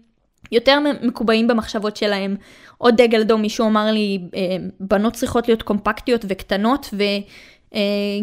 יותר 0.53 0.79
מקובעים 1.01 1.47
במחשבות 1.47 1.95
שלהם. 1.97 2.35
עוד 2.77 3.01
דגל 3.01 3.21
אדום, 3.21 3.41
מישהו 3.41 3.67
אמר 3.67 3.91
לי, 3.91 4.19
אה, 4.35 4.57
בנות 4.79 5.13
צריכות 5.13 5.47
להיות 5.47 5.63
קומפקטיות 5.63 6.25
וקטנות, 6.27 6.89
ו... 6.93 7.03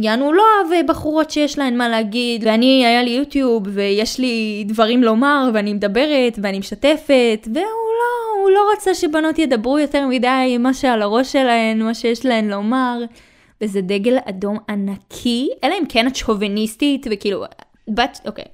יענו 0.01 0.33
לא 0.33 0.43
אוהב 0.65 0.87
בחורות 0.87 1.31
שיש 1.31 1.59
להן 1.59 1.77
מה 1.77 1.89
להגיד, 1.89 2.45
ואני, 2.47 2.87
היה 2.87 3.03
לי 3.03 3.11
יוטיוב, 3.11 3.63
ויש 3.71 4.19
לי 4.19 4.65
דברים 4.69 5.03
לומר, 5.03 5.51
ואני 5.55 5.73
מדברת, 5.73 6.39
ואני 6.43 6.59
משתפת, 6.59 7.49
והוא 7.55 7.65
לא, 8.01 8.41
הוא 8.43 8.51
לא 8.51 8.61
רצה 8.73 8.95
שבנות 8.95 9.39
ידברו 9.39 9.79
יותר 9.79 10.07
מדי 10.07 10.57
מה 10.59 10.75
שעל 10.75 11.03
הראש 11.03 11.33
שלהן, 11.33 11.83
מה 11.83 11.95
שיש 11.95 12.27
להן 12.27 12.49
לומר, 12.49 12.99
וזה 13.61 13.81
דגל 13.81 14.19
אדום 14.25 14.59
ענקי, 14.69 15.49
אלא 15.65 15.75
אם 15.81 15.85
כן 15.89 16.07
את 16.07 16.17
שוביניסטית, 16.17 17.07
וכאילו, 17.11 17.45
בת, 17.89 18.21
אוקיי, 18.27 18.45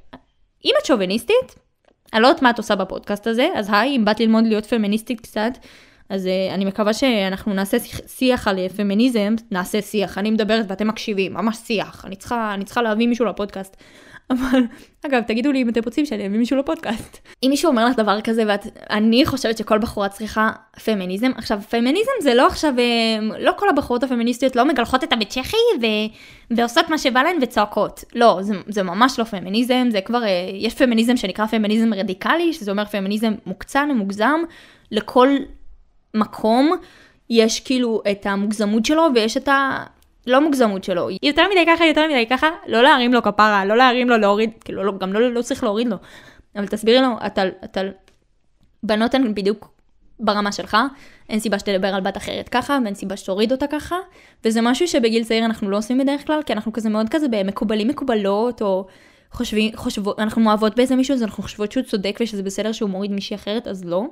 אם 0.65 0.73
את 0.81 0.87
שוביניסטית, 0.87 1.66
אני 2.13 2.23
לא 2.23 2.27
יודעת 2.29 2.43
מה 2.43 2.51
את 2.51 2.59
עושה 2.59 2.75
בפודקאסט 2.75 3.27
הזה, 3.27 3.49
אז 3.55 3.69
היי, 3.73 3.97
אם 3.97 4.05
באת 4.05 4.21
ללמוד 4.21 4.45
להיות 4.47 4.67
פמיניסטית 4.67 5.21
קצת, 5.21 5.53
אז 6.09 6.27
uh, 6.27 6.55
אני 6.55 6.65
מקווה 6.65 6.93
שאנחנו 6.93 7.55
נעשה 7.55 7.77
שיח 8.07 8.49
על 8.49 8.69
פמיניזם, 8.69 9.35
נעשה 9.51 9.83
שיח, 9.83 10.19
אני 10.19 10.31
מדברת 10.31 10.65
ואתם 10.69 10.89
מקשיבים, 10.89 11.35
ממש 11.35 11.57
שיח, 11.57 12.05
אני 12.05 12.17
צריכה, 12.17 12.55
אני 12.55 12.65
צריכה 12.65 12.83
להביא 12.83 13.09
מישהו 13.09 13.25
לפודקאסט. 13.25 13.77
אבל, 14.31 14.61
אגב, 15.07 15.23
תגידו 15.23 15.53
לי 15.53 15.63
אם 15.63 15.69
אתם 15.69 15.81
רוצים 15.85 16.07
שאני 16.07 16.27
אביא 16.27 16.39
מישהו 16.39 16.57
לפודקאסט. 16.57 17.19
אם 17.43 17.49
מישהו 17.51 17.71
אומר 17.71 17.87
לך 17.87 17.97
דבר 17.97 18.21
כזה, 18.21 18.45
ואני 18.47 19.27
חושבת 19.27 19.59
שכל 19.59 19.79
בחורה 19.79 20.09
צריכה 20.09 20.51
פמיניזם, 20.85 21.31
עכשיו, 21.37 21.61
פמיניזם 21.71 22.11
זה 22.21 22.35
לא 22.35 22.47
עכשיו, 22.47 22.75
אה, 22.79 23.39
לא 23.39 23.53
כל 23.57 23.69
הבחורות 23.69 24.03
הפמיניסטיות 24.03 24.57
לא 24.57 24.65
מגלחות 24.65 25.05
את 25.05 25.13
הבית 25.13 25.31
צ'כי 25.31 25.57
ו... 25.81 25.87
ועושות 26.51 26.91
מה 26.91 26.99
שבא 26.99 27.23
להן 27.23 27.37
וצועקות. 27.43 28.05
לא, 28.15 28.39
זה, 28.41 28.55
זה 28.69 28.83
ממש 28.83 29.19
לא 29.19 29.25
פמיניזם, 29.25 29.89
זה 29.91 30.01
כבר, 30.01 30.25
אה, 30.25 30.51
יש 30.53 30.75
פמיניזם 30.75 31.17
שנקרא 31.17 31.47
פמיניזם 31.47 31.95
רדיקלי, 31.95 32.53
שזה 32.53 32.71
אומר 32.71 32.85
פמיניזם 32.85 33.35
מוקצן 33.47 33.89
ומוגזם, 33.91 34.41
לכל 34.91 35.29
מקום 36.15 36.73
יש 37.31 37.61
כאילו 37.61 38.03
את 38.11 38.27
המוגזמות 38.27 38.85
שלו 38.85 39.07
ויש 39.15 39.37
את 39.37 39.49
ה... 39.49 39.85
לא 40.27 40.41
מוגזמות 40.41 40.85
שלו, 40.85 41.09
יותר 41.23 41.43
מדי 41.51 41.65
ככה, 41.67 41.87
יותר 41.87 42.07
מדי 42.09 42.27
ככה, 42.27 42.49
לא 42.67 42.83
להרים 42.83 43.15
לו 43.15 43.23
כפרה, 43.23 43.65
לא 43.65 43.77
להרים 43.77 44.09
לו 44.09 44.17
להוריד, 44.17 44.51
כאילו 44.65 44.85
לא, 44.85 44.93
גם 44.99 45.13
לא, 45.13 45.33
לא 45.33 45.43
צריך 45.43 45.65
להוריד 45.65 45.89
לו, 45.89 45.97
אבל 46.57 46.67
תסבירי 46.67 47.01
לו, 47.01 47.09
אתה, 47.27 47.43
אתה, 47.65 47.81
בנות 48.83 49.15
הן 49.15 49.35
בדיוק 49.35 49.77
ברמה 50.21 50.53
שלך, 50.53 50.77
אין 51.29 51.41
סיבה 51.41 51.59
שתדבר 51.59 51.89
על 51.89 52.01
בת 52.01 52.17
אחרת 52.17 52.49
ככה, 52.49 52.79
ואין 52.85 52.95
סיבה 52.95 53.17
שתוריד 53.17 53.53
אותה 53.53 53.67
ככה, 53.67 53.97
וזה 54.45 54.61
משהו 54.61 54.89
שבגיל 54.89 55.25
צעיר 55.25 55.45
אנחנו 55.45 55.71
לא 55.71 55.77
עושים 55.77 55.99
בדרך 55.99 56.27
כלל, 56.27 56.43
כי 56.43 56.53
אנחנו 56.53 56.73
כזה 56.73 56.89
מאוד 56.89 57.09
כזה 57.09 57.29
במקובלים 57.29 57.89
מקובלות, 57.89 58.63
או 58.63 58.87
חושבים, 59.33 59.77
חושבות, 59.77 60.19
אנחנו 60.19 60.49
אוהבות 60.49 60.77
באיזה 60.77 60.97
מישהו, 60.97 61.15
אז 61.15 61.23
אנחנו 61.23 61.43
חושבות 61.43 61.73
שהוא 61.73 61.85
צודק 61.85 62.19
ושזה 62.21 62.43
בסדר 62.43 62.73
שהוא 62.73 62.91
מוריד 62.91 63.11
מישהי 63.11 63.37
אחרת, 63.37 63.67
אז 63.67 63.85
לא. 63.85 64.05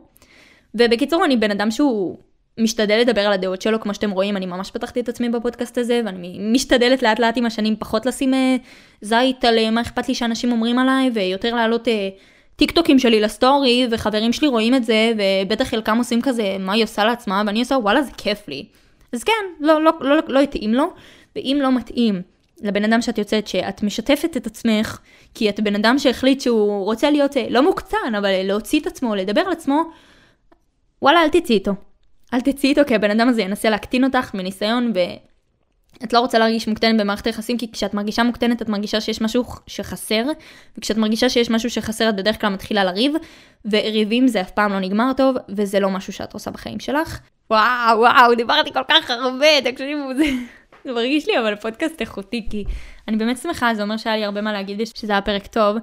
ובקיצור, 0.74 1.24
אני 1.24 1.36
בן 1.36 1.50
אדם 1.50 1.70
שהוא 1.70 2.18
משתדל 2.58 2.98
לדבר 3.00 3.20
על 3.20 3.32
הדעות 3.32 3.62
שלו, 3.62 3.80
כמו 3.80 3.94
שאתם 3.94 4.10
רואים, 4.10 4.36
אני 4.36 4.46
ממש 4.46 4.70
פתחתי 4.70 5.00
את 5.00 5.08
עצמי 5.08 5.28
בפודקאסט 5.28 5.78
הזה, 5.78 6.00
ואני 6.04 6.38
משתדלת 6.52 7.02
לאט 7.02 7.18
לאט 7.18 7.36
עם 7.36 7.46
השנים 7.46 7.76
פחות 7.76 8.06
לשים 8.06 8.34
אה, 8.34 8.56
זית 9.00 9.44
על 9.44 9.58
אה, 9.58 9.70
מה 9.70 9.80
אכפת 9.80 10.08
לי 10.08 10.14
שאנשים 10.14 10.52
אומרים 10.52 10.78
עליי, 10.78 11.10
ויותר 11.14 11.54
להעלות 11.54 11.88
אה, 11.88 12.08
טיק 12.56 12.70
טוקים 12.70 12.98
שלי 12.98 13.20
לסטורי, 13.20 13.86
וחברים 13.90 14.32
שלי 14.32 14.48
רואים 14.48 14.74
את 14.74 14.84
זה, 14.84 15.12
ובטח 15.16 15.68
חלקם 15.68 15.98
עושים 15.98 16.22
כזה, 16.22 16.56
מה 16.60 16.72
היא 16.72 16.84
עושה 16.84 17.04
לעצמה, 17.04 17.42
ואני 17.46 17.60
עושה, 17.60 17.74
וואלה, 17.74 18.02
זה 18.02 18.10
כיף 18.16 18.48
לי. 18.48 18.66
אז 19.12 19.24
כן, 19.24 19.32
לא, 19.60 19.84
לא, 19.84 19.92
לא, 20.00 20.16
לא, 20.16 20.22
לא 20.28 20.40
התאים 20.40 20.74
לו, 20.74 20.92
ואם 21.36 21.58
לא 21.62 21.72
מתאים 21.72 22.22
לבן 22.62 22.84
אדם 22.84 23.02
שאת 23.02 23.18
יוצאת, 23.18 23.48
שאת 23.48 23.82
משתפת 23.82 24.36
את 24.36 24.46
עצמך, 24.46 24.98
כי 25.34 25.48
את 25.48 25.60
בן 25.60 25.74
אדם 25.74 25.98
שהחליט 25.98 26.40
שהוא 26.40 26.84
רוצה 26.84 27.10
להיות, 27.10 27.36
לא 27.50 27.62
מוקצן, 27.62 28.14
אבל 28.18 28.42
להוציא 28.44 28.80
את 28.80 28.86
עצמו, 28.86 29.14
לדבר 29.14 29.40
על 29.40 29.52
עצמו, 29.52 29.82
וואלה, 31.02 31.22
אל 31.22 31.28
תצאי 31.28 31.54
איתו. 31.54 31.72
אל 32.34 32.40
תצאי 32.40 32.70
איתו, 32.70 32.80
כי 32.86 32.94
הבן 32.94 33.10
אדם 33.10 33.28
הזה 33.28 33.42
ינסה 33.42 33.70
להקטין 33.70 34.04
אותך 34.04 34.34
מניסיון, 34.34 34.92
ואת 34.94 36.12
לא 36.12 36.20
רוצה 36.20 36.38
להרגיש 36.38 36.68
מוקטנת 36.68 37.00
במערכת 37.00 37.26
היחסים, 37.26 37.58
כי 37.58 37.72
כשאת 37.72 37.94
מרגישה 37.94 38.22
מוקטנת, 38.22 38.62
את 38.62 38.68
מרגישה 38.68 39.00
שיש 39.00 39.20
משהו 39.20 39.44
שחסר, 39.66 40.24
וכשאת 40.78 40.96
מרגישה 40.96 41.28
שיש 41.28 41.50
משהו 41.50 41.70
שחסר, 41.70 42.08
את 42.08 42.16
בדרך 42.16 42.40
כלל 42.40 42.50
מתחילה 42.50 42.84
לריב, 42.84 43.14
וריבים 43.64 44.28
זה 44.28 44.40
אף 44.40 44.50
פעם 44.50 44.72
לא 44.72 44.80
נגמר 44.80 45.12
טוב, 45.16 45.36
וזה 45.48 45.80
לא 45.80 45.90
משהו 45.90 46.12
שאת 46.12 46.32
עושה 46.32 46.50
בחיים 46.50 46.80
שלך. 46.80 47.18
וואו, 47.50 47.98
וואו, 47.98 48.34
דיברתי 48.34 48.72
כל 48.72 48.84
כך 48.88 49.10
הרבה, 49.10 49.60
תקשיבו, 49.64 50.14
זה... 50.16 50.24
זה 50.84 50.92
מרגיש 50.92 51.28
לי 51.28 51.38
אבל 51.38 51.56
פודקאסט 51.56 52.00
איכותי, 52.00 52.46
כי 52.50 52.64
אני 53.08 53.16
באמת 53.16 53.38
שמחה, 53.38 53.74
זה 53.74 53.82
אומר 53.82 53.96
שהיה 53.96 54.16
לי 54.16 54.24
הרבה 54.24 54.40
מה 54.40 54.52
להגיד, 54.52 54.80
שזה 54.94 55.12
היה 55.12 55.22
פרק 55.22 55.46
טוב. 55.46 55.76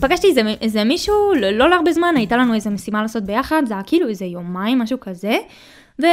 פגשתי 0.00 0.26
איזה, 0.26 0.40
איזה 0.60 0.84
מישהו, 0.84 1.34
לא, 1.34 1.50
לא 1.50 1.70
להרבה 1.70 1.92
זמן, 1.92 2.14
הייתה 2.16 2.36
לנו 2.36 2.54
איזה 2.54 2.70
משימה 2.70 3.02
לעשות 3.02 3.22
ביחד, 3.22 3.62
זה 3.66 3.74
היה 3.74 3.82
כאילו 3.82 4.08
איזה 4.08 4.24
יומיים, 4.24 4.78
משהו 4.78 5.00
כזה. 5.00 5.38
ולא 5.98 6.06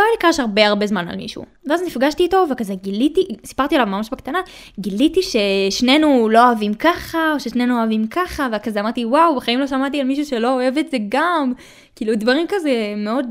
היה 0.00 0.10
לי 0.12 0.18
קראש 0.20 0.40
הרבה 0.40 0.66
הרבה 0.66 0.86
זמן 0.86 1.08
על 1.08 1.16
מישהו. 1.16 1.44
ואז 1.66 1.82
נפגשתי 1.86 2.22
איתו 2.22 2.44
וכזה 2.50 2.74
גיליתי, 2.74 3.20
סיפרתי 3.44 3.74
עליו 3.74 3.86
ממש 3.86 4.10
בקטנה, 4.10 4.38
גיליתי 4.78 5.20
ששנינו 5.22 6.28
לא 6.28 6.46
אוהבים 6.46 6.74
ככה, 6.74 7.32
או 7.34 7.40
ששנינו 7.40 7.78
אוהבים 7.78 8.06
ככה, 8.06 8.48
וכזה 8.52 8.80
אמרתי 8.80 9.04
וואו, 9.04 9.36
בחיים 9.36 9.60
לא 9.60 9.66
שמעתי 9.66 10.00
על 10.00 10.06
מישהו 10.06 10.24
שלא 10.24 10.54
אוהב 10.54 10.78
את 10.78 10.90
זה 10.90 10.96
גם. 11.08 11.52
כאילו 11.96 12.14
דברים 12.14 12.46
כזה 12.48 12.94
מאוד 12.96 13.26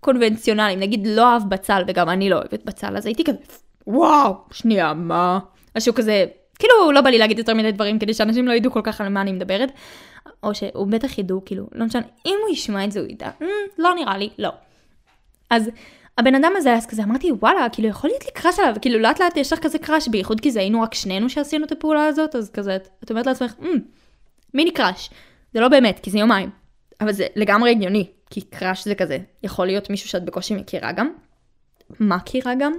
קונבנציונליים, 0.00 0.80
נגיד 0.80 1.06
לא 1.06 1.30
אוהב 1.30 1.42
בצל 1.48 1.82
וגם 1.86 2.08
אני 2.08 2.30
לא 2.30 2.36
אוהבת 2.36 2.64
בצל, 2.64 2.96
אז 2.96 3.06
הייתי 3.06 3.24
כזה 3.24 3.38
וואו, 3.86 4.34
שנייה, 4.52 4.94
מה? 4.94 5.38
משהו 5.76 5.94
כזה, 5.94 6.26
כאילו 6.58 6.92
לא 6.92 7.00
בא 7.00 7.10
לי 7.10 7.18
להגיד 7.18 7.38
יותר 7.38 7.54
מדי 7.54 7.72
דברים 7.72 7.98
כדי 7.98 8.14
שאנשים 8.14 8.48
לא 8.48 8.52
ידעו 8.52 8.72
כל 8.72 8.80
כך 8.82 9.00
על 9.00 9.08
מה 9.08 9.20
אני 9.20 9.32
מדברת. 9.32 9.72
או 10.42 10.54
שהוא 10.54 10.86
בטח 10.86 11.18
ידעו, 11.18 11.42
כאילו, 11.44 11.66
לא 11.72 11.84
משנה, 11.84 12.02
אם 12.26 12.36
הוא 12.46 12.54
ישמע 12.54 12.84
את 12.84 12.92
זה 12.92 13.00
הוא 13.00 13.08
ידע, 13.08 13.30
mm, 13.40 13.44
לא 13.78 13.94
נראה 13.94 14.18
לי, 14.18 14.30
לא. 14.38 14.50
אז 15.50 15.70
הבן 16.18 16.34
אדם 16.34 16.52
הזה 16.56 16.74
אז 16.74 16.86
כזה 16.86 17.02
אמרתי 17.02 17.32
וואלה 17.32 17.68
כאילו 17.72 17.88
יכול 17.88 18.10
להיות 18.10 18.24
לי 18.24 18.30
קראש 18.34 18.58
עליו. 18.58 18.74
כאילו 18.80 18.98
לאט 18.98 19.20
לאט 19.20 19.36
יש 19.36 19.52
לך 19.52 19.58
כזה 19.58 19.78
קראש 19.78 20.08
בייחוד 20.08 20.40
כי 20.40 20.50
זה 20.50 20.60
היינו 20.60 20.82
רק 20.82 20.94
שנינו 20.94 21.30
שעשינו 21.30 21.64
את 21.64 21.72
הפעולה 21.72 22.06
הזאת 22.06 22.34
אז 22.34 22.50
כזה 22.50 22.76
את 23.04 23.10
אומרת 23.10 23.26
לעצמך 23.26 23.54
mm, 23.60 23.66
מיני 24.54 24.70
קראש 24.70 25.10
זה 25.54 25.60
לא 25.60 25.68
באמת 25.68 26.00
כי 26.02 26.10
זה 26.10 26.18
יומיים. 26.18 26.50
אבל 27.00 27.12
זה 27.12 27.26
לגמרי 27.36 27.70
הגיוני 27.70 28.06
כי 28.30 28.40
קראש 28.40 28.84
זה 28.84 28.94
כזה 28.94 29.18
יכול 29.42 29.66
להיות 29.66 29.90
מישהו 29.90 30.08
שאת 30.08 30.24
בקושי 30.24 30.54
מכירה 30.54 30.92
גם. 30.92 31.10
מכירה 32.00 32.54
גם 32.54 32.72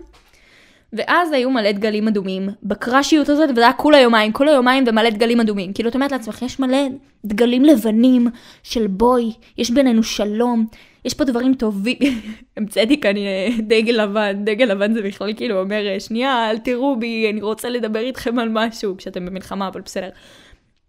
ואז 0.93 1.31
היו 1.31 1.49
מלא 1.49 1.71
דגלים 1.71 2.07
אדומים 2.07 2.49
בקראשיות 2.63 3.29
הזאת, 3.29 3.49
וזה 3.49 3.61
היה 3.61 3.73
כולה 3.73 3.99
יומיים, 3.99 4.33
כולה 4.33 4.51
יומיים 4.51 4.83
ומלא 4.87 5.09
דגלים 5.09 5.39
אדומים. 5.39 5.73
כאילו, 5.73 5.89
את 5.89 5.95
אומרת 5.95 6.11
לעצמך, 6.11 6.41
יש 6.41 6.59
מלא 6.59 6.87
דגלים 7.25 7.65
לבנים 7.65 8.27
של 8.63 8.87
בואי, 8.87 9.31
יש 9.57 9.71
בינינו 9.71 10.03
שלום, 10.03 10.65
יש 11.05 11.13
פה 11.13 11.23
דברים 11.23 11.53
טובים. 11.53 11.97
המצאתי 12.57 13.01
כאן 13.01 13.17
אה, 13.17 13.47
דגל 13.59 14.03
לבן, 14.03 14.45
דגל 14.45 14.65
לבן 14.65 14.93
זה 14.93 15.01
בכלל 15.01 15.33
כאילו 15.33 15.59
אומר, 15.59 15.87
אה, 15.87 15.99
שנייה, 15.99 16.49
אל 16.51 16.57
תראו 16.57 16.99
בי, 16.99 17.29
אני 17.31 17.41
רוצה 17.41 17.69
לדבר 17.69 17.99
איתכם 17.99 18.39
על 18.39 18.49
משהו, 18.51 18.97
כשאתם 18.97 19.25
במלחמה, 19.25 19.67
אבל 19.67 19.81
בסדר. 19.81 20.09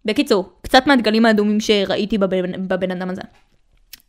בקיצור, 0.05 0.49
קצת 0.61 0.87
מהדגלים 0.87 1.25
האדומים 1.25 1.59
שראיתי 1.59 2.17
בבן, 2.17 2.67
בבן 2.67 2.91
אדם 2.91 3.09
הזה. 3.09 3.21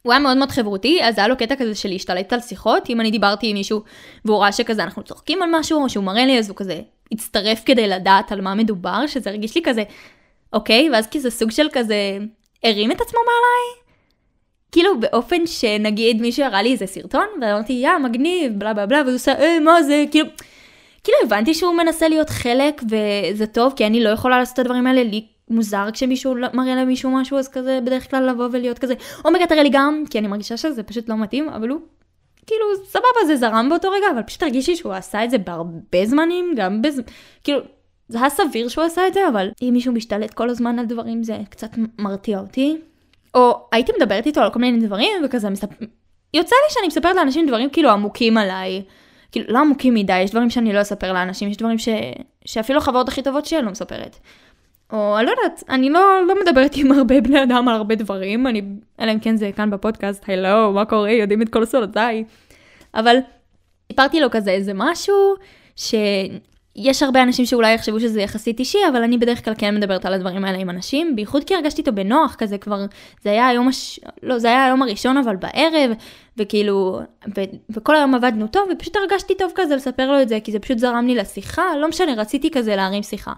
הוא 0.03 0.13
היה 0.13 0.21
מאוד 0.21 0.37
מאוד 0.37 0.51
חברותי, 0.51 1.01
אז 1.03 1.19
היה 1.19 1.29
לו 1.29 1.37
קטע 1.37 1.57
כזה 1.57 1.75
של 1.75 1.89
להשתלט 1.89 2.33
על 2.33 2.41
שיחות, 2.41 2.91
אם 2.91 3.01
אני 3.01 3.11
דיברתי 3.11 3.49
עם 3.49 3.57
מישהו 3.57 3.83
והוא 4.25 4.39
ראה 4.39 4.53
שכזה 4.53 4.83
אנחנו 4.83 5.03
צוחקים 5.03 5.43
על 5.43 5.49
משהו, 5.53 5.83
או 5.83 5.89
שהוא 5.89 6.05
מראה 6.05 6.27
לי 6.27 6.39
אז 6.39 6.49
הוא 6.49 6.57
כזה 6.57 6.81
הצטרף 7.13 7.63
כדי 7.65 7.89
לדעת 7.89 8.33
על 8.33 8.41
מה 8.41 8.55
מדובר, 8.55 9.07
שזה 9.07 9.31
הרגיש 9.31 9.55
לי 9.55 9.63
כזה, 9.65 9.83
אוקיי, 10.53 10.91
ואז 10.93 11.07
כזה 11.07 11.31
סוג 11.31 11.51
של 11.51 11.67
כזה, 11.73 12.19
הרים 12.65 12.91
את 12.91 13.01
עצמו 13.01 13.19
מעליי? 13.21 13.83
כאילו 14.73 15.01
באופן 15.01 15.47
שנגיד 15.47 16.21
מישהו 16.21 16.45
הראה 16.45 16.63
לי 16.63 16.73
איזה 16.73 16.87
סרטון, 16.87 17.27
ואמרתי, 17.41 17.73
יא, 17.73 17.91
מגניב, 18.03 18.53
בלה 18.59 18.75
בלה 18.75 18.87
בלה, 18.87 19.03
והוא 19.03 19.15
עושה, 19.15 19.33
אה, 19.41 19.61
מה 19.61 19.83
זה, 19.83 20.05
כאילו, 20.11 20.27
כאילו 21.05 21.19
הבנתי 21.25 21.55
שהוא 21.55 21.75
מנסה 21.75 22.09
להיות 22.09 22.31
חלק, 22.31 22.83
וזה 22.83 23.47
טוב, 23.47 23.73
כי 23.77 23.87
אני 23.87 24.05
לא 24.05 24.09
יכולה 24.09 24.39
לעשות 24.39 24.55
את 24.55 24.59
הדברים 24.59 24.87
האלה, 24.87 25.03
לי 25.03 25.27
מוזר 25.49 25.89
כשמישהו 25.93 26.35
לא- 26.35 26.49
מראה 26.55 26.75
למישהו 26.75 27.11
משהו, 27.11 27.39
אז 27.39 27.49
כזה 27.49 27.79
בדרך 27.85 28.11
כלל 28.11 28.31
לבוא 28.31 28.49
ולהיות 28.53 28.79
כזה, 28.79 28.95
אומגה 29.25 29.47
תראה 29.47 29.63
לי 29.63 29.71
גם, 29.73 30.05
כי 30.11 30.19
אני 30.19 30.29
מרגישה 30.29 30.57
שזה 30.57 30.83
פשוט 30.83 31.09
לא 31.09 31.17
מתאים, 31.17 31.49
אבל 31.49 31.69
הוא, 31.69 31.81
כאילו, 32.47 32.65
סבבה, 32.85 33.27
זה 33.27 33.37
זרם 33.37 33.69
באותו 33.69 33.91
רגע, 33.91 34.07
אבל 34.15 34.23
פשוט 34.23 34.43
הרגישי 34.43 34.77
שהוא 34.77 34.93
עשה 34.93 35.25
את 35.25 35.31
זה 35.31 35.39
בהרבה 35.39 36.05
זמנים, 36.05 36.55
גם 36.57 36.83
בז... 36.83 37.01
כאילו, 37.45 37.61
זה 38.09 38.21
היה 38.21 38.31
סביר 38.31 38.69
שהוא 38.69 38.85
עשה 38.85 39.07
את 39.09 39.15
זה, 39.15 39.29
אבל 39.29 39.49
אם 39.63 39.71
מישהו 39.73 39.93
משתלט 39.93 40.35
כל 40.35 40.51
הזמן 40.51 40.79
על 40.79 40.87
דברים, 40.87 41.23
זה 41.23 41.39
קצת 41.51 41.71
מרתיע 41.99 42.39
אותי. 42.39 42.77
או 43.35 43.69
הייתי 43.73 43.93
מדברת 44.01 44.27
איתו 44.27 44.41
על 44.41 44.51
כל 44.51 44.59
מיני 44.59 44.87
דברים, 44.87 45.11
וכזה 45.25 45.51
מספ... 45.51 45.69
יוצא 46.35 46.57
לי 46.67 46.75
שאני 46.75 46.87
מספרת 46.87 47.17
לאנשים 47.17 47.47
דברים 47.47 47.71
כאילו 47.71 47.91
עמוקים 47.91 48.39
עליי. 48.39 48.83
כאילו, 49.33 49.47
לא 49.49 49.59
עמוקים 49.59 49.95
מדי, 49.95 50.21
יש 50.21 50.31
דברים 50.31 50.51
שאני 50.51 50.73
לא 50.73 50.81
אספר 50.81 51.13
לאנשים, 51.13 51.49
יש 51.49 51.57
דברים 51.57 51.79
ש... 51.79 51.89
שאפילו 52.45 52.79
החברות 52.79 53.09
הכי 53.09 53.23
טובות 53.23 53.47
שלי 53.47 53.63
לא 53.63 53.71
מספרת. 53.71 54.17
או 54.93 55.19
אני 55.19 55.27
לא 55.27 55.31
יודעת, 55.31 55.65
אני 55.69 55.91
לא, 55.91 56.01
לא 56.29 56.35
מדברת 56.43 56.77
עם 56.77 56.93
הרבה 56.93 57.21
בני 57.21 57.43
אדם 57.43 57.69
על 57.69 57.75
הרבה 57.75 57.95
דברים, 57.95 58.47
אני, 58.47 58.63
אלא 59.01 59.13
אם 59.13 59.19
כן 59.19 59.37
זה 59.37 59.51
כאן 59.57 59.71
בפודקאסט, 59.71 60.25
הלו, 60.29 60.73
מה 60.73 60.85
קורה, 60.85 61.11
יודעים 61.11 61.43
את 61.43 61.49
כל 61.49 61.65
סולותיי. 61.65 62.25
אבל 62.95 63.17
סיפרתי 63.93 64.21
לו 64.21 64.31
כזה 64.31 64.51
איזה 64.51 64.73
משהו, 64.75 65.35
שיש 65.77 67.03
הרבה 67.03 67.23
אנשים 67.23 67.47
שאולי 67.47 67.75
יחשבו 67.75 68.01
שזה 68.01 68.21
יחסית 68.21 68.59
אישי, 68.59 68.79
אבל 68.93 69.03
אני 69.03 69.19
בדרך 69.19 69.45
כלל 69.45 69.55
כן 69.59 69.75
מדברת 69.75 70.07
על 70.07 70.15
הדברים 70.15 70.45
האלה 70.45 70.59
עם 70.59 70.71
אנשים, 70.71 71.17
בייחוד 71.17 71.45
כי 71.45 71.55
הרגשתי 71.55 71.81
איתו 71.81 71.93
בנוח, 71.93 72.35
כזה 72.35 72.59
כבר, 72.59 72.85
זה 73.23 73.31
היה 73.31 73.49
היום, 73.49 73.69
הש... 73.69 74.01
לא, 74.23 74.39
זה 74.39 74.49
היה 74.49 74.65
היום 74.65 74.83
הראשון, 74.83 75.17
אבל 75.17 75.37
בערב, 75.37 75.91
וכאילו, 76.37 77.01
ו... 77.37 77.41
וכל 77.71 77.97
היום 77.97 78.15
עבדנו 78.15 78.47
טוב, 78.47 78.69
ופשוט 78.73 78.97
הרגשתי 78.97 79.35
טוב 79.35 79.53
כזה 79.55 79.77
לספר 79.77 80.13
לו 80.13 80.23
את 80.23 80.29
זה, 80.29 80.41
כי 80.41 80.53
זה 80.53 80.59
פשוט 80.59 80.79
זרם 80.79 81.07
לי 81.07 81.15
לשיחה, 81.15 81.63
לא 81.81 81.89
משנה, 81.89 82.15
רציתי 82.17 82.51
כזה 82.51 82.77
להרים 82.77 83.03
שיחה. 83.03 83.33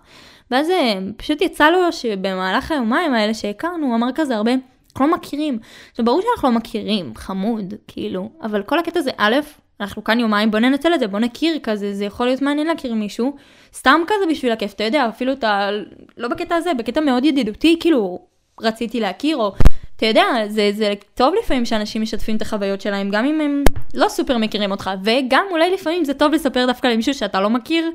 ואז 0.51 0.71
אה, 0.71 0.99
פשוט 1.17 1.41
יצא 1.41 1.71
לו 1.71 1.93
שבמהלך 1.93 2.71
היומיים 2.71 3.15
האלה 3.15 3.35
שהכרנו, 3.35 3.87
הוא 3.87 3.95
אמר 3.95 4.09
כזה 4.15 4.37
הרבה, 4.37 4.53
אנחנו 4.93 5.07
לא 5.07 5.15
מכירים. 5.17 5.59
עכשיו 5.91 6.05
ברור 6.05 6.23
שאנחנו 6.23 6.49
לא 6.49 6.55
מכירים, 6.55 7.13
חמוד, 7.17 7.75
כאילו, 7.89 8.31
אבל 8.43 8.63
כל 8.63 8.79
הקטע 8.79 9.01
זה, 9.01 9.11
א', 9.17 9.37
אנחנו 9.81 10.05
כאן 10.05 10.21
יומיים, 10.21 10.51
בוא 10.51 10.59
ננצל 10.59 10.95
את 10.95 11.01
זה, 11.01 11.07
בוא 11.07 11.19
נכיר 11.19 11.59
כזה, 11.63 11.95
זה 11.95 12.05
יכול 12.05 12.27
להיות 12.27 12.43
מעניין 12.43 12.67
להכיר 12.67 12.95
מישהו, 12.95 13.37
סתם 13.75 14.01
כזה 14.07 14.31
בשביל 14.31 14.53
הכיף, 14.53 14.73
אתה 14.73 14.85
יודע, 14.85 15.09
אפילו 15.09 15.33
אתה, 15.33 15.71
לא 16.17 16.29
בקטע 16.29 16.55
הזה, 16.55 16.75
בקטע 16.75 17.01
מאוד 17.01 17.25
ידידותי, 17.25 17.77
כאילו, 17.81 18.19
רציתי 18.61 19.01
להכיר, 19.01 19.37
או, 19.37 19.53
אתה 19.97 20.07
יודע, 20.07 20.25
זה, 20.49 20.71
זה 20.75 20.93
טוב 21.15 21.35
לפעמים 21.43 21.65
שאנשים 21.65 22.03
משתפים 22.03 22.37
את 22.37 22.43
החוויות 22.43 22.81
שלהם, 22.81 23.11
גם 23.11 23.25
אם 23.25 23.41
הם 23.41 23.65
לא 23.95 24.09
סופר 24.09 24.39
מכירים 24.39 24.71
אותך, 24.71 24.91
וגם 25.05 25.45
אולי 25.51 25.71
לפעמים 25.71 26.05
זה 26.05 26.15
טוב 26.15 26.33
לספר 26.33 26.67
דווקא 26.67 26.87
למישהו 26.87 27.15
שאתה 27.15 27.41
לא 27.41 27.51
מכיר, 27.51 27.91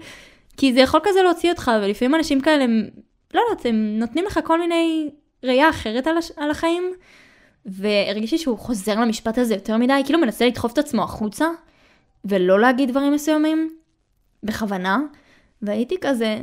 כי 0.59 0.73
זה 0.73 0.79
יכול 0.79 0.99
כזה 1.03 1.21
להוציא 1.21 1.51
אותך, 1.51 1.71
ולפעמים 1.81 2.15
אנשים 2.15 2.41
כאלה, 2.41 2.63
הם, 2.63 2.87
לא 3.33 3.41
יודעת, 3.49 3.65
הם 3.65 3.99
נותנים 3.99 4.25
לך 4.25 4.39
כל 4.43 4.59
מיני 4.59 5.09
ראייה 5.43 5.69
אחרת 5.69 6.07
על, 6.07 6.17
הש, 6.17 6.31
על 6.37 6.51
החיים, 6.51 6.93
והרגישי 7.65 8.37
שהוא 8.37 8.57
חוזר 8.57 8.99
למשפט 8.99 9.37
הזה 9.37 9.53
יותר 9.53 9.77
מדי, 9.77 10.01
כאילו 10.05 10.19
מנסה 10.19 10.47
לדחוף 10.47 10.73
את 10.73 10.77
עצמו 10.77 11.03
החוצה, 11.03 11.45
ולא 12.25 12.59
להגיד 12.59 12.89
דברים 12.89 13.13
מסוימים, 13.13 13.69
בכוונה, 14.43 14.99
והייתי 15.61 15.95
כזה, 16.01 16.39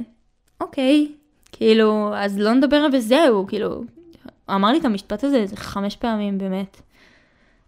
אוקיי, 0.61 1.12
כאילו, 1.53 2.11
אז 2.14 2.39
לא 2.39 2.53
נדבר 2.53 2.87
וזהו, 2.93 3.47
כאילו, 3.47 3.85
אמר 4.51 4.73
לי 4.73 4.79
את 4.79 4.85
המשפט 4.85 5.25
הזה 5.25 5.37
איזה 5.37 5.57
חמש 5.57 5.97
פעמים 5.97 6.39
באמת. 6.39 6.81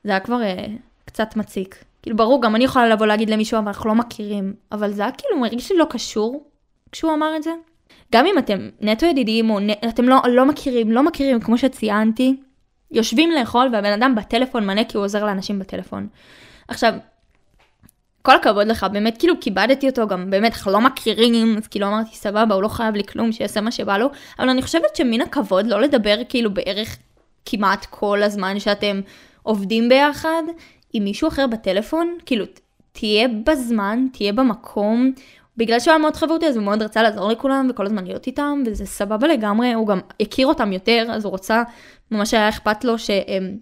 זה 0.05 0.11
היה 0.11 0.20
כבר 0.20 0.42
אה, 0.42 0.66
קצת 1.05 1.36
מציק. 1.36 1.84
כאילו 2.03 2.16
ברור, 2.16 2.42
גם 2.42 2.57
אני 2.57 2.64
יכולה 2.64 2.88
לבוא 2.88 3.07
להגיד 3.07 3.30
למישהו, 3.30 3.59
אבל 3.59 3.68
אנחנו 3.68 3.88
לא 3.88 3.94
מכירים, 3.94 4.55
אבל 4.72 4.92
זה 4.92 5.03
היה 5.03 5.12
כאילו 5.12 5.40
מרגיש 5.40 5.72
לי 5.72 5.78
לא 5.78 5.86
קשור 5.90 6.44
כשהוא 6.92 7.14
אמר 7.14 7.36
את 7.36 7.42
זה. 7.42 7.51
גם 8.12 8.26
אם 8.26 8.38
אתם 8.38 8.68
נטו 8.80 9.07
ידידים, 9.07 9.51
או 9.51 9.61
נ... 9.61 9.70
אתם 9.70 10.05
לא, 10.09 10.16
לא 10.28 10.44
מכירים, 10.44 10.92
לא 10.92 11.03
מכירים, 11.03 11.40
כמו 11.40 11.59
שציינתי, 11.59 12.36
יושבים 12.90 13.30
לאכול 13.30 13.68
והבן 13.72 13.92
אדם 13.92 14.14
בטלפון 14.14 14.66
מנה 14.66 14.84
כי 14.84 14.96
הוא 14.96 15.05
עוזר 15.05 15.24
לאנשים 15.24 15.59
בטלפון. 15.59 16.09
עכשיו, 16.68 16.92
כל 18.22 18.36
הכבוד 18.36 18.66
לך, 18.66 18.86
באמת 18.92 19.18
כאילו 19.18 19.34
כיבדתי 19.40 19.88
אותו, 19.88 20.07
גם 20.07 20.30
באמת 20.30 20.53
אנחנו 20.53 20.72
לא 20.72 20.80
מכירים, 20.80 21.57
אז 21.57 21.66
כאילו 21.66 21.86
אמרתי 21.86 22.16
סבבה, 22.16 22.55
הוא 22.55 22.62
לא 22.62 22.68
חייב 22.68 22.94
לי 22.94 23.05
כלום, 23.05 23.32
שיעשה 23.32 23.61
מה 23.61 23.70
שבא 23.70 23.99
לו, 23.99 24.07
אבל 24.38 24.49
אני 24.49 24.62
חושבת 24.62 24.96
שמן 24.96 25.20
הכבוד 25.20 25.66
לא 25.66 25.80
לדבר 25.80 26.16
כאילו 26.28 26.55
בערך 26.55 26.96
כמעט 27.46 27.86
כל 27.90 28.22
הזמן 28.22 28.61
שאתם 28.61 29.01
עובדים 29.42 29.88
ביחד, 29.88 30.42
עם 30.93 31.05
מישהו 31.05 31.28
אחר 31.28 31.47
בטלפון, 31.47 32.18
כאילו, 32.26 32.45
תהיה 32.93 33.28
בזמן, 33.47 34.07
תהיה 34.12 34.32
במקום. 34.32 35.12
בגלל 35.57 35.80
שהוא 35.80 35.93
היה 35.93 35.99
מאוד 35.99 36.16
חברותי, 36.16 36.47
אז 36.47 36.57
הוא 36.57 36.64
מאוד 36.64 36.82
רצה 36.82 37.03
לעזור 37.03 37.30
לכולם, 37.30 37.66
וכל 37.70 37.86
הזמן 37.86 38.05
להיות 38.05 38.26
איתם, 38.26 38.62
וזה 38.66 38.86
סבבה 38.86 39.28
לגמרי, 39.28 39.72
הוא 39.72 39.86
גם 39.86 40.01
הכיר 40.20 40.47
אותם 40.47 40.72
יותר, 40.72 41.07
אז 41.11 41.24
הוא 41.24 41.30
רוצה, 41.30 41.62
ממש 42.11 42.34
היה 42.34 42.49
אכפת 42.49 42.84
לו 42.84 42.99
שהם, 42.99 43.57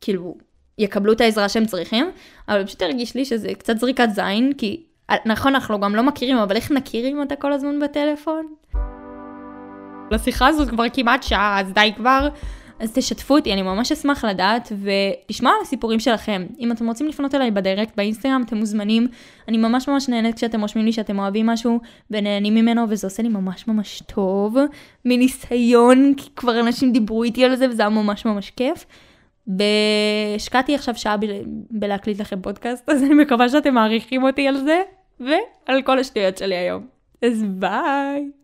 כאילו, 0.00 0.36
יקבלו 0.78 1.12
את 1.12 1.20
העזרה 1.20 1.48
שהם 1.48 1.66
צריכים, 1.66 2.10
אבל 2.48 2.66
פשוט 2.66 2.82
הרגיש 2.82 3.14
לי 3.14 3.24
שזה 3.24 3.54
קצת 3.54 3.78
זריקת 3.78 4.08
זין, 4.10 4.52
כי 4.58 4.82
נכון, 5.26 5.54
אנחנו 5.54 5.80
גם 5.80 5.94
לא 5.94 6.02
מכירים, 6.02 6.36
אבל 6.36 6.56
איך 6.56 6.70
נכיר 6.70 7.08
אם 7.08 7.22
אתה 7.22 7.36
כל 7.36 7.52
הזמן 7.52 7.80
בטלפון? 7.80 8.54
לשיחה 10.10 10.48
הזאת 10.48 10.68
כבר 10.68 10.84
כמעט 10.92 11.22
שעה, 11.22 11.60
אז 11.60 11.72
די 11.72 11.92
כבר. 11.96 12.28
אז 12.82 12.92
תשתפו 12.92 13.36
אותי, 13.36 13.52
אני 13.52 13.62
ממש 13.62 13.92
אשמח 13.92 14.24
לדעת 14.24 14.72
ולשמוע 14.78 15.52
על 15.52 15.58
הסיפורים 15.62 16.00
שלכם. 16.00 16.46
אם 16.58 16.72
אתם 16.72 16.86
רוצים 16.86 17.06
לפנות 17.06 17.34
אליי 17.34 17.50
בדירקט, 17.50 17.96
באינסטגרם, 17.96 18.42
אתם 18.46 18.56
מוזמנים. 18.56 19.08
אני 19.48 19.56
ממש 19.56 19.88
ממש 19.88 20.08
נהנית 20.08 20.36
כשאתם 20.36 20.60
רושמים 20.60 20.84
לי 20.84 20.92
שאתם 20.92 21.18
אוהבים 21.18 21.46
משהו 21.46 21.80
ונהנים 22.10 22.54
ממנו, 22.54 22.84
וזה 22.88 23.06
עושה 23.06 23.22
לי 23.22 23.28
ממש 23.28 23.68
ממש 23.68 24.02
טוב. 24.06 24.56
מניסיון, 25.04 26.14
כי 26.16 26.30
כבר 26.36 26.60
אנשים 26.60 26.92
דיברו 26.92 27.22
איתי 27.22 27.44
על 27.44 27.56
זה 27.56 27.68
וזה 27.70 27.82
היה 27.82 27.88
ממש 27.88 28.24
ממש 28.24 28.50
כיף. 28.50 28.86
והשקעתי 29.46 30.74
עכשיו 30.74 30.94
שעה 30.96 31.16
ב- 31.16 31.26
בלהקליט 31.70 32.20
לכם 32.20 32.42
פודקאסט, 32.42 32.88
אז 32.88 33.02
אני 33.02 33.14
מקווה 33.14 33.48
שאתם 33.48 33.74
מעריכים 33.74 34.22
אותי 34.22 34.48
על 34.48 34.56
זה, 34.56 34.82
ועל 35.20 35.82
כל 35.82 35.98
השטויות 35.98 36.38
שלי 36.38 36.54
היום. 36.54 36.86
אז 37.22 37.44
ביי. 37.48 38.41